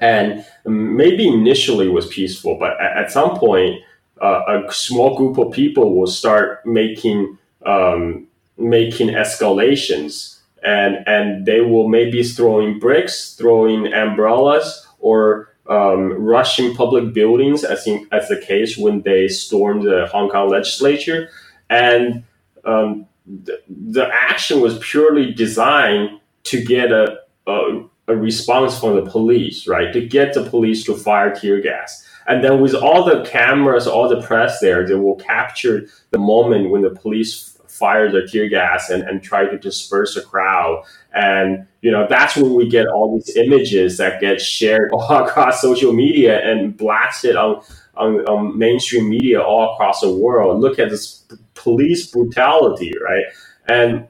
and 0.00 0.44
maybe 0.64 1.28
initially 1.28 1.88
was 1.88 2.06
peaceful, 2.08 2.56
but 2.58 2.80
at, 2.80 2.96
at 2.96 3.12
some 3.12 3.38
point, 3.38 3.80
uh, 4.20 4.42
a 4.68 4.72
small 4.72 5.16
group 5.16 5.38
of 5.38 5.52
people 5.52 5.98
will 5.98 6.06
start 6.06 6.64
making 6.66 7.38
um, 7.64 8.26
making 8.60 9.08
escalations 9.08 10.40
and 10.62 10.98
and 11.06 11.46
they 11.46 11.60
will 11.60 11.88
maybe 11.88 12.22
throwing 12.22 12.78
bricks, 12.78 13.34
throwing 13.34 13.92
umbrellas, 13.92 14.86
or 14.98 15.54
um, 15.68 16.12
rushing 16.12 16.74
public 16.74 17.14
buildings, 17.14 17.64
as 17.64 17.86
in 17.86 18.06
as 18.12 18.28
the 18.28 18.38
case 18.38 18.76
when 18.76 19.02
they 19.02 19.28
stormed 19.28 19.84
the 19.84 20.06
Hong 20.12 20.28
Kong 20.28 20.50
legislature, 20.50 21.30
and 21.68 22.24
um, 22.64 23.06
the, 23.26 23.60
the 23.68 24.08
action 24.12 24.60
was 24.60 24.78
purely 24.80 25.32
designed 25.32 26.20
to 26.44 26.62
get 26.62 26.92
a, 26.92 27.20
a 27.46 27.84
a 28.08 28.16
response 28.16 28.78
from 28.78 28.96
the 28.96 29.08
police, 29.10 29.68
right? 29.68 29.92
To 29.92 30.06
get 30.06 30.34
the 30.34 30.44
police 30.44 30.84
to 30.84 30.96
fire 30.96 31.34
tear 31.34 31.60
gas. 31.60 32.06
And 32.26 32.44
then 32.44 32.60
with 32.60 32.74
all 32.74 33.04
the 33.04 33.24
cameras, 33.24 33.86
all 33.86 34.08
the 34.08 34.20
press 34.20 34.60
there, 34.60 34.86
they 34.86 34.94
will 34.94 35.16
capture 35.16 35.86
the 36.10 36.18
moment 36.18 36.70
when 36.70 36.82
the 36.82 36.90
police 36.90 37.49
fire 37.80 38.12
their 38.12 38.26
tear 38.26 38.48
gas 38.48 38.90
and, 38.90 39.02
and 39.02 39.22
try 39.22 39.46
to 39.46 39.58
disperse 39.58 40.16
a 40.16 40.22
crowd. 40.22 40.84
And, 41.14 41.66
you 41.80 41.90
know, 41.90 42.06
that's 42.08 42.36
when 42.36 42.54
we 42.54 42.68
get 42.68 42.86
all 42.86 43.18
these 43.18 43.34
images 43.36 43.96
that 43.96 44.20
get 44.20 44.40
shared 44.40 44.90
all 44.92 45.24
across 45.24 45.62
social 45.62 45.92
media 45.92 46.40
and 46.48 46.76
blasted 46.76 47.34
on, 47.36 47.62
on, 47.96 48.20
on 48.26 48.56
mainstream 48.56 49.08
media 49.08 49.40
all 49.42 49.72
across 49.72 50.00
the 50.00 50.12
world. 50.12 50.60
Look 50.60 50.78
at 50.78 50.90
this 50.90 51.24
police 51.54 52.06
brutality, 52.06 52.92
right? 53.02 53.24
And 53.66 54.06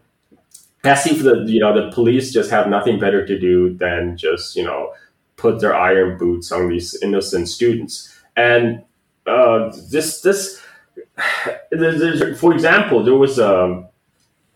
as 0.82 1.06
if 1.06 1.22
the, 1.22 1.44
you 1.46 1.60
know, 1.60 1.72
the 1.72 1.92
police 1.92 2.32
just 2.32 2.50
have 2.50 2.68
nothing 2.68 2.98
better 2.98 3.24
to 3.24 3.38
do 3.38 3.74
than 3.74 4.16
just, 4.16 4.56
you 4.56 4.64
know, 4.64 4.92
put 5.36 5.60
their 5.60 5.74
iron 5.74 6.18
boots 6.18 6.50
on 6.50 6.68
these 6.68 7.00
innocent 7.02 7.48
students. 7.48 8.12
And 8.36 8.82
uh, 9.26 9.70
this, 9.90 10.22
this, 10.22 10.60
for 12.36 12.52
example, 12.52 13.04
there 13.04 13.14
was 13.14 13.38
um, 13.38 13.86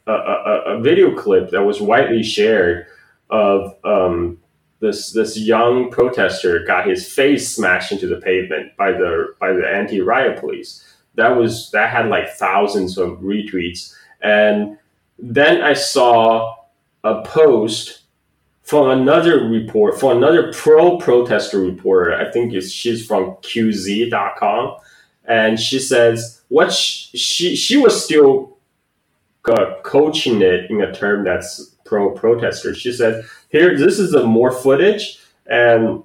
a, 0.07 0.13
a, 0.13 0.63
a, 0.67 0.81
video 0.81 1.15
clip 1.15 1.51
that 1.51 1.63
was 1.63 1.81
widely 1.81 2.23
shared 2.23 2.87
of 3.31 3.77
um, 3.85 4.39
this 4.81 5.13
this 5.13 5.39
young 5.39 5.91
protester 5.91 6.65
got 6.65 6.87
his 6.87 7.11
face 7.11 7.55
smashed 7.55 7.93
into 7.93 8.07
the 8.07 8.17
pavement 8.17 8.77
by 8.77 8.93
the 8.93 9.35
by 9.39 9.53
the 9.53 9.67
anti 9.67 10.01
riot 10.01 10.41
police. 10.41 10.85
That 11.15 11.37
was 11.37 11.71
that 11.71 11.91
had 11.91 12.09
like 12.09 12.31
thousands 12.31 12.99
of 12.99 13.19
retweets, 13.21 13.95
and 14.21 14.77
then 15.19 15.63
I 15.63 15.75
saw 15.75 16.57
a 17.05 17.23
post 17.23 18.01
from 18.63 18.91
another 18.91 19.45
report 19.47 20.01
from 20.01 20.17
another 20.17 20.53
pro 20.53 20.99
protester 20.99 21.61
reporter. 21.61 22.15
I 22.15 22.31
think 22.33 22.61
she's 22.63 23.07
from 23.07 23.37
QZ.com 23.37 24.77
and 25.27 25.59
she 25.59 25.79
says 25.79 26.43
what 26.55 26.73
she 26.73 27.19
she, 27.19 27.57
she 27.57 27.77
was 27.77 28.05
still 28.05 28.59
uh, 29.47 29.75
coaching 29.83 30.41
it 30.41 30.71
in 30.71 30.81
a 30.81 30.95
term 30.95 31.25
that's 31.25 31.75
pro 31.85 32.13
protester. 32.13 32.73
She 32.77 32.93
said, 32.93 33.25
"Here, 33.49 33.77
this 33.77 33.99
is 33.99 34.15
a 34.15 34.23
more 34.25 34.53
footage, 34.53 35.19
and 35.47 36.05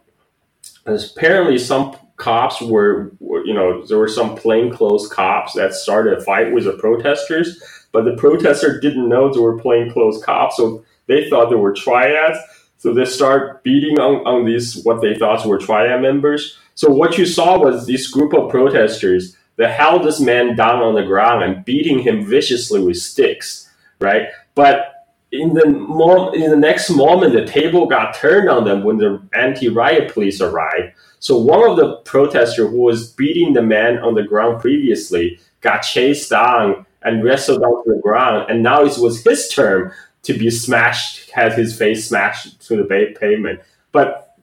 apparently 0.87 1.59
some 1.59 1.95
cops 2.15 2.59
were, 2.61 3.11
were, 3.19 3.45
you 3.45 3.53
know, 3.53 3.85
there 3.85 3.99
were 3.99 4.07
some 4.19 4.35
plainclothes 4.35 5.07
cops 5.07 5.53
that 5.53 5.75
started 5.75 6.17
a 6.17 6.21
fight 6.21 6.51
with 6.51 6.63
the 6.63 6.73
protesters, 6.73 7.61
but 7.91 8.03
the 8.05 8.17
protester 8.17 8.79
didn't 8.79 9.07
know 9.07 9.31
they 9.31 9.39
were 9.39 9.59
plainclothes 9.59 10.23
cops, 10.23 10.57
so 10.57 10.83
they 11.05 11.29
thought 11.29 11.51
they 11.51 11.63
were 11.63 11.75
triads." 11.75 12.39
So 12.79 12.93
they 12.93 13.05
start 13.05 13.61
beating 13.61 13.99
on, 13.99 14.25
on 14.25 14.45
these 14.45 14.81
what 14.83 15.01
they 15.01 15.13
thought 15.13 15.45
were 15.45 15.59
triad 15.59 16.01
members. 16.01 16.57
So 16.75 16.89
what 16.89 17.17
you 17.17 17.25
saw 17.25 17.59
was 17.59 17.85
this 17.85 18.07
group 18.07 18.33
of 18.33 18.49
protesters 18.49 19.35
that 19.59 19.71
held 19.71 20.05
this 20.05 20.21
man 20.21 20.55
down 20.55 20.81
on 20.81 20.95
the 20.95 21.03
ground 21.03 21.43
and 21.43 21.65
beating 21.65 21.99
him 21.99 22.25
viciously 22.25 22.81
with 22.81 22.95
sticks, 22.95 23.69
right? 23.99 24.29
But 24.55 25.05
in 25.33 25.53
the 25.53 25.67
mom, 25.67 26.33
in 26.33 26.49
the 26.49 26.55
next 26.55 26.89
moment, 26.89 27.33
the 27.33 27.45
table 27.45 27.85
got 27.85 28.15
turned 28.15 28.49
on 28.49 28.63
them 28.63 28.85
when 28.85 28.97
the 28.97 29.21
anti-riot 29.33 30.13
police 30.13 30.39
arrived. 30.39 30.93
So 31.19 31.37
one 31.37 31.69
of 31.69 31.75
the 31.75 31.97
protesters 31.97 32.69
who 32.69 32.81
was 32.81 33.11
beating 33.11 33.51
the 33.51 33.61
man 33.61 33.97
on 33.97 34.15
the 34.15 34.23
ground 34.23 34.61
previously 34.61 35.41
got 35.59 35.79
chased 35.79 36.29
down 36.29 36.85
and 37.01 37.21
wrestled 37.21 37.61
down 37.61 37.83
to 37.83 37.95
the 37.95 38.01
ground, 38.01 38.49
and 38.49 38.63
now 38.63 38.85
it 38.85 38.97
was 38.97 39.25
his 39.25 39.49
turn 39.49 39.91
to 40.23 40.33
be 40.33 40.49
smashed, 40.49 41.31
had 41.31 41.51
his 41.51 41.77
face 41.77 42.07
smashed 42.07 42.65
to 42.67 42.77
the 42.77 43.15
pavement. 43.19 43.59
But 43.91 44.37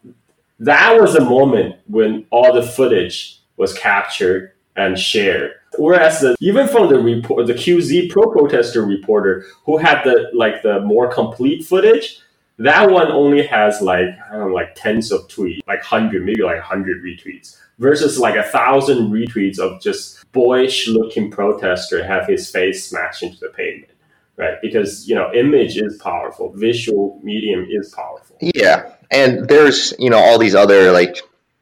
that 0.61 1.01
was 1.01 1.15
the 1.15 1.23
moment 1.23 1.77
when 1.87 2.27
all 2.29 2.53
the 2.53 2.63
footage 2.63 3.41
was 3.57 3.73
captured 3.73 4.53
and 4.77 4.99
share. 4.99 5.55
Whereas 5.79 6.21
the, 6.21 6.37
even 6.41 6.69
from 6.69 6.89
the 6.89 6.99
report, 6.99 7.47
the 7.47 7.55
QZ 7.55 8.11
pro 8.11 8.31
protester 8.31 8.85
reporter 8.85 9.45
who 9.65 9.77
had 9.77 10.03
the 10.05 10.31
like 10.33 10.63
the 10.63 10.81
more 10.81 11.11
complete 11.13 11.65
footage, 11.65 12.19
that 12.59 12.91
one 12.91 13.11
only 13.11 13.47
has 13.47 13.81
like 13.83 14.09
I 14.29 14.37
don't 14.37 14.49
know, 14.49 14.55
like 14.55 14.75
tens 14.75 15.13
of 15.13 15.29
tweets, 15.29 15.61
like 15.67 15.83
hundred, 15.83 16.25
maybe 16.25 16.43
like 16.43 16.61
hundred 16.61 17.03
retweets, 17.03 17.59
versus 17.79 18.19
like 18.19 18.37
a 18.37 18.43
thousand 18.43 19.11
retweets 19.11 19.59
of 19.59 19.81
just 19.83 20.25
boyish 20.33 20.89
looking 20.89 21.31
protester 21.31 22.05
have 22.05 22.27
his 22.27 22.51
face 22.51 22.89
smashed 22.89 23.23
into 23.23 23.39
the 23.41 23.49
pavement, 23.51 23.93
right? 24.37 24.55
Because 24.63 25.07
you 25.09 25.15
know, 25.15 25.33
image 25.35 25.77
is 25.77 25.97
powerful, 25.99 26.53
visual 26.55 27.21
medium 27.23 27.67
is 27.69 27.93
powerful. 27.95 28.37
Yeah, 28.41 28.93
and 29.11 29.47
there's 29.49 29.93
you 29.99 30.09
know 30.09 30.19
all 30.19 30.39
these 30.39 30.55
other 30.55 30.93
like 30.93 31.19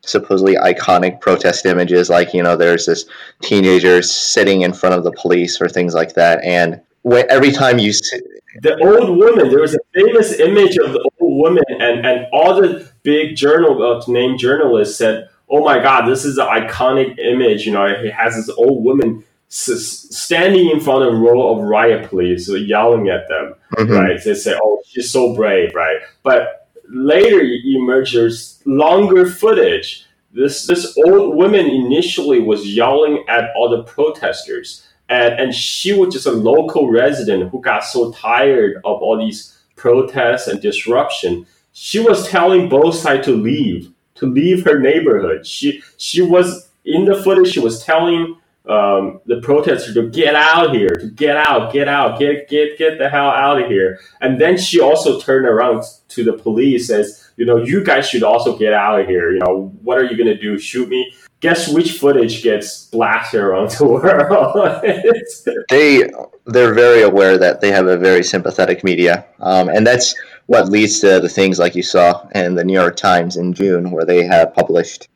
supposedly 0.08 0.54
iconic 0.56 1.20
protest 1.20 1.66
images 1.66 2.10
like 2.10 2.34
you 2.34 2.42
know 2.42 2.56
there's 2.56 2.86
this 2.86 3.04
teenager 3.42 4.02
sitting 4.02 4.62
in 4.62 4.72
front 4.72 4.94
of 4.94 5.04
the 5.04 5.12
police 5.12 5.60
or 5.60 5.68
things 5.68 5.94
like 5.94 6.14
that. 6.14 6.42
And 6.44 6.80
when, 7.02 7.30
every 7.30 7.52
time 7.52 7.78
you 7.78 7.92
see 7.92 8.20
the 8.62 8.78
old 8.78 9.18
woman 9.18 9.48
there 9.48 9.60
was 9.60 9.74
a 9.74 9.78
famous 9.94 10.38
image 10.38 10.76
of 10.78 10.92
the 10.92 11.10
old 11.20 11.38
woman 11.42 11.64
and, 11.68 12.06
and 12.06 12.26
all 12.32 12.60
the 12.60 12.88
big 13.02 13.36
journal 13.36 13.82
uh, 13.82 14.02
named 14.06 14.38
journalists 14.38 14.96
said 14.96 15.28
oh 15.50 15.64
my 15.64 15.80
god 15.82 16.06
this 16.06 16.24
is 16.24 16.38
an 16.38 16.46
iconic 16.46 17.18
image. 17.18 17.66
You 17.66 17.72
know 17.72 17.86
it 17.86 18.12
has 18.12 18.34
this 18.34 18.48
old 18.56 18.84
woman 18.84 19.24
s- 19.50 20.06
standing 20.10 20.70
in 20.70 20.80
front 20.80 21.02
of 21.02 21.14
a 21.14 21.16
row 21.16 21.52
of 21.54 21.64
riot 21.64 22.08
police 22.08 22.48
yelling 22.48 23.08
at 23.08 23.28
them 23.28 23.54
mm-hmm. 23.76 23.92
right? 23.92 24.22
They 24.24 24.34
say 24.34 24.56
oh 24.62 24.82
she's 24.86 25.10
so 25.10 25.34
brave 25.34 25.74
right? 25.74 25.98
But 26.22 26.63
later 26.88 27.40
emerges 27.40 28.60
longer 28.64 29.26
footage. 29.26 30.06
This 30.32 30.66
this 30.66 30.96
old 30.98 31.36
woman 31.36 31.66
initially 31.66 32.40
was 32.40 32.74
yelling 32.74 33.24
at 33.28 33.50
all 33.54 33.70
the 33.70 33.84
protesters, 33.84 34.86
and, 35.08 35.34
and 35.34 35.54
she 35.54 35.92
was 35.92 36.12
just 36.12 36.26
a 36.26 36.32
local 36.32 36.90
resident 36.90 37.50
who 37.50 37.60
got 37.60 37.84
so 37.84 38.10
tired 38.12 38.76
of 38.78 39.00
all 39.00 39.18
these 39.18 39.56
protests 39.76 40.48
and 40.48 40.60
disruption. 40.60 41.46
She 41.72 42.00
was 42.00 42.28
telling 42.28 42.68
both 42.68 42.96
sides 42.96 43.26
to 43.26 43.36
leave, 43.36 43.92
to 44.16 44.26
leave 44.26 44.64
her 44.64 44.78
neighborhood. 44.78 45.46
She 45.46 45.82
she 45.96 46.22
was 46.22 46.68
in 46.84 47.04
the 47.04 47.22
footage. 47.22 47.52
She 47.52 47.60
was 47.60 47.84
telling 47.84 48.36
um, 48.66 49.20
the 49.27 49.40
protesters 49.42 49.94
to 49.94 50.09
get 50.09 50.35
out 50.35 50.74
here, 50.74 50.88
to 50.88 51.11
get 51.11 51.37
out, 51.37 51.72
get 51.72 51.87
out, 51.87 52.18
get 52.18 52.48
get 52.48 52.79
get 52.79 52.98
the 52.98 53.09
hell 53.11 53.29
out 53.29 53.61
of 53.61 53.68
here. 53.68 54.00
And 54.20 54.40
then 54.40 54.57
she 54.57 54.81
also 54.81 55.20
turned 55.20 55.46
around 55.46 55.85
to 56.09 56.24
the 56.24 56.33
police 56.33 56.87
says, 56.87 57.31
you 57.37 57.44
know, 57.44 57.59
you 57.59 57.85
guys 57.85 58.09
should 58.09 58.22
also 58.22 58.57
get 58.57 58.72
out 58.72 59.00
of 59.00 59.07
here. 59.07 59.33
You 59.33 59.40
know, 59.40 59.72
what 59.83 59.98
are 59.98 60.05
you 60.05 60.16
to 60.16 60.38
do? 60.38 60.59
Shoot 60.59 60.88
me? 60.88 61.12
Guess 61.40 61.68
which 61.68 61.98
footage 61.98 62.42
gets 62.42 62.87
blasted 62.87 63.40
around 63.40 63.70
the 63.72 63.85
world? 63.87 65.66
they 65.68 66.11
they're 66.46 66.72
very 66.72 67.03
aware 67.03 67.37
that 67.37 67.61
they 67.61 67.70
have 67.70 67.87
a 67.87 67.98
very 67.98 68.24
sympathetic 68.24 68.83
media, 68.83 69.27
um, 69.40 69.68
and 69.68 69.87
that's 69.87 70.14
what 70.46 70.70
leads 70.70 71.00
to 71.00 71.20
the 71.20 71.29
things 71.29 71.59
like 71.59 71.74
you 71.74 71.83
saw 71.83 72.27
in 72.35 72.55
the 72.55 72.64
New 72.64 72.72
York 72.72 72.96
Times 72.96 73.37
in 73.37 73.53
June, 73.53 73.90
where 73.90 74.07
they 74.07 74.24
have 74.24 74.55
published 74.55 75.09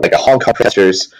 like 0.00 0.12
a 0.12 0.16
Hong 0.16 0.38
Kong 0.38 0.54
protesters 0.54 1.12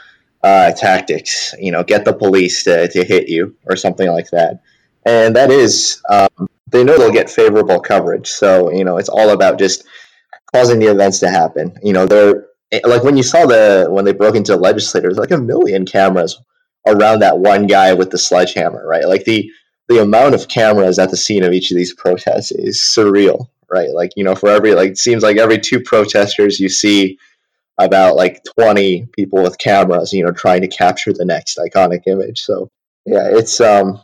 uh, 0.43 0.73
tactics, 0.73 1.55
you 1.59 1.71
know, 1.71 1.85
get 1.85 2.05
the 2.05 2.13
police 2.13 2.65
to, 2.65 2.89
to 2.89 3.05
hit 3.05 3.29
you 3.29 3.57
or 3.67 3.77
something 3.77 4.11
like 4.11 4.31
that. 4.31 4.63
And 5.05 5.37
that 5.37 5.51
is, 5.51 6.03
um, 6.09 6.49
they 6.69 6.85
know 6.85 6.99
they'll 6.99 7.13
get 7.13 7.31
favorable 7.31 7.81
coverage. 7.81 8.29
So, 8.29 8.73
you 8.73 8.85
know, 8.85 8.97
it's 8.99 9.09
all 9.09 9.31
about 9.31 9.59
just 9.59 9.85
causing 10.53 10.79
the 10.79 10.91
events 10.91 11.21
to 11.21 11.31
happen. 11.31 11.77
You 11.83 11.93
know, 11.93 12.07
they're 12.07 12.47
like 12.85 13.05
when 13.05 13.17
you 13.17 13.23
saw 13.23 13.47
the, 13.47 13.87
when 13.91 14.05
they 14.05 14.13
broke 14.13 14.35
into 14.35 14.57
legislators, 14.57 15.19
like 15.19 15.31
a 15.31 15.39
million 15.39 15.85
cameras 15.85 16.41
around 16.87 17.21
that 17.21 17.39
one 17.39 17.67
guy 17.67 17.93
with 17.93 18.11
the 18.11 18.19
sledgehammer, 18.19 18.87
right? 18.87 19.07
Like 19.07 19.25
the, 19.25 19.51
the 19.89 20.01
amount 20.01 20.35
of 20.35 20.49
cameras 20.49 20.99
at 20.99 21.11
the 21.11 21.17
scene 21.17 21.43
of 21.43 21.53
each 21.53 21.71
of 21.71 21.77
these 21.77 21.95
protests 21.95 22.51
is 22.51 22.79
surreal, 22.79 23.49
right? 23.71 23.91
Like, 23.91 24.13
you 24.17 24.25
know, 24.25 24.35
for 24.35 24.49
every, 24.49 24.75
like, 24.75 24.93
it 24.93 24.99
seems 24.99 25.23
like 25.23 25.37
every 25.37 25.59
two 25.59 25.81
protesters 25.81 26.59
you 26.59 26.69
see, 26.69 27.19
about 27.79 28.17
like 28.17 28.43
20 28.59 29.09
people 29.17 29.43
with 29.43 29.59
cameras, 29.59 30.13
you 30.13 30.25
know, 30.25 30.33
trying 30.33 30.61
to 30.61 30.69
capture 30.69 31.13
the 31.13 31.25
next 31.25 31.59
iconic 31.59 32.03
image. 32.07 32.41
So 32.43 32.69
yeah, 33.05 33.29
it's 33.31 33.61
um 33.61 34.01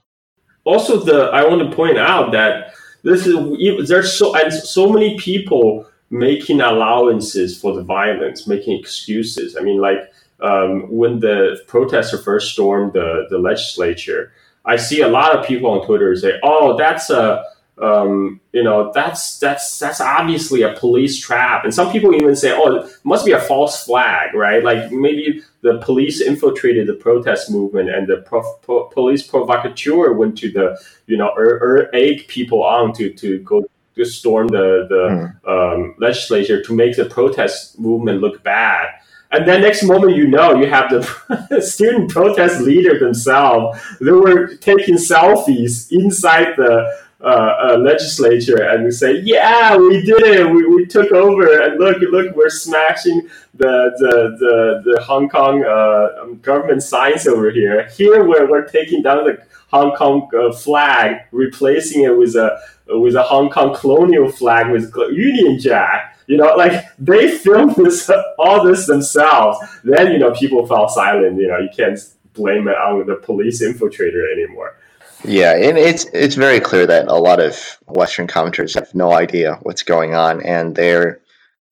also 0.64 0.98
the 0.98 1.24
I 1.32 1.46
want 1.46 1.68
to 1.68 1.74
point 1.76 1.98
out 1.98 2.32
that 2.32 2.74
this 3.02 3.26
is 3.26 3.88
there's 3.88 4.12
so 4.12 4.34
and 4.34 4.52
so 4.52 4.92
many 4.92 5.18
people 5.18 5.86
making 6.10 6.60
allowances 6.60 7.58
for 7.60 7.74
the 7.74 7.82
violence, 7.82 8.46
making 8.46 8.78
excuses. 8.78 9.56
I 9.56 9.60
mean, 9.60 9.80
like 9.80 9.98
um, 10.40 10.90
when 10.90 11.20
the 11.20 11.60
protester 11.66 12.18
first 12.18 12.52
stormed 12.52 12.94
the 12.94 13.26
the 13.30 13.38
legislature, 13.38 14.32
I 14.64 14.76
see 14.76 15.00
a 15.00 15.08
lot 15.08 15.36
of 15.36 15.46
people 15.46 15.70
on 15.70 15.86
Twitter 15.86 16.14
say, 16.16 16.38
"Oh, 16.42 16.76
that's 16.76 17.10
a." 17.10 17.44
um, 17.82 18.40
you 18.52 18.62
know 18.62 18.92
that's 18.92 19.38
that's 19.38 19.78
that's 19.78 20.00
obviously 20.00 20.62
a 20.62 20.74
police 20.74 21.18
trap 21.18 21.64
and 21.64 21.74
some 21.74 21.90
people 21.92 22.14
even 22.14 22.34
say 22.34 22.52
oh 22.52 22.76
it 22.76 22.90
must 23.04 23.24
be 23.24 23.32
a 23.32 23.40
false 23.40 23.84
flag 23.84 24.34
right 24.34 24.64
like 24.64 24.90
maybe 24.90 25.42
the 25.62 25.78
police 25.78 26.20
infiltrated 26.20 26.86
the 26.86 26.94
protest 26.94 27.50
movement 27.50 27.88
and 27.88 28.06
the 28.06 28.18
pro- 28.18 28.54
pro- 28.62 28.84
police 28.88 29.26
provocateur 29.26 30.12
went 30.12 30.36
to 30.38 30.50
the 30.50 30.78
you 31.06 31.16
know 31.16 31.32
er, 31.36 31.58
er, 31.62 31.90
egg 31.94 32.26
people 32.28 32.62
on 32.62 32.92
to 32.92 33.12
to 33.12 33.38
go 33.40 33.64
to 33.94 34.04
storm 34.04 34.48
the 34.48 34.86
the 34.88 35.08
mm. 35.08 35.74
um, 35.74 35.94
legislature 35.98 36.62
to 36.62 36.74
make 36.74 36.96
the 36.96 37.06
protest 37.06 37.78
movement 37.78 38.20
look 38.20 38.42
bad 38.42 38.88
and 39.30 39.46
then 39.46 39.60
next 39.60 39.82
moment, 39.82 40.16
you 40.16 40.26
know, 40.26 40.54
you 40.54 40.66
have 40.68 40.90
the 40.90 41.60
student 41.60 42.10
protest 42.10 42.62
leader 42.62 42.98
themselves. 42.98 43.78
They 44.00 44.10
were 44.10 44.56
taking 44.56 44.94
selfies 44.94 45.92
inside 45.92 46.54
the 46.56 46.90
uh, 47.20 47.24
uh, 47.70 47.76
legislature 47.78 48.62
and 48.62 48.84
we 48.84 48.92
say, 48.92 49.20
yeah, 49.24 49.76
we 49.76 50.02
did 50.02 50.22
it. 50.22 50.48
We, 50.48 50.66
we 50.68 50.86
took 50.86 51.10
over 51.10 51.62
and 51.62 51.76
look, 51.76 51.98
look, 52.12 52.36
we're 52.36 52.48
smashing 52.48 53.28
the, 53.54 53.92
the, 53.98 54.36
the, 54.38 54.82
the 54.92 55.02
Hong 55.02 55.28
Kong 55.28 55.64
uh, 55.64 56.22
um, 56.22 56.38
government 56.38 56.80
signs 56.80 57.26
over 57.26 57.50
here. 57.50 57.88
Here 57.88 58.22
we're, 58.22 58.48
we're 58.48 58.68
taking 58.68 59.02
down 59.02 59.24
the 59.24 59.42
Hong 59.72 59.96
Kong 59.96 60.30
uh, 60.32 60.52
flag, 60.52 61.22
replacing 61.32 62.04
it 62.04 62.16
with 62.16 62.36
a, 62.36 62.60
with 62.86 63.16
a 63.16 63.22
Hong 63.24 63.50
Kong 63.50 63.74
colonial 63.74 64.30
flag 64.30 64.70
with 64.70 64.94
Union 65.10 65.58
Jack. 65.58 66.16
You 66.28 66.36
know, 66.36 66.54
like 66.54 66.84
they 66.98 67.36
filmed 67.36 67.74
this, 67.74 68.08
all 68.38 68.64
this 68.64 68.86
themselves. 68.86 69.58
Then, 69.82 70.12
you 70.12 70.20
know, 70.20 70.30
people 70.34 70.64
fell 70.68 70.88
silent. 70.88 71.40
You 71.40 71.48
know, 71.48 71.58
you 71.58 71.70
can't 71.74 71.98
blame 72.34 72.68
it 72.68 72.76
on 72.76 73.04
the 73.06 73.16
police 73.16 73.60
infiltrator 73.60 74.32
anymore. 74.32 74.76
Yeah, 75.24 75.54
and 75.56 75.76
it's 75.76 76.04
it's 76.12 76.36
very 76.36 76.60
clear 76.60 76.86
that 76.86 77.08
a 77.08 77.16
lot 77.16 77.40
of 77.40 77.78
Western 77.88 78.26
commentators 78.26 78.74
have 78.74 78.94
no 78.94 79.12
idea 79.12 79.58
what's 79.62 79.82
going 79.82 80.14
on, 80.14 80.42
and 80.42 80.76
there 80.76 81.20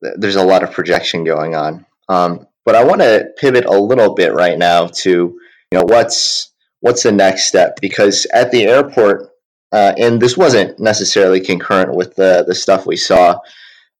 there's 0.00 0.36
a 0.36 0.44
lot 0.44 0.62
of 0.62 0.72
projection 0.72 1.24
going 1.24 1.54
on. 1.54 1.86
Um, 2.08 2.46
but 2.64 2.74
I 2.74 2.84
want 2.84 3.00
to 3.02 3.28
pivot 3.38 3.64
a 3.64 3.78
little 3.78 4.14
bit 4.14 4.34
right 4.34 4.58
now 4.58 4.88
to 4.88 5.10
you 5.10 5.78
know 5.78 5.84
what's 5.84 6.50
what's 6.80 7.04
the 7.04 7.12
next 7.12 7.44
step 7.44 7.80
because 7.80 8.26
at 8.32 8.50
the 8.50 8.64
airport, 8.64 9.30
uh, 9.72 9.94
and 9.96 10.20
this 10.20 10.36
wasn't 10.36 10.78
necessarily 10.80 11.40
concurrent 11.40 11.94
with 11.94 12.16
the 12.16 12.44
the 12.46 12.54
stuff 12.54 12.84
we 12.84 12.96
saw 12.96 13.38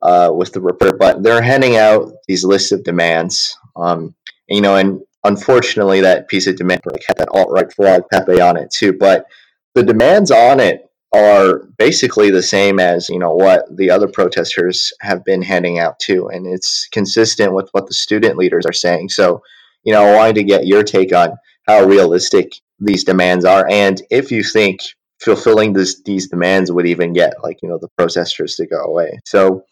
uh, 0.02 0.30
with 0.34 0.52
the 0.52 0.60
report, 0.60 0.98
but 0.98 1.22
they're 1.22 1.42
handing 1.42 1.76
out 1.76 2.12
these 2.26 2.44
lists 2.44 2.72
of 2.72 2.82
demands. 2.82 3.56
Um, 3.76 4.14
you 4.48 4.60
know, 4.60 4.76
and 4.76 5.00
unfortunately, 5.26 6.00
that 6.00 6.28
piece 6.28 6.46
of 6.46 6.56
demand 6.56 6.80
like, 6.86 7.04
had 7.06 7.18
that 7.18 7.28
alt 7.32 7.50
right 7.50 7.72
flag 7.72 8.02
Pepe 8.10 8.40
on 8.40 8.56
it 8.56 8.70
too. 8.70 8.92
But 8.92 9.26
the 9.74 9.82
demands 9.82 10.30
on 10.30 10.60
it 10.60 10.90
are 11.14 11.60
basically 11.78 12.30
the 12.30 12.42
same 12.42 12.80
as 12.80 13.08
you 13.08 13.18
know 13.18 13.34
what 13.34 13.64
the 13.76 13.90
other 13.90 14.08
protesters 14.08 14.92
have 15.00 15.24
been 15.24 15.42
handing 15.42 15.78
out 15.78 15.98
too, 15.98 16.28
and 16.28 16.46
it's 16.46 16.88
consistent 16.92 17.52
with 17.54 17.68
what 17.72 17.86
the 17.86 17.94
student 17.94 18.36
leaders 18.36 18.66
are 18.66 18.72
saying. 18.72 19.08
So, 19.10 19.42
you 19.84 19.92
know, 19.92 20.02
I 20.02 20.16
wanted 20.16 20.36
to 20.36 20.44
get 20.44 20.66
your 20.66 20.82
take 20.82 21.14
on 21.14 21.36
how 21.66 21.84
realistic 21.84 22.52
these 22.78 23.04
demands 23.04 23.44
are, 23.44 23.66
and 23.70 24.02
if 24.10 24.30
you 24.30 24.42
think 24.42 24.80
fulfilling 25.20 25.72
this, 25.72 26.02
these 26.02 26.28
demands 26.28 26.70
would 26.70 26.86
even 26.86 27.12
get 27.12 27.34
like 27.42 27.58
you 27.62 27.68
know 27.68 27.78
the 27.78 27.88
protesters 27.96 28.56
to 28.56 28.66
go 28.66 28.80
away. 28.80 29.18
So, 29.24 29.64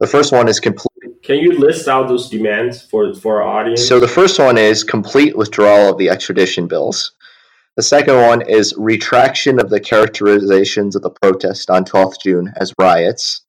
the 0.00 0.06
first 0.06 0.32
one 0.32 0.48
is 0.48 0.60
complete 0.60 0.89
can 1.22 1.36
you 1.36 1.58
list 1.58 1.86
out 1.88 2.08
those 2.08 2.28
demands 2.28 2.82
for 2.82 3.14
for 3.14 3.42
our 3.42 3.60
audience? 3.60 3.86
So 3.86 4.00
the 4.00 4.08
first 4.08 4.38
one 4.38 4.58
is 4.58 4.84
complete 4.84 5.36
withdrawal 5.36 5.90
of 5.90 5.98
the 5.98 6.08
extradition 6.08 6.66
bills. 6.66 7.12
The 7.76 7.82
second 7.82 8.16
one 8.16 8.42
is 8.42 8.74
retraction 8.76 9.60
of 9.60 9.70
the 9.70 9.80
characterizations 9.80 10.96
of 10.96 11.02
the 11.02 11.10
protest 11.10 11.70
on 11.70 11.84
12th 11.84 12.20
June 12.22 12.52
as 12.56 12.74
riots. 12.78 13.42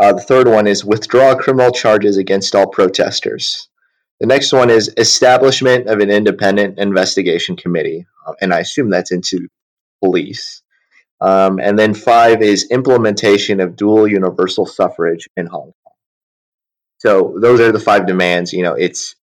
Uh, 0.00 0.12
the 0.12 0.20
third 0.20 0.48
one 0.48 0.66
is 0.66 0.84
withdraw 0.84 1.34
criminal 1.34 1.70
charges 1.70 2.16
against 2.16 2.54
all 2.54 2.66
protesters. 2.66 3.68
The 4.20 4.26
next 4.26 4.52
one 4.52 4.70
is 4.70 4.92
establishment 4.96 5.88
of 5.88 6.00
an 6.00 6.10
independent 6.10 6.78
investigation 6.78 7.56
committee, 7.56 8.06
uh, 8.26 8.34
and 8.40 8.52
I 8.52 8.60
assume 8.60 8.90
that's 8.90 9.12
into 9.12 9.48
police. 10.02 10.62
Um, 11.20 11.58
and 11.58 11.78
then 11.78 11.94
five 11.94 12.42
is 12.42 12.70
implementation 12.70 13.60
of 13.60 13.76
dual 13.76 14.06
universal 14.06 14.66
suffrage 14.66 15.28
in 15.36 15.46
Hong 15.46 15.72
Kong. 15.83 15.83
So 17.04 17.36
those 17.38 17.60
are 17.60 17.72
the 17.72 17.80
five 17.80 18.06
demands. 18.06 18.52
You 18.52 18.62
know, 18.62 18.74
it's 18.74 19.14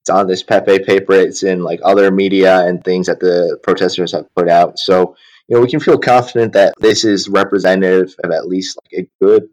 it's 0.00 0.10
on 0.10 0.26
this 0.26 0.42
Pepe 0.42 0.80
paper. 0.80 1.12
It's 1.12 1.42
in 1.42 1.62
like 1.62 1.80
other 1.84 2.10
media 2.10 2.66
and 2.66 2.82
things 2.82 3.06
that 3.06 3.20
the 3.20 3.58
protesters 3.62 4.12
have 4.12 4.32
put 4.34 4.48
out. 4.48 4.78
So 4.78 5.16
you 5.48 5.56
know, 5.56 5.62
we 5.62 5.70
can 5.70 5.80
feel 5.80 5.98
confident 5.98 6.52
that 6.52 6.74
this 6.78 7.04
is 7.04 7.28
representative 7.28 8.14
of 8.22 8.30
at 8.30 8.48
least 8.48 8.78
like 8.84 9.04
a 9.04 9.24
good 9.24 9.48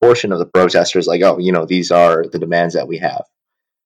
portion 0.00 0.32
of 0.32 0.38
the 0.38 0.46
protesters. 0.46 1.06
Like, 1.06 1.22
oh, 1.22 1.38
you 1.38 1.50
know, 1.50 1.64
these 1.64 1.90
are 1.90 2.24
the 2.30 2.38
demands 2.38 2.74
that 2.74 2.86
we 2.86 2.98
have. 2.98 3.24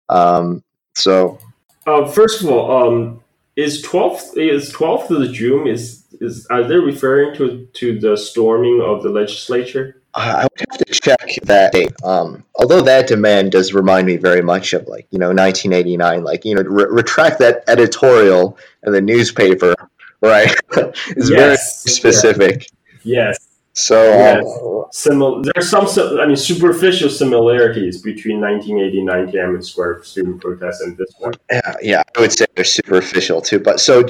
Um, 0.08 0.64
so, 0.94 1.38
uh, 1.86 2.06
first 2.06 2.42
of 2.42 2.48
all, 2.48 2.88
um, 2.88 3.20
is 3.56 3.82
twelfth 3.82 4.36
is 4.36 4.70
twelfth 4.70 5.10
of 5.10 5.32
June 5.32 5.66
is 5.66 6.04
is 6.20 6.46
are 6.46 6.64
they 6.64 6.76
referring 6.76 7.36
to 7.36 7.66
to 7.74 8.00
the 8.00 8.16
storming 8.16 8.80
of 8.82 9.02
the 9.02 9.10
legislature? 9.10 10.00
I 10.18 10.42
would 10.42 10.60
have 10.70 10.78
to 10.78 10.84
check 10.92 11.38
that 11.44 11.72
date. 11.72 11.92
Um, 12.02 12.44
although 12.56 12.80
that 12.82 13.06
demand 13.06 13.52
does 13.52 13.72
remind 13.72 14.06
me 14.06 14.16
very 14.16 14.42
much 14.42 14.72
of 14.72 14.86
like 14.86 15.06
you 15.10 15.18
know 15.18 15.28
1989, 15.28 16.24
like 16.24 16.44
you 16.44 16.54
know 16.54 16.62
re- 16.62 16.86
retract 16.90 17.38
that 17.38 17.64
editorial 17.68 18.58
in 18.84 18.92
the 18.92 19.00
newspaper, 19.00 19.74
right? 20.20 20.54
it's 20.72 21.30
yes. 21.30 21.30
very 21.30 21.56
specific. 21.56 22.70
Yes. 23.02 23.48
So 23.72 24.02
yes. 24.02 24.44
Uh, 24.44 24.68
Simil- 24.90 25.44
there's 25.44 25.68
some, 25.68 25.86
I 26.18 26.26
mean, 26.26 26.36
superficial 26.36 27.10
similarities 27.10 28.00
between 28.00 28.40
1989 28.40 29.32
Tiananmen 29.32 29.64
Square 29.64 30.02
student 30.04 30.40
protests 30.40 30.80
and 30.80 30.96
this 30.96 31.12
one. 31.18 31.34
Yeah, 31.50 31.74
yeah, 31.82 32.02
I 32.16 32.20
would 32.20 32.32
say 32.32 32.46
they're 32.56 32.64
superficial 32.64 33.42
too. 33.42 33.60
But 33.60 33.80
so 33.80 34.04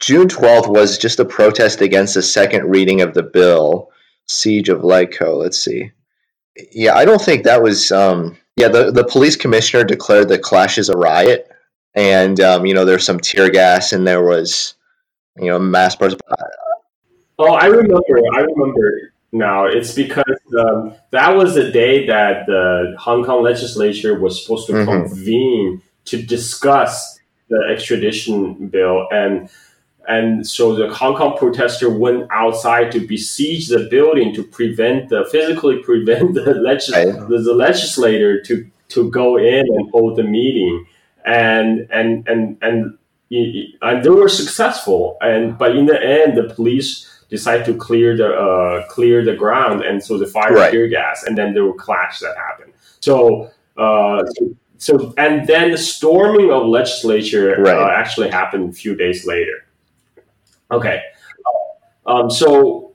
June 0.00 0.26
12th 0.26 0.68
was 0.68 0.98
just 0.98 1.20
a 1.20 1.24
protest 1.24 1.82
against 1.82 2.14
the 2.14 2.22
second 2.22 2.68
reading 2.68 3.02
of 3.02 3.14
the 3.14 3.22
bill, 3.22 3.91
Siege 4.26 4.68
of 4.68 4.80
Legco. 4.80 5.38
Let's 5.38 5.58
see. 5.58 5.90
Yeah, 6.72 6.94
I 6.94 7.04
don't 7.04 7.20
think 7.20 7.44
that 7.44 7.62
was. 7.62 7.90
Um, 7.92 8.36
yeah, 8.56 8.68
the, 8.68 8.90
the 8.90 9.04
police 9.04 9.36
commissioner 9.36 9.84
declared 9.84 10.28
the 10.28 10.38
clash 10.38 10.76
as 10.76 10.90
a 10.90 10.96
riot, 10.96 11.50
and 11.94 12.38
um, 12.40 12.66
you 12.66 12.74
know 12.74 12.84
there's 12.84 13.04
some 13.04 13.18
tear 13.18 13.50
gas 13.50 13.92
and 13.92 14.06
there 14.06 14.22
was, 14.22 14.74
you 15.36 15.46
know, 15.46 15.58
mass. 15.58 15.96
Oh, 17.38 17.54
I 17.54 17.66
remember. 17.66 18.18
I 18.34 18.40
remember 18.40 19.12
now. 19.32 19.64
it's 19.64 19.94
because 19.94 20.40
um, 20.58 20.94
that 21.10 21.34
was 21.34 21.54
the 21.54 21.70
day 21.70 22.06
that 22.06 22.46
the 22.46 22.94
Hong 22.98 23.24
Kong 23.24 23.42
legislature 23.42 24.20
was 24.20 24.42
supposed 24.42 24.66
to 24.66 24.74
mm-hmm. 24.74 25.08
convene 25.08 25.82
to 26.04 26.22
discuss 26.22 27.18
the 27.48 27.68
extradition 27.72 28.68
bill, 28.68 29.08
and 29.10 29.48
and 30.08 30.46
so 30.46 30.74
the 30.74 30.92
Hong 30.92 31.16
Kong 31.16 31.36
protester 31.38 31.88
went 31.90 32.26
outside 32.30 32.90
to 32.92 33.06
besiege 33.06 33.68
the 33.68 33.88
building 33.90 34.34
to 34.34 34.42
prevent 34.42 35.08
the 35.08 35.26
physically 35.30 35.78
prevent 35.78 36.34
the, 36.34 36.54
legis- 36.66 36.88
the, 36.88 37.42
the 37.44 37.54
legislator 37.54 38.40
to 38.42 38.68
to 38.88 39.10
go 39.10 39.38
in 39.38 39.60
and 39.60 39.90
hold 39.90 40.16
the 40.16 40.24
meeting, 40.24 40.86
and 41.24 41.86
and 41.90 42.26
and 42.28 42.58
and 42.62 42.98
and 43.30 44.04
they 44.04 44.10
were 44.10 44.28
successful, 44.28 45.16
and 45.20 45.56
but 45.56 45.76
in 45.76 45.86
the 45.86 46.00
end, 46.02 46.36
the 46.36 46.52
police 46.54 47.08
decide 47.30 47.64
to 47.64 47.74
clear 47.74 48.16
the 48.16 48.28
uh, 48.28 48.86
clear 48.88 49.24
the 49.24 49.34
ground, 49.34 49.82
and 49.82 50.02
so 50.02 50.18
the 50.18 50.26
fire 50.26 50.54
right. 50.54 50.70
tear 50.70 50.88
gas, 50.88 51.24
and 51.24 51.36
then 51.38 51.54
there 51.54 51.64
were 51.64 51.74
clash 51.74 52.20
that 52.20 52.36
happened. 52.36 52.72
So, 53.00 53.50
uh, 53.76 54.22
so, 54.26 54.56
so, 54.78 55.14
and 55.16 55.46
then 55.46 55.70
the 55.70 55.78
storming 55.78 56.52
of 56.52 56.66
legislature 56.66 57.56
uh, 57.56 57.62
right. 57.62 57.76
uh, 57.76 57.90
actually 57.90 58.30
happened 58.30 58.70
a 58.70 58.72
few 58.72 58.94
days 58.94 59.26
later. 59.26 59.61
Okay, 60.72 61.02
um, 62.06 62.30
so 62.30 62.94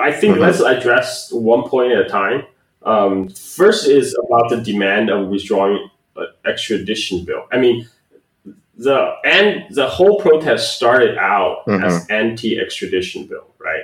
I 0.00 0.12
think 0.12 0.34
mm-hmm. 0.34 0.42
let's 0.42 0.60
address 0.60 1.32
one 1.32 1.68
point 1.68 1.92
at 1.92 2.06
a 2.06 2.08
time. 2.08 2.44
Um, 2.82 3.28
first 3.28 3.88
is 3.88 4.16
about 4.24 4.50
the 4.50 4.60
demand 4.60 5.10
of 5.10 5.28
withdrawing 5.28 5.88
uh, 6.16 6.26
extradition 6.46 7.24
bill. 7.24 7.46
I 7.52 7.58
mean, 7.58 7.88
the 8.76 9.14
and 9.24 9.64
the 9.74 9.88
whole 9.88 10.20
protest 10.20 10.76
started 10.76 11.18
out 11.18 11.66
mm-hmm. 11.66 11.82
as 11.84 12.06
anti-extradition 12.08 13.26
bill, 13.26 13.46
right? 13.58 13.82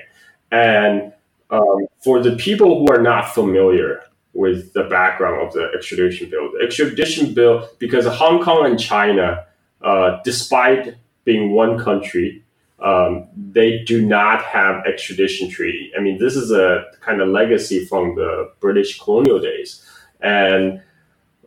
And 0.53 1.12
um, 1.51 1.87
for 2.03 2.22
the 2.22 2.37
people 2.37 2.78
who 2.78 2.93
are 2.93 3.03
not 3.03 3.35
familiar 3.35 4.03
with 4.32 4.72
the 4.72 4.85
background 4.85 5.47
of 5.47 5.53
the 5.53 5.70
extradition 5.76 6.30
bill, 6.30 6.51
the 6.53 6.64
extradition 6.64 7.35
bill, 7.35 7.68
because 7.78 8.07
Hong 8.07 8.43
Kong 8.43 8.66
and 8.66 8.78
China, 8.78 9.47
uh, 9.82 10.20
despite 10.24 10.95
being 11.24 11.53
one 11.53 11.78
country, 11.78 12.43
um, 12.81 13.29
they 13.37 13.83
do 13.85 14.05
not 14.05 14.43
have 14.45 14.85
extradition 14.87 15.49
treaty. 15.49 15.93
I 15.97 16.01
mean, 16.01 16.18
this 16.18 16.37
is 16.37 16.51
a 16.51 16.87
kind 17.01 17.20
of 17.20 17.29
legacy 17.29 17.85
from 17.87 18.14
the 18.14 18.53
British 18.61 19.01
colonial 19.01 19.41
days, 19.41 19.85
and 20.20 20.83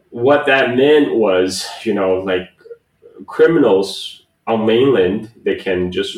what 0.09 0.45
that 0.45 0.75
meant 0.75 1.15
was, 1.15 1.67
you 1.83 1.93
know, 1.93 2.15
like 2.15 2.49
criminals 3.25 4.23
on 4.45 4.65
mainland 4.65 5.29
they 5.43 5.55
can 5.55 5.91
just 5.91 6.17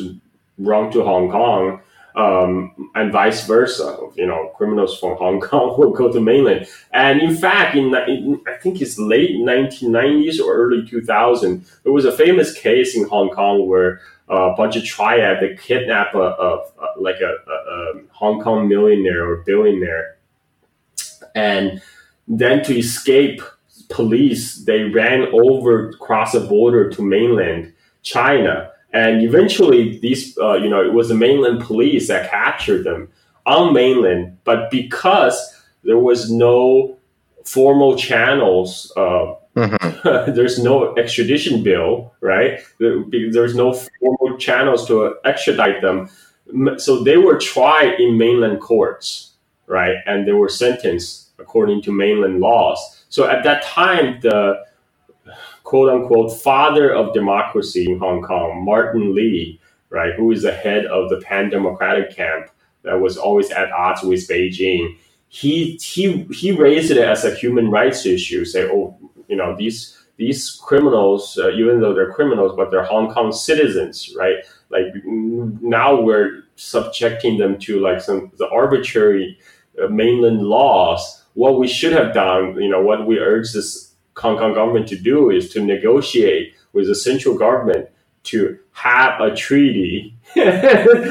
run 0.58 0.90
to 0.92 1.02
Hong 1.02 1.30
Kong, 1.30 1.80
um, 2.14 2.90
and 2.94 3.12
vice 3.12 3.46
versa. 3.46 3.98
You 4.14 4.26
know, 4.26 4.52
criminals 4.56 4.98
from 4.98 5.16
Hong 5.16 5.40
Kong 5.50 5.78
will 5.78 5.92
go 5.92 6.12
to 6.12 6.20
mainland. 6.20 6.66
And 6.92 7.20
in 7.20 7.36
fact, 7.36 7.76
in, 7.76 7.94
in 7.94 8.40
I 8.46 8.56
think 8.56 8.80
it's 8.80 8.98
late 8.98 9.36
1990s 9.36 10.40
or 10.40 10.54
early 10.54 10.86
2000, 10.86 11.64
there 11.82 11.92
was 11.92 12.04
a 12.04 12.12
famous 12.12 12.58
case 12.58 12.96
in 12.96 13.08
Hong 13.08 13.30
Kong 13.30 13.66
where 13.66 14.00
a 14.30 14.54
bunch 14.56 14.76
of 14.76 14.84
triad 14.84 15.42
that 15.42 15.60
kidnap 15.60 16.14
a, 16.14 16.18
a, 16.18 16.56
a 16.58 17.00
like 17.00 17.20
a, 17.20 17.34
a 17.50 17.92
Hong 18.12 18.40
Kong 18.40 18.68
millionaire 18.68 19.28
or 19.28 19.38
billionaire, 19.38 20.16
and 21.34 21.82
then 22.28 22.62
to 22.64 22.78
escape 22.78 23.42
police 23.88 24.64
they 24.64 24.84
ran 24.84 25.26
over 25.32 25.88
across 25.88 26.32
the 26.32 26.40
border 26.40 26.88
to 26.90 27.02
mainland 27.02 27.72
China, 28.02 28.70
and 28.92 29.22
eventually 29.22 29.98
these 29.98 30.38
uh, 30.38 30.54
you 30.54 30.68
know 30.68 30.80
it 30.80 30.92
was 30.92 31.08
the 31.08 31.14
mainland 31.14 31.60
police 31.60 32.06
that 32.08 32.30
captured 32.30 32.84
them 32.84 33.08
on 33.46 33.74
mainland, 33.74 34.38
but 34.44 34.70
because 34.70 35.56
there 35.82 35.98
was 35.98 36.30
no 36.30 36.96
formal 37.44 37.96
channels. 37.96 38.92
Uh, 38.96 39.34
mm-hmm. 39.56 40.32
there's 40.34 40.62
no 40.62 40.94
extradition 40.96 41.62
bill, 41.62 42.12
right? 42.20 42.60
There's 42.78 43.54
no 43.54 43.72
formal 43.72 44.38
channels 44.38 44.86
to 44.88 45.16
extradite 45.24 45.82
them. 45.82 46.08
So 46.78 47.02
they 47.04 47.16
were 47.16 47.38
tried 47.38 48.00
in 48.00 48.18
mainland 48.18 48.60
courts, 48.60 49.34
right? 49.66 49.96
And 50.06 50.26
they 50.26 50.32
were 50.32 50.48
sentenced 50.48 51.30
according 51.38 51.82
to 51.82 51.92
mainland 51.92 52.40
laws. 52.40 53.04
So 53.08 53.28
at 53.28 53.44
that 53.44 53.62
time, 53.62 54.20
the 54.20 54.64
quote 55.64 55.90
unquote 55.90 56.36
father 56.40 56.92
of 56.92 57.14
democracy 57.14 57.90
in 57.90 57.98
Hong 57.98 58.22
Kong, 58.22 58.64
Martin 58.64 59.14
Lee, 59.14 59.60
right, 59.88 60.14
who 60.14 60.30
is 60.32 60.42
the 60.42 60.52
head 60.52 60.86
of 60.86 61.10
the 61.10 61.20
pan 61.20 61.50
democratic 61.50 62.14
camp 62.14 62.50
that 62.82 63.00
was 63.00 63.16
always 63.16 63.50
at 63.50 63.70
odds 63.72 64.02
with 64.02 64.26
Beijing, 64.28 64.96
he 65.28 65.76
he 65.76 66.24
he 66.32 66.50
raised 66.50 66.90
it 66.90 66.98
as 66.98 67.24
a 67.24 67.34
human 67.34 67.70
rights 67.70 68.04
issue. 68.04 68.44
Say, 68.44 68.64
oh, 68.64 68.96
you 69.30 69.36
know, 69.36 69.56
these 69.56 69.96
these 70.16 70.60
criminals, 70.62 71.38
uh, 71.38 71.48
even 71.50 71.80
though 71.80 71.94
they're 71.94 72.12
criminals, 72.12 72.52
but 72.54 72.70
they're 72.70 72.84
Hong 72.84 73.10
Kong 73.10 73.32
citizens, 73.32 74.14
right? 74.18 74.36
Like 74.68 74.86
now 75.04 75.98
we're 75.98 76.44
subjecting 76.56 77.38
them 77.38 77.58
to 77.60 77.80
like 77.80 78.02
some 78.02 78.30
the 78.36 78.48
arbitrary 78.50 79.38
uh, 79.82 79.88
mainland 79.88 80.42
laws 80.42 81.20
what 81.34 81.58
we 81.58 81.68
should 81.68 81.92
have 81.92 82.12
done, 82.12 82.60
you 82.60 82.68
know, 82.68 82.82
what 82.82 83.06
we 83.06 83.18
urge 83.18 83.52
this 83.52 83.94
Hong 84.16 84.36
Kong 84.36 84.54
government 84.54 84.88
to 84.88 84.96
do 84.96 85.30
is 85.30 85.48
to 85.50 85.64
negotiate 85.64 86.54
with 86.72 86.86
the 86.86 86.94
central 86.94 87.38
government 87.38 87.88
to 88.24 88.58
have 88.72 89.20
a 89.20 89.34
treaty 89.34 90.14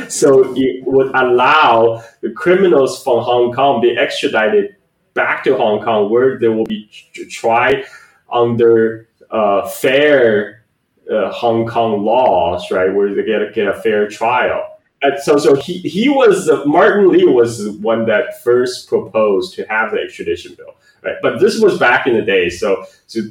so 0.08 0.54
it 0.56 0.84
would 0.86 1.12
allow 1.16 2.04
the 2.22 2.32
criminals 2.32 3.04
from 3.04 3.24
Hong 3.24 3.52
Kong 3.52 3.82
be 3.82 3.98
extradited 3.98 4.76
back 5.16 5.44
to 5.44 5.58
Hong 5.58 5.84
Kong 5.84 6.10
where 6.12 6.38
they 6.38 6.48
will 6.48 6.66
be 6.66 6.90
tried 7.32 7.86
under 8.32 9.08
uh, 9.32 9.68
fair 9.68 10.64
uh, 11.12 11.32
Hong 11.32 11.68
Kong 11.68 12.04
laws, 12.04 12.70
right, 12.72 12.94
where 12.94 13.14
they 13.14 13.24
get, 13.24 13.54
get 13.54 13.68
a 13.68 13.82
fair 13.82 14.08
trial 14.08 14.70
and 15.02 15.20
so 15.20 15.38
so 15.38 15.56
he 15.56 15.80
he 15.80 16.10
was 16.10 16.50
uh, 16.50 16.64
Martin 16.66 17.10
Lee 17.10 17.26
was 17.26 17.70
one 17.70 18.06
that 18.08 18.44
first 18.44 18.90
proposed 18.90 19.54
to 19.56 19.64
have 19.66 19.92
the 19.92 20.00
extradition 20.00 20.56
bill, 20.56 20.76
right? 21.04 21.16
But 21.22 21.40
this 21.40 21.60
was 21.60 21.80
back 21.80 22.08
in 22.08 22.14
the 22.14 22.22
day, 22.22 22.50
so 22.50 22.86
so 23.08 23.22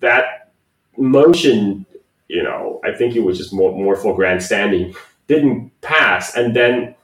that 0.00 0.52
motion 0.96 1.84
you 2.28 2.42
know, 2.42 2.80
I 2.84 2.92
think 2.92 3.16
it 3.16 3.20
was 3.20 3.38
just 3.38 3.52
more 3.52 3.72
more 3.72 3.96
for 3.96 4.14
grandstanding, 4.14 4.94
didn't 5.26 5.70
pass. 5.82 6.34
And 6.36 6.54
then 6.54 6.94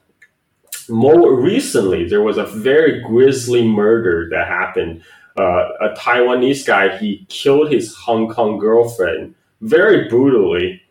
more 0.88 1.40
recently, 1.40 2.08
there 2.08 2.22
was 2.22 2.38
a 2.38 2.46
very 2.46 3.00
grisly 3.02 3.66
murder 3.66 4.28
that 4.30 4.48
happened. 4.48 5.02
Uh, 5.38 5.68
a 5.80 5.94
Taiwanese 5.96 6.66
guy, 6.66 6.96
he 6.98 7.26
killed 7.28 7.70
his 7.70 7.94
Hong 7.94 8.28
Kong 8.28 8.58
girlfriend 8.58 9.34
very 9.60 10.08
brutally, 10.08 10.82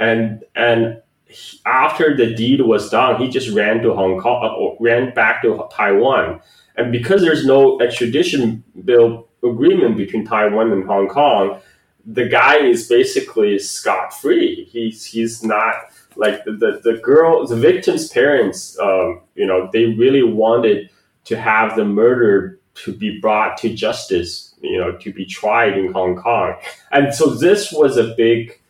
and 0.00 0.44
and 0.54 1.00
he, 1.26 1.60
after 1.66 2.16
the 2.16 2.34
deed 2.34 2.60
was 2.62 2.90
done, 2.90 3.20
he 3.20 3.28
just 3.28 3.50
ran 3.50 3.82
to 3.82 3.94
Hong 3.94 4.18
Kong, 4.18 4.42
uh, 4.42 4.82
ran 4.82 5.12
back 5.14 5.42
to 5.42 5.68
Taiwan, 5.70 6.40
and 6.76 6.90
because 6.90 7.20
there's 7.20 7.44
no 7.44 7.80
extradition 7.80 8.64
bill 8.84 9.28
agreement 9.42 9.96
between 9.96 10.24
Taiwan 10.24 10.72
and 10.72 10.84
Hong 10.86 11.08
Kong, 11.08 11.60
the 12.06 12.26
guy 12.26 12.56
is 12.56 12.88
basically 12.88 13.58
scot 13.58 14.14
free. 14.14 14.68
He's 14.70 15.04
he's 15.04 15.42
not 15.42 15.74
like 16.16 16.44
the, 16.44 16.52
the, 16.52 16.80
the 16.82 16.98
girl, 16.98 17.46
the 17.46 17.56
victim's 17.56 18.08
parents. 18.08 18.78
Um, 18.78 19.20
you 19.34 19.46
know, 19.46 19.68
they 19.72 19.86
really 19.86 20.22
wanted 20.22 20.90
to 21.24 21.36
have 21.36 21.76
the 21.76 21.84
murder 21.84 22.58
to 22.74 22.92
be 22.92 23.18
brought 23.20 23.56
to 23.58 23.74
justice. 23.74 24.54
You 24.60 24.78
know, 24.78 24.96
to 24.98 25.12
be 25.12 25.24
tried 25.24 25.76
in 25.76 25.92
Hong 25.92 26.16
Kong, 26.16 26.54
and 26.92 27.12
so 27.12 27.34
this 27.34 27.72
was 27.72 27.96
a 27.96 28.14
big 28.16 28.60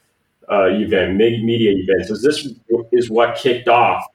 uh, 0.50 0.68
event, 0.68 1.18
big 1.18 1.44
media 1.44 1.72
event. 1.74 2.08
So 2.08 2.16
this 2.16 2.48
is 2.92 3.10
what 3.10 3.36
kicked 3.36 3.68
off 3.68 4.06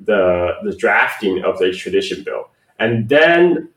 the 0.00 0.54
the 0.64 0.74
drafting 0.74 1.44
of 1.44 1.58
the 1.58 1.66
extradition 1.66 2.24
bill, 2.24 2.48
and 2.78 3.08
then 3.08 3.68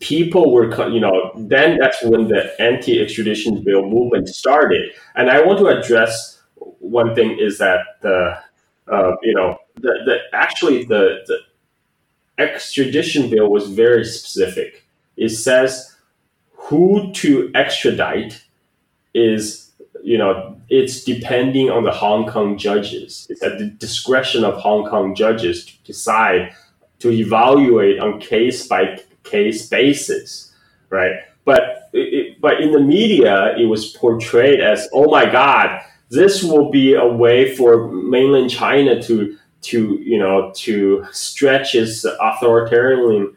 people 0.00 0.52
were, 0.52 0.70
you 0.90 1.00
know, 1.00 1.32
then 1.36 1.78
that's 1.78 2.02
when 2.02 2.28
the 2.28 2.60
anti 2.60 3.00
extradition 3.00 3.62
bill 3.62 3.82
movement 3.82 4.28
started. 4.28 4.92
And 5.14 5.30
I 5.30 5.42
want 5.42 5.58
to 5.60 5.66
address 5.66 6.40
one 6.56 7.14
thing 7.14 7.38
is 7.38 7.58
that 7.58 7.80
the, 8.02 8.38
uh, 8.90 9.16
you 9.22 9.34
know, 9.34 9.58
the, 9.76 9.92
the 10.04 10.18
actually 10.32 10.84
the, 10.84 11.20
the 11.26 11.38
extradition 12.38 13.30
bill 13.30 13.48
was 13.48 13.70
very 13.70 14.04
specific. 14.04 14.84
It 15.16 15.30
says 15.30 15.96
who 16.52 17.12
to 17.12 17.50
extradite 17.54 18.44
is, 19.14 19.70
you 20.02 20.18
know, 20.18 20.60
it's 20.68 21.04
depending 21.04 21.70
on 21.70 21.84
the 21.84 21.92
Hong 21.92 22.26
Kong 22.26 22.58
judges. 22.58 23.26
It's 23.30 23.42
at 23.42 23.58
the 23.58 23.66
discretion 23.66 24.44
of 24.44 24.54
Hong 24.54 24.84
Kong 24.86 25.14
judges 25.14 25.64
to 25.64 25.72
decide 25.84 26.54
to 26.98 27.10
evaluate 27.10 28.00
on 28.00 28.20
case 28.20 28.66
by 28.66 28.98
case 29.22 29.68
basis, 29.68 30.52
right? 30.90 31.12
But 31.44 31.88
it, 31.92 32.40
but 32.40 32.60
in 32.60 32.72
the 32.72 32.80
media, 32.80 33.56
it 33.56 33.66
was 33.66 33.92
portrayed 33.92 34.60
as, 34.60 34.88
oh 34.92 35.10
my 35.10 35.24
God, 35.30 35.80
this 36.10 36.42
will 36.42 36.70
be 36.70 36.94
a 36.94 37.06
way 37.06 37.54
for 37.54 37.90
mainland 37.90 38.50
China 38.50 39.00
to 39.02 39.36
to 39.66 40.00
you 40.02 40.18
know 40.18 40.52
to 40.56 41.06
stretch 41.12 41.74
its 41.74 42.04
authoritarian 42.04 43.34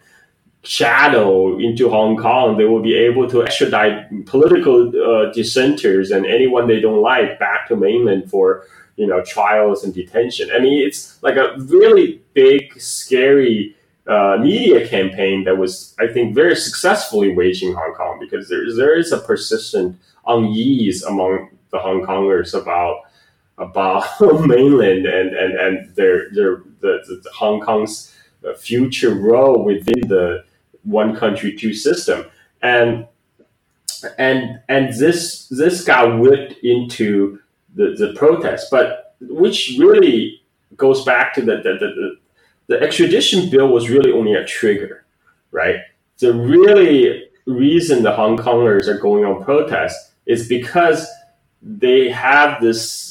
shadow 0.63 1.57
into 1.57 1.89
Hong 1.89 2.17
Kong. 2.17 2.57
They 2.57 2.65
will 2.65 2.81
be 2.81 2.95
able 2.95 3.29
to 3.29 3.43
extradite 3.43 4.25
political 4.25 4.89
uh, 4.89 5.31
dissenters 5.31 6.11
and 6.11 6.25
anyone 6.25 6.67
they 6.67 6.79
don't 6.79 7.01
like 7.01 7.39
back 7.39 7.67
to 7.69 7.75
mainland 7.75 8.29
for 8.29 8.65
you 8.95 9.07
know 9.07 9.23
trials 9.23 9.83
and 9.83 9.93
detention. 9.93 10.49
I 10.53 10.59
mean, 10.59 10.85
it's 10.85 11.21
like 11.23 11.37
a 11.37 11.55
really 11.57 12.21
big, 12.33 12.79
scary 12.79 13.75
uh, 14.07 14.37
media 14.41 14.87
campaign 14.87 15.43
that 15.43 15.57
was, 15.57 15.95
I 15.99 16.07
think, 16.07 16.33
very 16.33 16.55
successfully 16.55 17.35
waging 17.35 17.73
Hong 17.73 17.93
Kong 17.93 18.17
because 18.19 18.49
there, 18.49 18.65
there 18.75 18.97
is 18.97 19.11
a 19.11 19.19
persistent 19.19 19.97
unease 20.27 21.03
among 21.03 21.49
the 21.71 21.79
Hong 21.79 22.01
Kongers 22.01 22.59
about 22.59 23.03
about 23.59 24.05
mainland 24.45 25.05
and 25.05 25.35
and 25.35 25.53
and 25.59 25.95
their 25.95 26.31
their 26.31 26.63
the, 26.79 27.21
the 27.23 27.29
Hong 27.31 27.59
Kong's 27.61 28.15
uh, 28.47 28.53
future 28.53 29.13
role 29.13 29.63
within 29.63 30.07
the 30.07 30.43
one 30.83 31.15
country 31.15 31.55
two 31.55 31.73
system 31.73 32.25
and 32.61 33.05
and 34.17 34.61
and 34.69 34.93
this 34.93 35.47
this 35.49 35.83
got 35.83 36.19
whipped 36.19 36.53
into 36.63 37.39
the, 37.75 37.95
the 37.97 38.13
protest 38.15 38.71
but 38.71 39.15
which 39.21 39.75
really 39.77 40.39
goes 40.79 41.03
back 41.03 41.33
to 41.35 41.41
the, 41.41 41.57
the, 41.57 41.77
the, 41.79 42.17
the 42.67 42.81
extradition 42.81 43.49
bill 43.49 43.67
was 43.67 43.89
really 43.89 44.11
only 44.11 44.33
a 44.33 44.45
trigger, 44.45 45.05
right? 45.51 45.77
The 46.19 46.33
really 46.33 47.25
reason 47.45 48.03
the 48.03 48.11
Hong 48.13 48.37
Kongers 48.37 48.87
are 48.87 48.97
going 48.97 49.25
on 49.25 49.43
protest 49.43 50.11
is 50.25 50.47
because 50.47 51.07
they 51.61 52.09
have 52.09 52.61
this. 52.61 53.08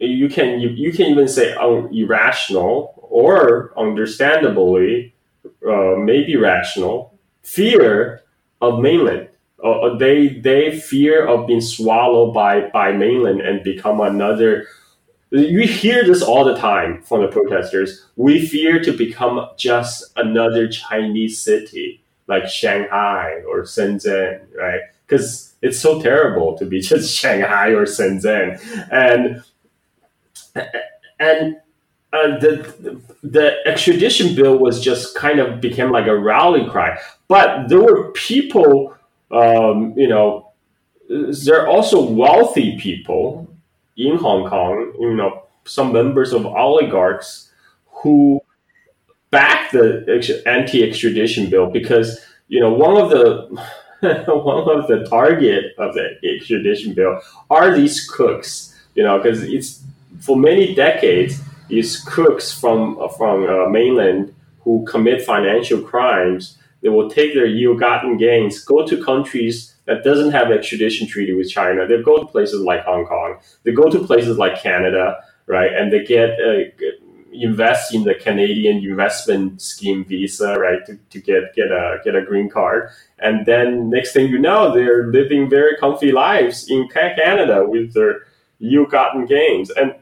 You 0.00 0.28
can 0.28 0.60
you, 0.60 0.70
you 0.70 0.92
can 0.92 1.06
even 1.06 1.28
say 1.28 1.54
irrational 1.54 2.94
or 3.02 3.72
understandably, 3.76 5.14
uh, 5.68 5.94
maybe 5.96 6.36
rational 6.36 7.18
fear 7.42 8.22
of 8.60 8.80
mainland. 8.80 9.28
Uh, 9.62 9.94
they 9.96 10.28
they 10.28 10.78
fear 10.78 11.26
of 11.26 11.46
being 11.46 11.60
swallowed 11.60 12.32
by 12.32 12.70
by 12.70 12.92
mainland 12.92 13.42
and 13.42 13.62
become 13.62 14.00
another 14.00 14.66
you 15.30 15.60
hear 15.60 16.04
this 16.04 16.22
all 16.22 16.44
the 16.44 16.56
time 16.56 17.02
from 17.02 17.22
the 17.22 17.28
protesters. 17.28 18.04
We 18.16 18.44
fear 18.46 18.82
to 18.82 18.92
become 18.92 19.48
just 19.56 20.12
another 20.16 20.66
Chinese 20.68 21.38
city 21.38 22.02
like 22.26 22.48
Shanghai 22.48 23.42
or 23.48 23.62
Shenzhen, 23.62 24.40
right? 24.56 24.80
Because 25.06 25.54
it's 25.62 25.78
so 25.78 26.00
terrible 26.00 26.56
to 26.58 26.64
be 26.64 26.80
just 26.92 27.14
Shanghai 27.14 27.68
or 27.68 27.84
Shenzhen, 27.84 28.60
and 28.90 29.42
and 31.20 31.56
uh, 32.12 32.38
the 32.38 33.00
the 33.22 33.56
extradition 33.66 34.34
bill 34.34 34.58
was 34.58 34.82
just 34.82 35.14
kind 35.14 35.38
of 35.38 35.60
became 35.60 35.90
like 35.90 36.06
a 36.06 36.16
rally 36.16 36.68
cry. 36.68 36.98
But 37.28 37.68
there 37.68 37.80
were 37.80 38.10
people, 38.12 38.96
um, 39.30 39.94
you 39.96 40.08
know, 40.08 40.50
there 41.08 41.62
are 41.62 41.68
also 41.68 42.02
wealthy 42.02 42.78
people 42.78 43.48
in 43.96 44.16
Hong 44.16 44.48
Kong, 44.48 44.92
you 44.98 45.14
know, 45.14 45.44
some 45.64 45.92
members 45.92 46.32
of 46.32 46.46
oligarchs 46.46 47.50
who 47.86 48.40
backed 49.30 49.72
the 49.72 50.42
anti-extradition 50.46 51.48
bill 51.48 51.70
because 51.70 52.20
you 52.48 52.58
know 52.60 52.72
one 52.72 52.96
of 52.96 53.10
the 53.10 53.46
one 54.32 54.78
of 54.78 54.88
the 54.88 55.06
target 55.08 55.74
of 55.78 55.94
the 55.94 56.16
extradition 56.24 56.94
bill 56.94 57.20
are 57.50 57.74
these 57.74 58.08
cooks, 58.08 58.74
You 58.94 59.04
know, 59.04 59.18
because 59.18 59.42
it's 59.42 59.82
for 60.20 60.36
many 60.36 60.74
decades 60.74 61.40
these 61.70 61.98
crooks 62.00 62.52
from 62.52 62.98
from 63.16 63.48
uh, 63.48 63.68
mainland 63.68 64.34
who 64.60 64.84
commit 64.84 65.22
financial 65.22 65.80
crimes. 65.80 66.58
They 66.82 66.88
will 66.88 67.10
take 67.10 67.34
their 67.34 67.46
ill-gotten 67.46 68.16
gains, 68.16 68.64
go 68.64 68.86
to 68.86 69.04
countries 69.04 69.76
that 69.84 70.02
doesn't 70.02 70.32
have 70.32 70.50
extradition 70.50 71.06
treaty 71.06 71.34
with 71.34 71.50
China. 71.50 71.86
They 71.86 72.00
go 72.02 72.18
to 72.18 72.26
places 72.26 72.62
like 72.62 72.84
Hong 72.84 73.04
Kong. 73.04 73.38
They 73.64 73.72
go 73.72 73.90
to 73.90 73.98
places 73.98 74.38
like 74.38 74.62
Canada, 74.62 75.22
right? 75.46 75.72
And 75.72 75.92
they 75.92 76.04
get 76.04 76.30
uh, 76.40 76.70
invest 77.32 77.94
in 77.94 78.04
the 78.04 78.14
Canadian 78.14 78.78
investment 78.78 79.60
scheme 79.60 80.04
visa, 80.04 80.58
right, 80.58 80.84
to, 80.86 80.98
to 81.10 81.20
get 81.20 81.54
get 81.54 81.70
a 81.70 81.98
get 82.04 82.16
a 82.16 82.22
green 82.22 82.48
card. 82.48 82.90
And 83.18 83.46
then 83.46 83.90
next 83.90 84.12
thing 84.12 84.28
you 84.28 84.38
know, 84.38 84.72
they're 84.74 85.06
living 85.08 85.50
very 85.50 85.76
comfy 85.76 86.12
lives 86.12 86.70
in 86.70 86.88
Canada 86.88 87.64
with 87.66 87.92
their 87.92 88.26
ill-gotten 88.60 89.26
gains. 89.26 89.70
And 89.70 89.94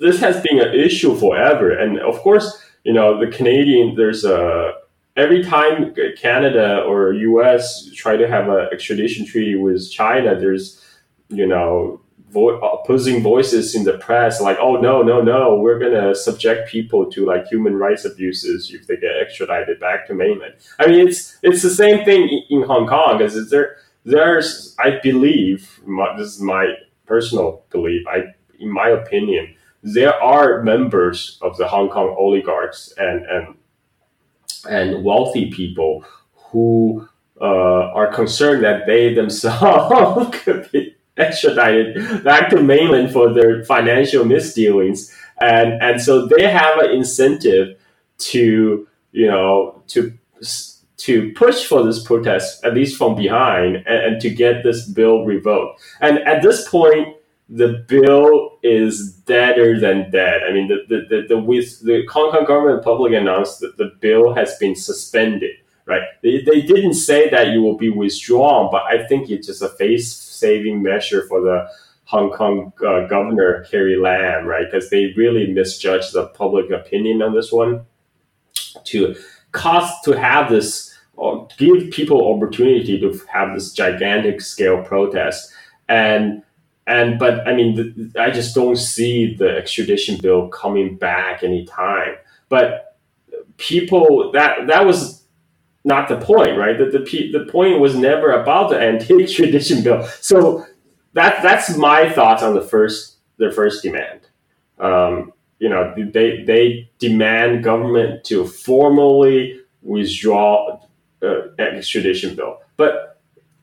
this 0.00 0.18
has 0.20 0.42
been 0.42 0.58
an 0.58 0.74
issue 0.74 1.16
forever. 1.16 1.70
And 1.70 2.00
of 2.00 2.18
course, 2.20 2.60
you 2.84 2.92
know, 2.92 3.20
the 3.20 3.30
Canadian 3.30 3.94
there's 3.94 4.24
a 4.24 4.72
every 5.16 5.44
time 5.44 5.94
Canada 6.16 6.80
or 6.80 7.12
US 7.12 7.90
try 7.94 8.16
to 8.16 8.26
have 8.26 8.48
an 8.48 8.68
extradition 8.72 9.26
treaty 9.26 9.54
with 9.54 9.90
China, 9.90 10.38
there's 10.38 10.82
you 11.28 11.46
know 11.46 12.00
vo- 12.30 12.58
opposing 12.58 13.22
voices 13.22 13.74
in 13.74 13.84
the 13.84 13.98
press 13.98 14.40
like, 14.40 14.56
oh 14.60 14.76
no 14.76 15.02
no 15.02 15.20
no, 15.20 15.56
we're 15.56 15.78
gonna 15.78 16.14
subject 16.14 16.70
people 16.70 17.10
to 17.10 17.26
like 17.26 17.46
human 17.46 17.76
rights 17.76 18.04
abuses 18.04 18.72
if 18.72 18.86
they 18.86 18.96
get 18.96 19.12
extradited 19.20 19.78
back 19.78 20.06
to 20.06 20.14
mainland. 20.14 20.54
I 20.78 20.86
mean, 20.86 21.06
it's 21.06 21.36
it's 21.42 21.62
the 21.62 21.70
same 21.70 22.04
thing 22.04 22.44
in, 22.48 22.62
Hong 22.62 22.86
Kong 22.86 23.18
because 23.18 23.50
there 23.50 23.76
there's 24.04 24.74
I 24.78 24.98
believe 25.02 25.80
my, 25.84 26.16
this 26.16 26.28
is 26.28 26.40
my 26.40 26.74
personal 27.06 27.64
belief. 27.70 28.06
I 28.08 28.34
in 28.58 28.70
my 28.70 28.88
opinion. 28.88 29.54
There 29.82 30.14
are 30.14 30.62
members 30.62 31.38
of 31.40 31.56
the 31.56 31.66
Hong 31.66 31.88
Kong 31.88 32.14
oligarchs 32.18 32.92
and, 32.98 33.24
and 33.26 33.54
and 34.68 35.02
wealthy 35.04 35.50
people 35.50 36.04
who 36.34 37.08
uh, 37.40 37.44
are 37.44 38.12
concerned 38.12 38.62
that 38.64 38.86
they 38.86 39.14
themselves 39.14 40.36
could 40.44 40.70
be 40.70 40.94
extradited 41.16 42.24
back 42.24 42.50
to 42.50 42.62
mainland 42.62 43.12
for 43.12 43.32
their 43.32 43.64
financial 43.64 44.24
misdealings, 44.24 45.14
and 45.40 45.80
and 45.82 46.00
so 46.00 46.26
they 46.26 46.46
have 46.46 46.78
an 46.78 46.90
incentive 46.90 47.78
to 48.18 48.86
you 49.12 49.26
know 49.26 49.82
to 49.88 50.12
to 50.98 51.32
push 51.32 51.64
for 51.64 51.82
this 51.82 52.02
protest 52.04 52.62
at 52.62 52.74
least 52.74 52.98
from 52.98 53.14
behind 53.14 53.76
and, 53.76 53.86
and 53.86 54.20
to 54.20 54.28
get 54.28 54.62
this 54.62 54.86
bill 54.86 55.24
revoked. 55.24 55.80
And 56.00 56.18
at 56.20 56.42
this 56.42 56.68
point, 56.68 57.16
the 57.50 57.84
bill 57.88 58.58
is 58.62 59.12
deader 59.12 59.78
than 59.78 60.10
dead. 60.10 60.42
I 60.48 60.52
mean, 60.52 60.68
the 60.68 60.84
the 60.88 61.06
the, 61.08 61.26
the 61.28 61.38
with 61.38 61.80
the 61.80 62.06
Hong 62.08 62.30
Kong 62.30 62.44
government 62.44 62.84
publicly 62.84 63.16
announced 63.16 63.60
that 63.60 63.76
the 63.76 63.92
bill 64.00 64.32
has 64.34 64.56
been 64.58 64.76
suspended. 64.76 65.56
Right? 65.86 66.02
They, 66.22 66.42
they 66.42 66.62
didn't 66.62 66.94
say 66.94 67.28
that 67.30 67.48
you 67.48 67.62
will 67.62 67.76
be 67.76 67.90
withdrawn, 67.90 68.68
but 68.70 68.84
I 68.84 69.08
think 69.08 69.28
it's 69.28 69.48
just 69.48 69.60
a 69.60 69.68
face 69.70 70.14
saving 70.14 70.82
measure 70.84 71.26
for 71.26 71.40
the 71.40 71.68
Hong 72.04 72.30
Kong 72.30 72.72
uh, 72.86 73.08
governor 73.08 73.64
Carrie 73.68 73.96
Lam, 73.96 74.46
right? 74.46 74.66
Because 74.70 74.88
they 74.90 75.12
really 75.16 75.52
misjudged 75.52 76.12
the 76.12 76.26
public 76.28 76.70
opinion 76.70 77.22
on 77.22 77.34
this 77.34 77.50
one. 77.50 77.84
To 78.84 79.16
cost 79.50 80.04
to 80.04 80.12
have 80.12 80.48
this, 80.48 80.96
or 81.14 81.48
give 81.56 81.90
people 81.90 82.32
opportunity 82.34 83.00
to 83.00 83.20
have 83.32 83.54
this 83.54 83.72
gigantic 83.72 84.40
scale 84.40 84.84
protest, 84.84 85.52
and 85.88 86.42
and 86.90 87.20
but 87.20 87.46
I 87.46 87.54
mean, 87.54 87.76
the, 87.76 88.20
I 88.20 88.30
just 88.32 88.52
don't 88.52 88.76
see 88.76 89.34
the 89.34 89.56
extradition 89.56 90.18
bill 90.20 90.48
coming 90.48 90.96
back 90.96 91.44
anytime. 91.44 92.16
But 92.48 92.98
people 93.58 94.32
that 94.32 94.66
that 94.66 94.84
was 94.84 95.24
not 95.84 96.08
the 96.08 96.16
point, 96.18 96.58
right? 96.58 96.76
The, 96.76 96.86
the, 96.86 97.32
the 97.32 97.46
point 97.50 97.78
was 97.78 97.94
never 97.94 98.32
about 98.32 98.70
the 98.70 98.80
anti-extradition 98.90 99.84
bill. 99.84 100.04
So 100.20 100.66
that 101.12 101.42
that's 101.44 101.76
my 101.76 102.10
thoughts 102.10 102.42
on 102.42 102.54
the 102.54 102.62
first 102.62 103.18
their 103.38 103.52
first 103.52 103.84
demand. 103.84 104.22
Um, 104.80 105.32
you 105.60 105.68
know, 105.68 105.94
they 105.96 106.42
they 106.42 106.90
demand 106.98 107.62
government 107.62 108.24
to 108.24 108.46
formally 108.46 109.60
withdraw 109.80 110.80
uh, 111.22 111.54
extradition 111.60 112.34
bill. 112.34 112.58
But 112.76 113.20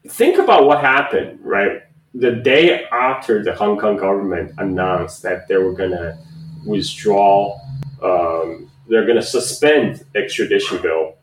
think 0.07 0.37
about 0.37 0.65
what 0.65 0.79
happened, 0.79 1.39
right? 1.41 1.81
The 2.13 2.31
day 2.31 2.85
after 2.85 3.43
the 3.43 3.53
Hong 3.53 3.77
Kong 3.77 3.97
government 3.97 4.53
announced 4.57 5.21
that 5.23 5.47
they 5.47 5.57
were 5.57 5.73
going 5.73 5.91
to 5.91 6.17
withdraw, 6.65 7.59
um, 8.01 8.71
they're 8.87 9.05
going 9.05 9.17
to 9.17 9.23
suspend 9.23 10.05
extradition 10.15 10.81
bill. 10.81 11.15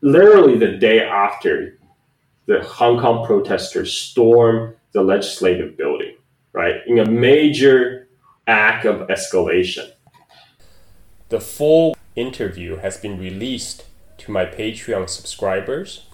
Literally 0.00 0.58
the 0.58 0.78
day 0.78 1.00
after, 1.00 1.78
the 2.46 2.62
Hong 2.62 3.00
Kong 3.00 3.26
protesters 3.26 3.92
storm 3.92 4.74
the 4.92 5.02
legislative 5.02 5.76
building, 5.76 6.16
right, 6.52 6.76
in 6.86 6.98
a 6.98 7.06
major 7.08 8.08
act 8.46 8.84
of 8.84 9.08
escalation. 9.08 9.90
The 11.28 11.40
full 11.40 11.96
interview 12.14 12.76
has 12.76 12.98
been 12.98 13.18
released 13.18 13.84
to 14.18 14.30
my 14.30 14.44
Patreon 14.44 15.08
subscribers. 15.08 16.06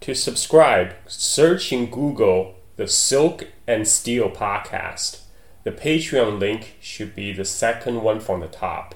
To 0.00 0.14
subscribe, 0.14 0.94
search 1.06 1.72
in 1.72 1.86
Google 1.90 2.55
the 2.76 2.86
Silk 2.86 3.48
and 3.66 3.88
Steel 3.88 4.30
podcast. 4.30 5.20
The 5.64 5.72
Patreon 5.72 6.38
link 6.38 6.76
should 6.80 7.14
be 7.14 7.32
the 7.32 7.44
second 7.44 8.02
one 8.02 8.20
from 8.20 8.40
the 8.40 8.48
top. 8.48 8.94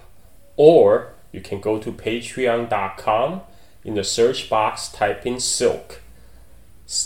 Or 0.57 1.15
you 1.33 1.41
can 1.41 1.61
go 1.61 1.79
to 1.79 1.91
patreon.com. 1.91 3.41
In 3.83 3.95
the 3.95 4.05
search 4.05 4.51
box, 4.51 4.89
type 4.89 5.25
in 5.25 5.41
Silk. 5.41 6.03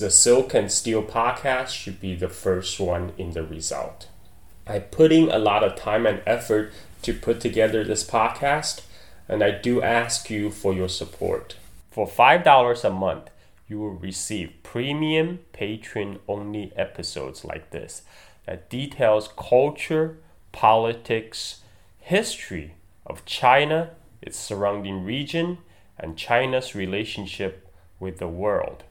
The 0.00 0.10
Silk 0.10 0.52
and 0.52 0.72
Steel 0.72 1.04
podcast 1.04 1.68
should 1.68 2.00
be 2.00 2.16
the 2.16 2.28
first 2.28 2.80
one 2.80 3.12
in 3.16 3.30
the 3.30 3.44
result. 3.44 4.08
I 4.66 4.80
put 4.80 5.12
in 5.12 5.30
a 5.30 5.38
lot 5.38 5.62
of 5.62 5.76
time 5.76 6.06
and 6.06 6.22
effort 6.26 6.72
to 7.02 7.14
put 7.14 7.38
together 7.38 7.84
this 7.84 8.02
podcast, 8.02 8.80
and 9.28 9.44
I 9.44 9.52
do 9.52 9.80
ask 9.80 10.28
you 10.28 10.50
for 10.50 10.72
your 10.72 10.88
support. 10.88 11.56
For 11.92 12.08
$5 12.08 12.84
a 12.84 12.90
month, 12.90 13.30
you 13.66 13.78
will 13.78 13.94
receive 13.94 14.52
premium 14.62 15.40
patron 15.52 16.18
only 16.28 16.72
episodes 16.76 17.44
like 17.44 17.70
this 17.70 18.02
that 18.46 18.68
details 18.68 19.28
culture, 19.36 20.18
politics, 20.52 21.62
history 21.98 22.74
of 23.06 23.24
China, 23.24 23.90
its 24.20 24.38
surrounding 24.38 25.02
region, 25.02 25.58
and 25.98 26.16
China's 26.16 26.74
relationship 26.74 27.72
with 27.98 28.18
the 28.18 28.28
world. 28.28 28.84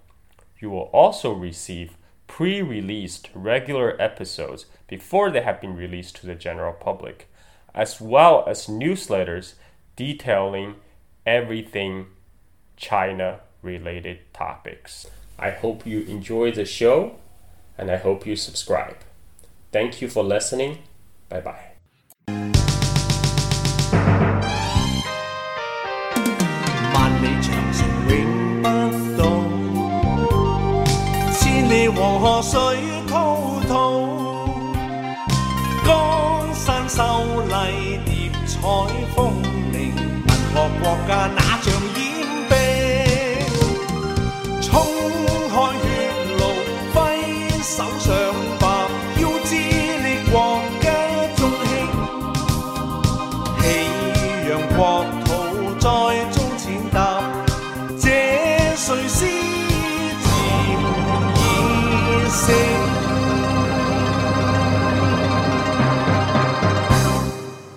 You 0.60 0.70
will 0.72 0.90
also 0.92 1.32
receive 1.32 1.98
pre 2.26 2.62
released 2.62 3.30
regular 3.36 3.96
episodes 4.02 4.66
before 4.88 5.30
they 5.30 5.42
have 5.42 5.62
been 5.62 5.76
released 5.76 6.16
to 6.18 6.26
the 6.26 6.36
general 6.36 6.74
public, 6.74 7.28
as 7.76 8.02
well 8.02 8.44
as 8.48 8.68
newsletters 8.68 9.54
detailing 9.96 10.76
everything 11.26 12.08
China 12.76 13.42
related 13.64 14.20
topics. 14.34 15.08
I 15.40 15.50
hope 15.50 15.86
you 15.86 16.02
enjoy 16.02 16.52
the 16.52 16.66
show 16.66 17.16
and 17.78 17.90
I 17.90 17.98
hope 17.98 18.28
you 18.28 18.36
subscribe. 18.36 18.98
Thank 19.72 20.02
you 20.02 20.08
for 20.08 20.24
listening. 20.24 20.80
Bye 21.30 21.42
bye. 21.42 21.74
萬 32.04 32.93